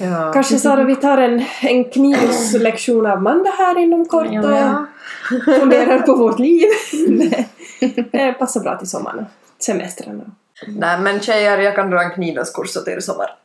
Ja. 0.01 0.31
Kanske 0.33 0.57
Sara, 0.57 0.83
vi 0.83 0.95
tar 0.95 1.17
en, 1.17 1.43
en 1.61 1.83
knivslektion 1.83 3.05
av 3.05 3.21
Manda 3.21 3.49
här 3.57 3.79
inom 3.79 4.05
kort 4.05 4.27
och 4.27 4.33
Ja. 4.51 4.85
funderar 5.45 5.99
på 5.99 6.15
vårt 6.15 6.39
liv. 6.39 6.63
Nej. 7.09 7.49
Det 8.11 8.33
passar 8.39 8.61
bra 8.61 8.77
till 8.77 8.89
sommaren 8.89 9.19
och 9.19 9.63
semestrarna. 9.63 10.23
Nej 10.67 10.99
men 10.99 11.19
tjejer, 11.19 11.57
jag 11.57 11.75
kan 11.75 11.89
dra 11.89 12.01
en 12.03 12.11
knivdagskurs 12.11 12.77
åt 12.77 12.87
er 12.87 12.97
i 12.97 13.01
sommar. 13.01 13.35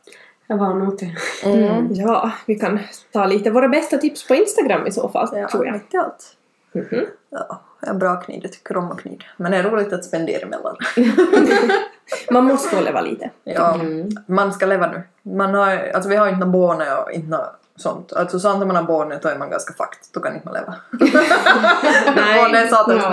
Jag 0.47 0.57
var 0.57 0.73
nog 0.73 0.97
till. 0.97 1.15
Mm. 1.43 1.87
Ja, 1.93 2.31
vi 2.45 2.55
kan 2.55 2.79
ta 3.11 3.25
lite 3.25 3.49
våra 3.49 3.67
bästa 3.67 3.97
tips 3.97 4.27
på 4.27 4.35
Instagram 4.35 4.87
i 4.87 4.91
så 4.91 5.09
fall, 5.09 5.29
Ja, 5.33 5.47
tror 5.49 5.65
jag. 5.65 5.73
mitt 5.73 5.93
i 5.93 5.97
allt. 5.97 6.33
Mhm. 6.71 7.05
Ja, 7.29 7.61
jag 7.81 7.89
är 7.89 7.93
bra 7.93 8.15
knid, 8.15 8.39
jag 8.43 8.51
tycker 8.53 8.77
om 8.77 8.91
att 8.91 8.99
knid. 9.01 9.23
Men 9.37 9.51
det 9.51 9.57
är 9.57 9.63
roligt 9.63 9.93
att 9.93 10.05
spendera 10.05 10.41
emellan. 10.41 10.75
Man 12.31 12.43
måste 12.43 12.75
få 12.75 12.81
leva 12.81 13.01
lite. 13.01 13.29
Ja, 13.43 13.73
Mm. 13.75 14.09
man 14.27 14.53
ska 14.53 14.65
leva 14.65 14.87
nu. 14.91 15.01
Man 15.35 15.53
har, 15.53 15.91
alltså 15.93 16.09
vi 16.09 16.15
har 16.15 16.27
inte 16.27 16.39
några 16.45 16.51
barn 16.51 16.81
och 17.05 17.11
inte 17.11 17.27
något 17.29 17.56
sånt. 17.77 18.13
Alltså 18.13 18.39
sant 18.39 18.61
att 18.61 18.67
man 18.67 18.75
har 18.75 18.83
barn 18.83 19.13
då 19.21 19.29
är 19.29 19.37
man 19.37 19.49
ganska 19.49 19.73
fakt, 19.73 20.13
då 20.13 20.19
kan 20.19 20.33
inte 20.35 20.45
man 20.47 20.53
leva. 20.53 20.75
Nej. 22.15 22.51
det 22.51 22.57
är 22.57 22.67
satans 22.67 23.03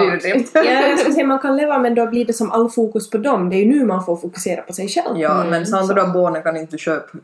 Ja. 0.55 0.63
Ja, 0.65 0.89
jag 0.89 0.99
skulle 0.99 1.15
säga 1.15 1.27
man 1.27 1.39
kan 1.39 1.57
leva 1.57 1.79
men 1.79 1.95
då 1.95 2.07
blir 2.07 2.25
det 2.25 2.33
som 2.33 2.53
all 2.53 2.71
fokus 2.71 3.11
på 3.11 3.19
dem. 3.19 3.51
Det 3.51 3.57
är 3.57 3.65
ju 3.65 3.69
nu 3.79 3.85
man 3.85 4.05
får 4.05 4.17
fokusera 4.17 4.63
på 4.63 4.73
sig 4.73 4.89
själv. 4.89 5.19
Ja, 5.19 5.35
Mm, 5.35 5.51
men 5.51 5.67
sant 5.67 5.95
du 5.95 6.01
har 6.01 6.09
barn 6.09 6.43
kan 6.43 6.57
inte 6.57 6.79
köpa 6.79 7.19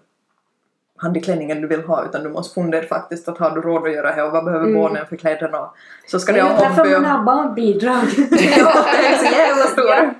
handklänningen 0.96 1.60
du 1.60 1.66
vill 1.68 1.82
ha 1.84 2.04
utan 2.04 2.22
du 2.22 2.28
måste 2.30 2.54
fundera 2.54 2.86
faktiskt 2.86 3.28
att 3.28 3.38
har 3.38 3.50
du 3.50 3.60
råd 3.60 3.86
att 3.86 3.92
göra 3.92 4.16
det 4.16 4.22
och 4.22 4.32
vad 4.32 4.44
behöver 4.44 4.66
Mm. 4.66 4.80
barnen 4.80 5.06
för 5.06 5.16
kläder 5.16 5.54
och 5.54 5.74
så 6.06 6.18
ska 6.18 6.32
Det 6.32 6.38
är 6.38 6.42
ha 6.42 6.50
därför 6.60 6.76
hobby 6.76 6.94
och... 6.94 7.02
man 7.02 7.10
har 7.10 7.24
barnbidrag. 7.24 7.94
Ja, 8.58 8.84
det 9.00 9.06
är 9.06 9.18
så 9.18 9.24
jävla 9.24 9.64
stora! 9.64 10.14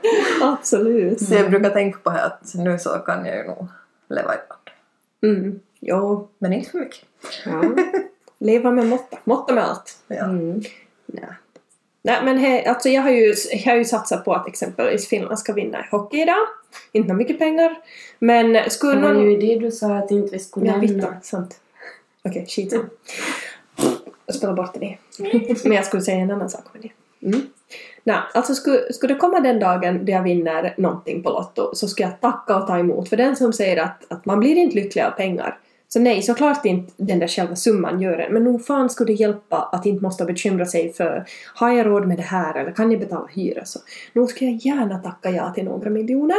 Absolut. 0.53 1.21
Så 1.29 1.35
jag 1.35 1.51
brukar 1.51 1.71
tänka 1.71 1.99
på 2.03 2.11
det 2.11 2.23
att 2.25 2.55
nu 2.55 2.79
så 2.79 2.91
kan 2.91 3.27
jag 3.27 3.37
ju 3.37 3.45
nog 3.45 3.69
leva 4.09 4.33
ibland. 4.35 4.61
Mm. 5.39 5.61
Jo, 5.81 6.29
Men 6.39 6.53
inte 6.53 6.71
för 6.71 6.79
mycket. 6.79 6.99
Ja. 7.45 7.63
leva 8.39 8.71
med 8.71 8.87
måtta. 8.87 9.19
Måtta 9.25 9.55
med 9.55 9.65
allt. 9.65 9.99
Ja. 10.09 10.25
Mm. 10.25 10.61
Nej. 11.07 11.25
Nej 12.03 12.19
men 12.25 12.39
he, 12.39 12.63
alltså 12.71 12.89
jag 12.89 13.03
har, 13.03 13.11
ju, 13.11 13.35
jag 13.53 13.73
har 13.73 13.79
ju 13.79 13.85
satsat 13.85 14.25
på 14.25 14.35
att 14.35 14.49
exempelvis 14.49 15.09
Finland 15.09 15.39
ska 15.39 15.53
vinna 15.53 15.79
i 15.81 15.85
hockey 15.91 16.23
idag. 16.23 16.47
Inte 16.93 17.15
mycket 17.15 17.39
pengar. 17.39 17.79
Men 18.19 18.71
skulle 18.71 18.95
Det 18.95 19.01
var 19.07 19.13
någon... 19.15 19.31
ju 19.31 19.37
det 19.37 19.59
du 19.59 19.71
sa 19.71 19.97
att 19.97 20.11
inte 20.11 20.33
vi 20.33 20.39
skulle 20.39 20.67
Ja, 20.67 20.73
nämna. 20.73 20.87
vittu. 20.87 21.07
Sant. 21.23 21.61
Okej, 22.25 22.47
skit 22.49 22.71
samma. 22.71 22.85
Jag 24.27 24.35
spelar 24.37 24.55
bort 24.55 24.75
det. 24.81 24.97
Men 25.65 25.73
jag 25.73 25.85
skulle 25.87 26.03
säga 26.03 26.17
en 26.19 26.31
annan 26.31 26.51
sak 26.51 26.65
med 26.73 26.83
det. 26.83 27.27
Mm. 27.27 27.41
Nej, 28.05 28.17
alltså 28.35 28.55
skulle, 28.55 28.93
skulle 28.93 29.15
det 29.15 29.21
komma 29.21 29.41
den 29.41 29.61
dagen 29.61 30.05
då 30.05 30.13
jag 30.13 30.23
vinner 30.23 30.75
någonting 30.79 31.23
på 31.23 31.31
Lotto 31.31 31.71
så 31.75 31.89
ska 31.89 32.03
jag 32.03 32.21
tacka 32.21 32.57
och 32.57 32.67
ta 32.67 32.79
emot 32.79 33.09
för 33.09 33.17
den 33.17 33.37
som 33.37 33.53
säger 33.53 33.77
att, 33.83 34.13
att 34.13 34.25
man 34.27 34.41
blir 34.41 34.57
inte 34.57 34.77
lycklig 34.77 35.03
av 35.03 35.11
pengar. 35.11 35.59
Så 35.93 36.01
nej, 36.01 36.23
såklart 36.23 36.65
inte 36.65 36.93
den 36.97 37.19
där 37.19 37.29
själva 37.29 37.57
summan 37.57 38.01
gör 38.01 38.17
det. 38.17 38.29
Men 38.31 38.45
nog 38.45 38.67
fan 38.67 38.91
skulle 38.91 39.13
det 39.13 39.21
hjälpa 39.21 39.57
att 39.73 39.87
inte 39.87 40.03
måste 40.03 40.25
bekymra 40.25 40.67
sig 40.67 40.93
för 40.93 41.25
har 41.55 41.71
jag 41.71 41.87
råd 41.87 42.07
med 42.07 42.17
det 42.17 42.23
här 42.23 42.55
eller 42.55 42.73
kan 42.73 42.91
jag 42.91 43.01
betala 43.01 43.27
hyra? 43.27 43.65
Så 43.65 43.79
nog 44.13 44.31
skulle 44.31 44.51
jag 44.51 44.61
gärna 44.61 44.99
tacka 44.99 45.31
ja 45.31 45.51
till 45.51 45.65
några 45.65 45.91
miljoner. 45.91 46.37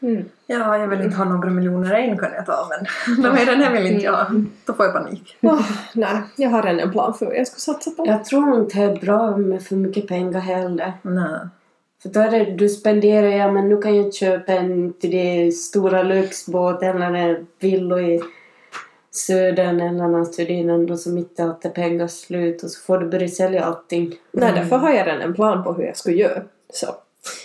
Mm. 0.00 0.24
ja, 0.46 0.78
jag 0.78 0.88
vill 0.88 1.00
inte 1.00 1.16
ha 1.16 1.24
några 1.24 1.50
miljoner 1.50 1.94
än 1.94 2.18
kan 2.18 2.32
jag 2.32 2.46
ta 2.46 2.68
men 2.70 3.22
de 3.22 3.34
mer 3.34 3.52
än 3.52 3.58
det 3.58 3.70
vill 3.70 3.92
inte 3.92 4.04
jag. 4.04 4.44
Då 4.64 4.72
får 4.72 4.86
jag 4.86 4.94
panik. 4.94 5.36
Åh, 5.40 5.66
nej, 5.94 6.22
jag 6.36 6.50
har 6.50 6.62
redan 6.62 6.80
en 6.80 6.92
plan 6.92 7.14
för 7.14 7.26
vad 7.26 7.36
jag 7.36 7.46
ska 7.46 7.58
satsa 7.58 7.90
på. 7.90 8.06
Jag 8.06 8.24
tror 8.24 8.60
inte 8.60 8.78
det 8.78 8.84
är 8.84 8.96
bra 8.96 9.36
med 9.36 9.62
för 9.62 9.76
mycket 9.76 10.08
pengar 10.08 10.40
heller. 10.40 10.92
Nej. 11.02 11.40
För 12.04 12.10
då 12.10 12.20
är 12.20 12.30
det, 12.30 12.44
du 12.44 12.68
spenderar, 12.68 13.28
ja 13.28 13.52
men 13.52 13.68
nu 13.68 13.76
kan 13.76 13.96
jag 13.96 14.14
köpa 14.14 14.52
en 14.52 14.92
till 14.92 15.10
det 15.10 15.52
stora 15.52 16.02
lyxbåt 16.02 16.82
eller 16.82 17.14
en 17.14 17.46
villa 17.58 18.00
i 18.00 18.20
södern 19.10 19.80
eller 19.80 20.08
något 20.08 20.36
för 20.36 20.44
det 20.44 20.60
är 20.60 20.68
ändå 20.68 20.96
så 20.96 21.10
mitt 21.10 21.38
i 21.38 21.42
allt 21.42 21.64
är 21.64 21.70
pengar 21.70 22.06
slut 22.06 22.62
och 22.62 22.70
så 22.70 22.80
får 22.80 22.98
du 22.98 23.08
börja 23.08 23.28
sälja 23.28 23.64
allting. 23.64 24.14
Nej, 24.32 24.52
därför 24.54 24.76
har 24.76 24.92
jag 24.92 25.06
redan 25.06 25.20
en 25.20 25.34
plan 25.34 25.64
på 25.64 25.72
hur 25.72 25.84
jag 25.84 25.96
ska 25.96 26.10
göra. 26.10 26.42
Så 26.72 26.86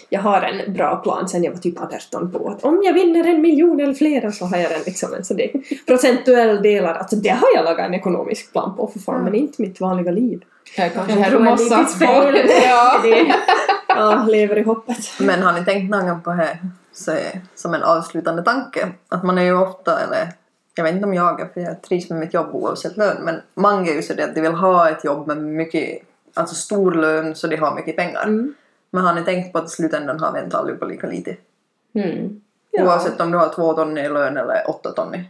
jag 0.09 0.21
har 0.21 0.41
en 0.41 0.73
bra 0.73 0.95
plan 0.95 1.29
sen 1.29 1.43
jag 1.43 1.51
var 1.51 1.59
typ 1.59 1.81
18 1.81 2.31
på 2.31 2.49
att 2.49 2.63
om 2.63 2.81
jag 2.83 2.93
vinner 2.93 3.27
en 3.27 3.41
miljon 3.41 3.79
eller 3.79 3.93
flera 3.93 4.31
så 4.31 4.45
har 4.45 4.57
jag 4.57 4.71
den 4.71 4.81
liksom 4.85 5.13
en 5.13 5.25
sån 5.25 5.39
procentuell 5.87 6.61
delar. 6.61 6.93
Alltså 6.93 7.15
det 7.15 7.29
har 7.29 7.47
jag 7.55 7.65
lagat 7.65 7.85
en 7.87 7.93
ekonomisk 7.93 8.51
plan 8.51 8.75
på 8.75 8.87
för 8.87 8.99
fan, 8.99 9.23
men 9.23 9.35
inte 9.35 9.61
mitt 9.61 9.81
vanliga 9.81 10.11
liv. 10.11 10.41
Kanske 10.75 11.13
Jag 11.13 11.31
jag 11.33 11.41
måste 11.41 11.77
lite 11.77 11.97
fel. 11.97 12.49
Ja. 12.69 12.99
Det- 13.03 13.35
Ja, 13.87 14.25
lever 14.27 14.57
i 14.57 14.63
hoppet. 14.63 14.97
Men 15.19 15.41
har 15.43 15.53
ni 15.53 15.65
tänkt 15.65 15.89
någon 15.91 16.21
på 16.21 16.31
det 16.33 16.57
så 16.93 17.11
som 17.55 17.73
en 17.73 17.83
avslutande 17.83 18.43
tanke? 18.43 18.87
Att 19.09 19.23
man 19.23 19.37
är 19.37 19.41
ju 19.43 19.57
ofta, 19.57 19.99
eller 19.99 20.29
jag 20.75 20.83
vet 20.83 20.93
inte 20.93 21.05
om 21.05 21.13
jag 21.13 21.41
är 21.41 21.45
för 21.45 21.61
jag 21.61 21.81
trivs 21.81 22.09
med 22.09 22.19
mitt 22.19 22.33
jobb 22.33 22.47
oavsett 22.51 22.97
lön, 22.97 23.17
men 23.21 23.41
många 23.55 23.91
är 23.91 23.95
ju 23.95 24.01
så 24.01 24.13
det 24.13 24.23
att 24.23 24.35
de 24.35 24.41
vill 24.41 24.51
ha 24.51 24.89
ett 24.89 25.03
jobb 25.03 25.27
med 25.27 25.37
mycket, 25.37 25.99
alltså 26.33 26.55
stor 26.55 26.91
lön 26.91 27.35
så 27.35 27.47
de 27.47 27.55
har 27.55 27.75
mycket 27.75 27.95
pengar. 27.95 28.23
Mm. 28.23 28.53
Men 28.91 29.03
har 29.05 29.13
ni 29.13 29.23
tänkt 29.23 29.51
på 29.53 29.59
att 29.59 29.65
i 29.65 29.69
slutändan 29.69 30.19
har 30.19 30.31
vi 30.33 30.39
inte 30.39 30.57
allihopa 30.57 30.85
lika 30.85 31.07
lite? 31.07 31.35
Mm. 31.95 32.41
Ja. 32.71 32.83
Oavsett 32.83 33.21
om 33.21 33.31
du 33.31 33.37
har 33.37 33.49
två 33.55 33.73
ton 33.73 33.97
i 33.97 34.09
lön 34.09 34.37
eller 34.37 34.69
åtta 34.69 34.91
ton 34.91 35.15
i. 35.15 35.29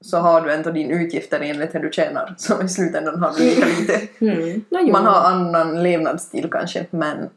Så 0.00 0.18
har 0.18 0.40
du 0.40 0.52
ändå 0.52 0.70
din 0.70 0.90
utgifter 0.90 1.40
enligt 1.40 1.74
hur 1.74 1.80
du 1.80 1.92
tjänar. 1.92 2.34
Så 2.38 2.62
i 2.62 2.68
slutändan 2.68 3.22
har 3.22 3.32
du 3.38 3.44
lika 3.44 3.66
lite. 3.66 4.00
Mm. 4.24 4.64
No. 4.68 4.92
Man 4.92 5.06
har 5.06 5.30
annan 5.30 5.82
levnadsstil 5.82 6.50
kanske 6.50 6.86
men 6.90 7.28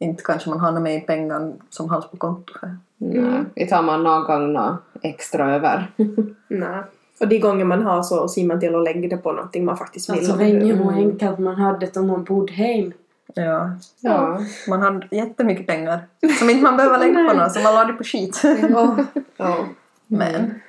inte 0.00 0.22
kanske 0.22 0.50
man 0.50 0.60
har 0.60 0.80
med 0.80 0.96
i 0.96 1.00
pengar 1.00 1.52
som 1.70 1.90
hålls 1.90 2.10
på 2.10 2.16
konto. 2.16 2.52
Nej, 2.96 3.44
det 3.54 3.66
tar 3.66 3.82
man 3.82 4.02
någon 4.02 4.24
gång 4.24 4.76
extra 5.02 5.54
över. 5.54 5.90
Nej. 6.48 6.82
Och 7.20 7.28
de 7.28 7.38
gånger 7.38 7.64
man 7.64 7.82
har 7.82 8.02
så 8.02 8.28
ser 8.28 8.44
man 8.44 8.60
till 8.60 8.74
att 8.74 8.84
lägga 8.84 9.08
det 9.08 9.16
på 9.16 9.32
någonting 9.32 9.64
man 9.64 9.76
faktiskt 9.76 10.10
vill. 10.10 10.18
Alltså 10.18 10.36
behöver. 10.36 10.60
hur 10.60 10.92
enkelt 10.92 11.38
man 11.38 11.54
hade 11.54 11.86
det 11.86 11.96
om 11.96 12.06
man 12.06 12.24
bodde 12.24 12.52
hem? 12.52 12.92
Ja. 13.34 13.70
Ja. 14.00 14.40
Man 14.68 14.82
hade 14.82 15.08
jättemycket 15.10 15.66
pengar 15.66 16.00
som 16.38 16.50
inte 16.50 16.62
man 16.62 16.76
behöver 16.76 16.98
lägga 16.98 17.28
på 17.28 17.36
något, 17.36 17.52
som 17.52 17.62
man 17.62 17.74
la 17.74 17.84
det 17.84 17.92
på 17.92 18.04
skit. 18.04 18.42
Ja. 18.70 18.96
ja. 19.36 19.66
Men 20.06 20.60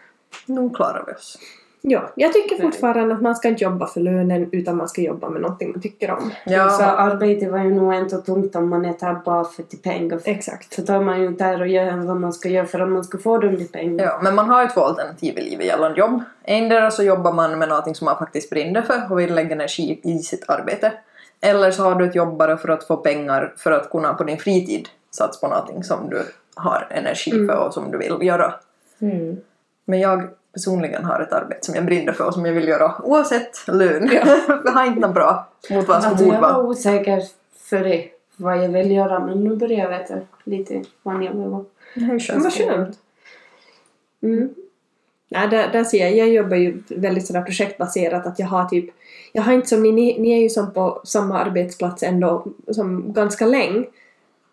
nu 0.45 0.69
klarar 0.69 1.03
vi 1.07 1.13
oss. 1.13 1.37
ja, 1.81 2.11
jag 2.15 2.33
tycker 2.33 2.61
fortfarande 2.61 3.15
att 3.15 3.21
man 3.21 3.35
ska 3.35 3.47
inte 3.47 3.63
jobba 3.63 3.87
för 3.87 4.01
lönen 4.01 4.49
utan 4.51 4.77
man 4.77 4.89
ska 4.89 5.01
jobba 5.01 5.29
med 5.29 5.41
någonting 5.41 5.71
man 5.71 5.81
tycker 5.81 6.11
om. 6.11 6.31
Så 6.45 6.53
Ja, 6.53 6.81
arbetet 6.81 7.51
var 7.51 7.59
ju 7.59 7.73
nog 7.73 7.93
ändå 7.93 8.17
tungt 8.17 8.55
om 8.55 8.69
man 8.69 8.85
är 8.85 8.95
där 8.99 9.21
bara 9.25 9.43
för 9.43 9.63
till 9.63 9.79
pengar. 9.79 10.19
Exakt. 10.25 10.73
Så 10.73 10.81
tar 10.81 11.01
man 11.01 11.21
ju 11.21 11.27
inte 11.27 11.43
där 11.43 11.61
och 11.61 11.67
gör 11.67 11.97
vad 11.97 12.17
man 12.17 12.33
ska 12.33 12.49
göra 12.49 12.65
för 12.65 12.79
att 12.79 12.89
man 12.89 13.03
ska 13.03 13.17
få 13.17 13.37
dem 13.37 13.57
till 13.57 13.67
pengar. 13.67 14.05
ja, 14.05 14.19
men 14.23 14.35
man 14.35 14.49
har 14.49 14.61
ju 14.61 14.67
två 14.69 14.81
alternativ 14.81 15.37
i 15.37 15.41
livet 15.41 15.65
gällande 15.65 15.99
jobb. 15.99 16.23
Endera 16.43 16.91
så 16.91 17.03
jobbar 17.03 17.33
man 17.33 17.59
med 17.59 17.69
någonting 17.69 17.95
som 17.95 18.05
man 18.05 18.17
faktiskt 18.17 18.49
brinner 18.49 18.81
för 18.81 19.11
och 19.11 19.19
vill 19.19 19.35
lägga 19.35 19.55
energi 19.55 19.99
i 20.03 20.19
sitt 20.19 20.49
arbete. 20.49 20.93
Eller 21.41 21.71
så 21.71 21.83
har 21.83 21.95
du 21.95 22.05
ett 22.05 22.15
jobb 22.15 22.37
bara 22.37 22.57
för 22.57 22.69
att 22.69 22.83
få 22.83 22.97
pengar 22.97 23.53
för 23.57 23.71
att 23.71 23.89
kunna 23.89 24.13
på 24.13 24.23
din 24.23 24.37
fritid 24.37 24.89
satsa 25.11 25.47
på 25.47 25.53
någonting 25.53 25.83
som 25.83 26.09
du 26.09 26.23
har 26.55 26.87
energi 26.89 27.31
för 27.31 27.65
och 27.67 27.73
som 27.73 27.91
du 27.91 27.97
vill 27.97 28.17
göra. 28.21 28.53
Mm. 29.01 29.37
Men 29.89 29.99
jag 29.99 30.29
personligen 30.53 31.05
har 31.05 31.19
ett 31.19 31.33
arbete 31.33 31.65
som 31.65 31.75
jag 31.75 31.85
brinner 31.85 32.13
för 32.13 32.25
och 32.27 32.33
som 32.33 32.45
jag 32.45 32.53
vill 32.53 32.67
göra 32.67 33.01
oavsett 33.03 33.67
lön. 33.67 34.09
jag 34.65 34.71
har 34.71 34.85
inte 34.85 34.99
något 34.99 35.13
bra 35.13 35.47
mot 35.69 35.87
vad 35.87 36.03
som 36.03 36.11
Alltså 36.11 36.25
jag 36.25 36.41
var 36.41 36.63
osäker 36.63 37.23
för 37.57 37.83
det, 37.83 38.05
vad 38.35 38.63
jag 38.63 38.69
vill 38.69 38.91
göra 38.91 39.19
men 39.19 39.43
nu 39.43 39.55
börjar 39.55 39.79
jag 39.79 39.89
veta 39.89 40.13
lite 40.43 40.83
vad 41.03 41.23
jag 41.23 41.33
vill 41.33 41.49
vara. 41.49 41.65
Det 41.93 42.19
skönt. 42.19 42.43
vad 42.43 42.53
skönt. 42.53 42.99
Mm. 44.21 44.49
Nej, 45.29 45.47
där, 45.47 45.71
där 45.71 45.83
ser 45.83 45.99
jag, 45.99 46.17
jag 46.17 46.29
jobbar 46.29 46.57
ju 46.57 46.83
väldigt 46.89 47.27
sådär 47.27 47.41
projektbaserat 47.41 48.25
att 48.25 48.39
jag 48.39 48.47
har 48.47 48.65
typ, 48.65 48.89
jag 49.31 49.41
har 49.41 49.53
inte 49.53 49.67
som 49.67 49.83
ni, 49.83 49.91
ni, 49.91 50.19
ni 50.19 50.31
är 50.31 50.41
ju 50.41 50.49
som 50.49 50.73
på 50.73 51.01
samma 51.03 51.39
arbetsplats 51.39 52.03
ändå 52.03 52.47
som 52.71 53.13
ganska 53.13 53.45
länge. 53.45 53.85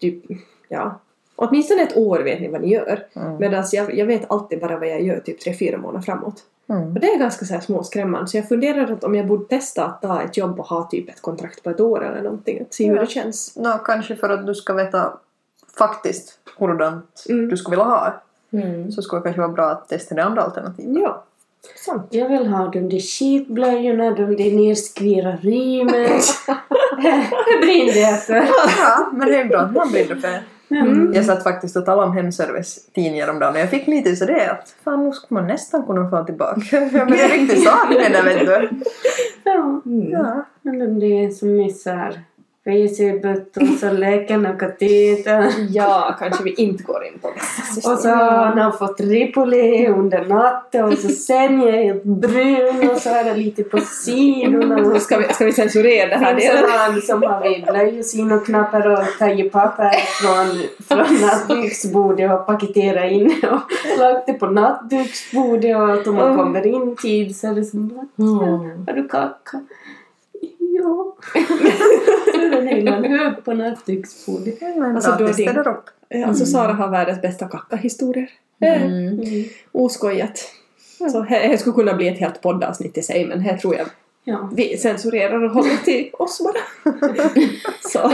Typ, 0.00 0.24
ja, 0.68 1.00
åtminstone 1.36 1.82
ett 1.82 1.96
år 1.96 2.18
vet 2.18 2.40
ni 2.40 2.48
vad 2.48 2.60
ni 2.60 2.68
gör. 2.72 3.06
Mm. 3.14 3.36
Medan 3.36 3.64
jag, 3.72 3.94
jag 3.94 4.06
vet 4.06 4.30
alltid 4.30 4.60
bara 4.60 4.78
vad 4.78 4.88
jag 4.88 5.02
gör 5.02 5.20
typ 5.20 5.40
tre 5.40 5.54
fyra 5.58 5.78
månader 5.78 6.04
framåt. 6.04 6.42
Mm. 6.68 6.82
Och 6.92 7.00
det 7.00 7.06
är 7.06 7.18
ganska 7.18 7.44
så 7.44 7.54
här 7.54 7.60
småskrämmande 7.60 8.28
så 8.28 8.36
jag 8.36 8.48
funderar 8.48 8.92
att 8.92 9.04
om 9.04 9.14
jag 9.14 9.26
borde 9.26 9.44
testa 9.44 9.84
att 9.84 10.02
ta 10.02 10.22
ett 10.22 10.36
jobb 10.36 10.60
och 10.60 10.66
ha 10.66 10.88
typ 10.90 11.08
ett 11.08 11.22
kontrakt 11.22 11.62
på 11.62 11.70
ett 11.70 11.80
år 11.80 12.04
eller 12.04 12.22
någonting, 12.22 12.60
att 12.62 12.74
se 12.74 12.88
hur 12.88 12.94
Ja. 12.96 13.00
det 13.00 13.06
känns. 13.10 13.56
Nå, 13.56 13.78
kanske 13.84 14.16
för 14.16 14.28
att 14.28 14.46
du 14.46 14.54
ska 14.54 14.72
veta 14.72 15.12
faktiskt 15.78 16.38
hurdant 16.58 17.24
Mm. 17.28 17.48
du 17.48 17.56
skulle 17.56 17.76
vilja 17.76 17.84
ha. 17.84 18.22
Mm. 18.52 18.92
Så 18.92 19.02
skulle 19.02 19.20
det 19.20 19.24
kanske 19.24 19.40
vara 19.40 19.52
bra 19.52 19.70
att 19.70 19.88
testa 19.88 20.14
det 20.14 20.24
andra 20.24 20.42
alternativet. 20.42 20.96
Ja, 21.02 21.24
sant. 21.86 22.06
Jag 22.10 22.28
vill 22.28 22.46
ha 22.46 22.66
de 22.68 22.88
där 22.88 23.00
skitblöjorna, 23.00 24.10
de 24.10 24.36
där 24.36 24.52
nerskvira 24.68 25.36
rymen. 25.36 25.92
det 27.46 27.60
brinner 27.66 28.00
jag 28.10 28.22
för. 28.22 28.34
Ja, 28.80 29.10
men 29.12 29.28
det 29.28 29.40
är 29.40 29.44
bra 29.44 29.58
att 29.60 29.72
man 29.72 29.90
brinner 29.92 30.16
för 30.16 30.42
Mm. 30.70 31.12
Jag 31.14 31.24
satt 31.24 31.42
faktiskt 31.42 31.76
och 31.76 31.84
talade 31.86 32.08
om 32.08 32.16
hemservice 32.16 32.86
tidningar 32.94 33.30
om 33.30 33.38
dagen 33.38 33.54
och 33.54 33.60
jag 33.60 33.70
fick 33.70 33.86
lite 33.86 34.16
så 34.16 34.24
det 34.24 34.50
att 34.50 34.74
fan 34.84 35.04
nu 35.04 35.12
skulle 35.12 35.40
man 35.40 35.46
nästan 35.48 35.86
kunna 35.86 36.10
få 36.10 36.24
tillbaka. 36.24 36.60
Ja, 36.72 36.80
men 36.90 37.10
det 37.10 37.22
är 37.22 37.28
riktigt 37.28 37.64
saknar 37.64 38.10
det 38.10 38.22
vet 38.22 38.46
du. 38.46 38.68
Ja, 39.44 39.82
Mm. 39.86 40.10
Ja. 40.10 40.44
men 40.62 40.78
de 40.78 40.86
där 41.00 41.30
som 41.30 41.60
är 41.60 41.68
WC-böttor, 42.66 43.78
så 43.80 43.90
läkarna 43.92 44.52
kateter. 44.52 45.52
Ja, 45.70 46.16
kanske 46.18 46.44
vi 46.44 46.54
inte 46.54 46.82
går 46.82 47.04
in 47.04 47.18
på 47.18 47.30
dessa 47.30 47.92
Och 47.92 47.98
så 47.98 48.08
har 48.08 48.46
han 48.46 48.72
fått 48.72 49.00
Ripoli 49.00 49.86
under 49.88 50.24
natten 50.24 50.84
och 50.84 50.98
så 50.98 51.08
sen 51.08 51.62
är 51.62 51.82
helt 51.84 52.04
brun 52.04 52.90
och 52.90 52.98
så 52.98 53.08
är 53.10 53.24
det 53.24 53.34
lite 53.36 53.62
på 53.62 53.78
sidorna. 53.80 55.00
Ska 55.00 55.18
vi, 55.18 55.24
ska 55.34 55.44
vi 55.44 55.52
censurera 55.52 56.08
det 56.08 56.16
här 56.16 56.34
delen? 56.34 56.64
en 56.64 56.92
man 56.92 57.02
som 57.02 57.22
har 57.22 57.42
vid 57.48 57.64
blöjosynoknappar 57.64 58.86
och 58.92 58.98
tagit 59.18 59.52
papper 59.52 59.90
från, 60.22 60.62
från 60.88 61.16
nattduksbordet 61.20 62.32
och 62.32 62.46
paketerat 62.46 63.12
in 63.12 63.26
och 63.42 63.98
lagt 64.00 64.26
det 64.26 64.32
på 64.32 64.46
nattduksbordet 64.46 65.76
och 65.76 65.92
att 65.92 66.06
om 66.06 66.14
man 66.14 66.26
Mm. 66.26 66.36
kommer 66.36 66.66
in 66.66 66.96
tid 66.96 67.36
så 67.36 67.46
är 67.46 67.54
det 67.54 67.64
som 67.64 67.86
att 68.00 68.18
Mm. 68.18 68.38
har 68.86 68.92
du 68.92 69.08
kaka? 69.08 69.60
Ja. 70.78 71.16
hela 72.70 72.96
hög 73.08 73.44
på 73.44 73.54
nattduksbordet. 73.54 74.58
Alltså, 74.96 75.14
då 75.18 75.26
det- 75.26 75.32
ställer 75.34 75.68
upp. 75.68 75.84
Alltså 76.26 76.46
Sara 76.46 76.72
har 76.72 76.88
världens 76.88 77.22
bästa 77.22 77.48
kackahistorier. 77.48 78.30
Eh, 78.60 78.82
Mm. 78.82 79.20
Oskojat. 79.72 80.38
Så 81.12 81.20
det 81.20 81.48
det 81.48 81.58
skulle 81.58 81.74
kunna 81.74 81.94
bli 81.94 82.08
ett 82.08 82.18
helt 82.18 82.42
poddavsnitt 82.42 82.98
i 82.98 83.02
sig 83.02 83.26
men 83.26 83.40
här 83.40 83.56
tror 83.56 83.76
jag 83.76 83.86
Ja. 84.24 84.50
vi 84.54 84.76
censurerar 84.78 85.44
och 85.44 85.50
håller 85.50 85.76
till 85.84 86.10
oss 86.12 86.40
bara. 86.44 86.92
Så, 87.92 88.12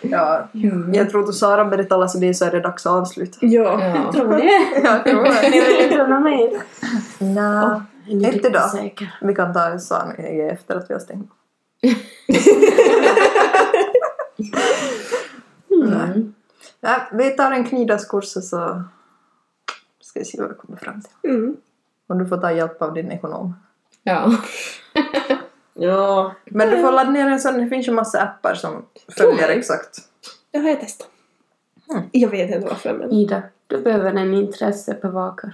Ja, 0.00 0.48
jag 0.92 1.10
tror 1.10 1.28
att 1.28 1.34
Sara 1.34 1.64
börjar 1.64 1.84
tala 1.84 2.08
så 2.08 2.18
det 2.18 2.34
så 2.34 2.44
är 2.44 2.50
det 2.50 2.60
dags 2.60 2.86
att 2.86 2.92
avsluta. 2.92 3.38
ja. 3.40 3.80
Ja. 4.04 4.12
Tror 4.12 4.28
ni 4.36 4.36
det? 4.36 4.80
Jag 4.84 5.04
tror 5.04 5.24
det. 5.24 5.50
Ni 5.50 5.60
vill 5.60 5.80
inte 5.92 6.18
mer? 6.20 6.50
Ni 8.06 8.24
Inte 8.34 8.48
idag. 8.48 8.70
vi 9.22 9.34
kan 9.34 9.52
ta 9.54 9.78
Sara 9.78 10.12
efter 10.52 10.76
att 10.76 10.90
vi 10.90 10.94
har 10.94 11.00
stängt. 11.00 11.30
Mm. 15.70 16.34
Ja, 16.88 17.08
vi 17.12 17.30
tar 17.30 17.52
en 17.52 17.64
knidasskurs 17.64 18.36
och 18.36 18.44
så 18.44 18.82
ska 20.00 20.20
vi 20.20 20.24
se 20.24 20.40
vad 20.40 20.48
vi 20.48 20.54
kommer 20.54 20.78
fram 20.78 21.02
till. 21.02 21.30
Mm. 21.30 21.56
Och 22.06 22.16
du 22.16 22.26
får 22.26 22.36
ta 22.36 22.52
hjälp 22.52 22.82
av 22.82 22.94
din 22.94 23.12
ekonom. 23.12 23.54
Ja. 24.02 24.32
ja. 25.74 26.34
Men 26.44 26.70
du 26.70 26.80
får 26.80 26.92
ladda 26.92 27.10
ner 27.10 27.26
en 27.26 27.40
sån, 27.40 27.58
det 27.58 27.68
finns 27.68 27.88
ju 27.88 27.92
massa 27.92 28.22
appar 28.22 28.54
som 28.54 28.84
följer 29.08 29.48
exakt. 29.48 29.98
Det 30.50 30.58
har 30.58 30.68
jag 30.68 30.80
testat. 30.80 31.08
Mm. 31.90 32.02
Jag 32.12 32.28
vet 32.28 32.50
inte 32.50 32.68
varför 32.68 32.94
men... 32.94 33.12
Ida, 33.12 33.42
du 33.66 33.78
behöver 33.78 34.14
en 34.14 34.34
intressebevakare. 34.34 35.52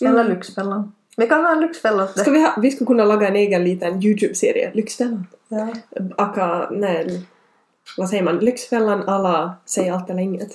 Eller 0.00 0.24
Lyxfällan. 0.24 0.92
Vi 1.16 1.28
kan 1.28 1.44
ha 1.44 1.52
en 1.52 1.60
Lyxfällan 1.60 2.08
Ska 2.08 2.30
vi, 2.30 2.42
ha, 2.42 2.54
vi 2.62 2.70
skulle 2.70 2.86
kunna 2.86 3.04
laga 3.04 3.28
en 3.28 3.36
egen 3.36 3.64
liten 3.64 4.02
Youtube-serie, 4.02 4.70
Lyxfällan. 4.74 5.26
Ja. 5.48 5.68
Aka, 6.16 6.68
nej, 6.70 7.26
vad 7.96 8.08
säger 8.08 8.22
man? 8.22 8.38
Lyxfällan 8.38 9.08
alla 9.08 9.54
Säg 9.64 9.88
allt 9.90 10.10
eller 10.10 10.22
inget. 10.22 10.50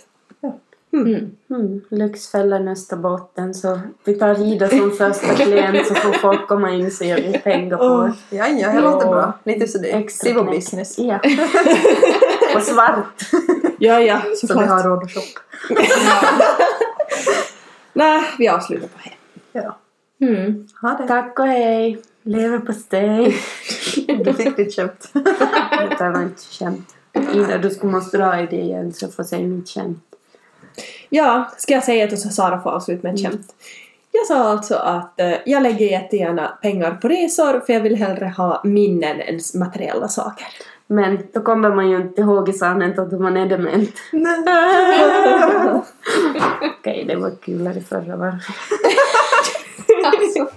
Mm. 0.93 1.32
Mm, 1.49 1.82
Lyxfällan 1.89 2.67
Österbotten, 2.67 3.53
så 3.53 3.80
vi 4.03 4.13
tar 4.13 4.41
Ida 4.41 4.69
som 4.69 4.91
första 4.91 5.36
klient 5.36 5.88
så 5.88 5.95
får 5.95 6.13
folk 6.13 6.47
komma 6.47 6.71
in 6.71 6.91
så 6.91 7.03
gör 7.03 7.15
vi 7.17 7.39
pengar 7.39 7.78
på 7.78 8.11
det. 8.30 8.38
Ja, 8.38 8.47
ja, 8.47 8.71
det 8.71 8.82
låter 8.82 9.07
bra. 9.07 9.34
Lite 9.43 9.67
sådär. 9.67 9.89
Extra 9.97 10.28
Sivo 10.30 10.41
knäck. 10.41 10.55
business. 10.55 10.99
Ja. 10.99 11.19
Och 12.55 12.61
svart. 12.63 13.05
Ja, 13.80 13.99
ja, 13.99 14.21
Så 14.21 14.30
vi 14.30 14.36
såklart. 14.36 14.69
har 14.69 14.84
råd 14.84 15.03
att 15.03 15.11
shoppa. 15.11 15.39
Nej, 17.93 18.23
vi 18.38 18.47
avslutar 18.47 18.88
på 18.88 18.99
här. 18.99 19.15
Ja. 19.51 19.78
Mm. 20.28 20.67
Ha 20.82 20.89
det. 20.89 21.07
Tack 21.07 21.39
och 21.39 21.47
hej. 21.47 22.01
Lever 22.23 22.59
på 22.59 22.73
steg. 22.73 23.36
Du 24.25 24.34
fick 24.34 24.55
ditt 24.57 24.75
skämt. 24.75 25.09
Det 25.99 26.09
var 26.09 26.21
inte 26.21 26.41
skämt. 26.59 26.95
Ida, 27.34 27.57
du 27.57 27.70
skulle 27.70 27.91
måste 27.91 28.18
dra 28.18 28.41
i 28.41 28.45
det 28.45 28.61
igen 28.61 28.93
så 28.93 29.07
får 29.07 29.24
säga 29.24 29.47
mitt 29.47 29.70
skämt. 29.70 30.03
Ja, 31.09 31.51
ska 31.57 31.74
jag 31.74 31.84
säga 31.84 32.05
att 32.05 32.20
så 32.20 32.30
Sara 32.30 32.61
får 32.61 32.70
avsluta 32.70 33.07
med 33.07 33.15
ett 33.15 33.22
skämt. 33.22 33.55
Jag 34.11 34.26
sa 34.26 34.49
alltså 34.49 34.76
att 34.76 35.20
eh, 35.20 35.34
jag 35.45 35.63
lägger 35.63 35.86
jättegärna 35.86 36.57
pengar 36.61 36.91
på 36.91 37.07
resor 37.07 37.59
för 37.59 37.74
jag 37.74 37.82
vill 37.82 37.95
hellre 37.95 38.34
ha 38.38 38.61
minnen 38.63 39.22
än 39.22 39.39
materiella 39.55 40.07
saker. 40.07 40.47
Men 40.88 41.20
då 41.34 41.41
kommer 41.41 41.76
man 41.76 41.89
ju 41.89 41.97
inte 41.97 42.22
ihåg 42.22 42.49
i 42.49 42.53
sanningen 42.53 42.99
att 42.99 43.11
man 43.11 43.38
är 43.38 43.45
dement. 43.45 43.95
Okej, 46.80 47.05
det 47.07 47.15
var 47.15 47.32
kulare 47.32 47.82
förra 47.82 48.15
varvet. 48.15 48.41
Alltså. 50.05 50.47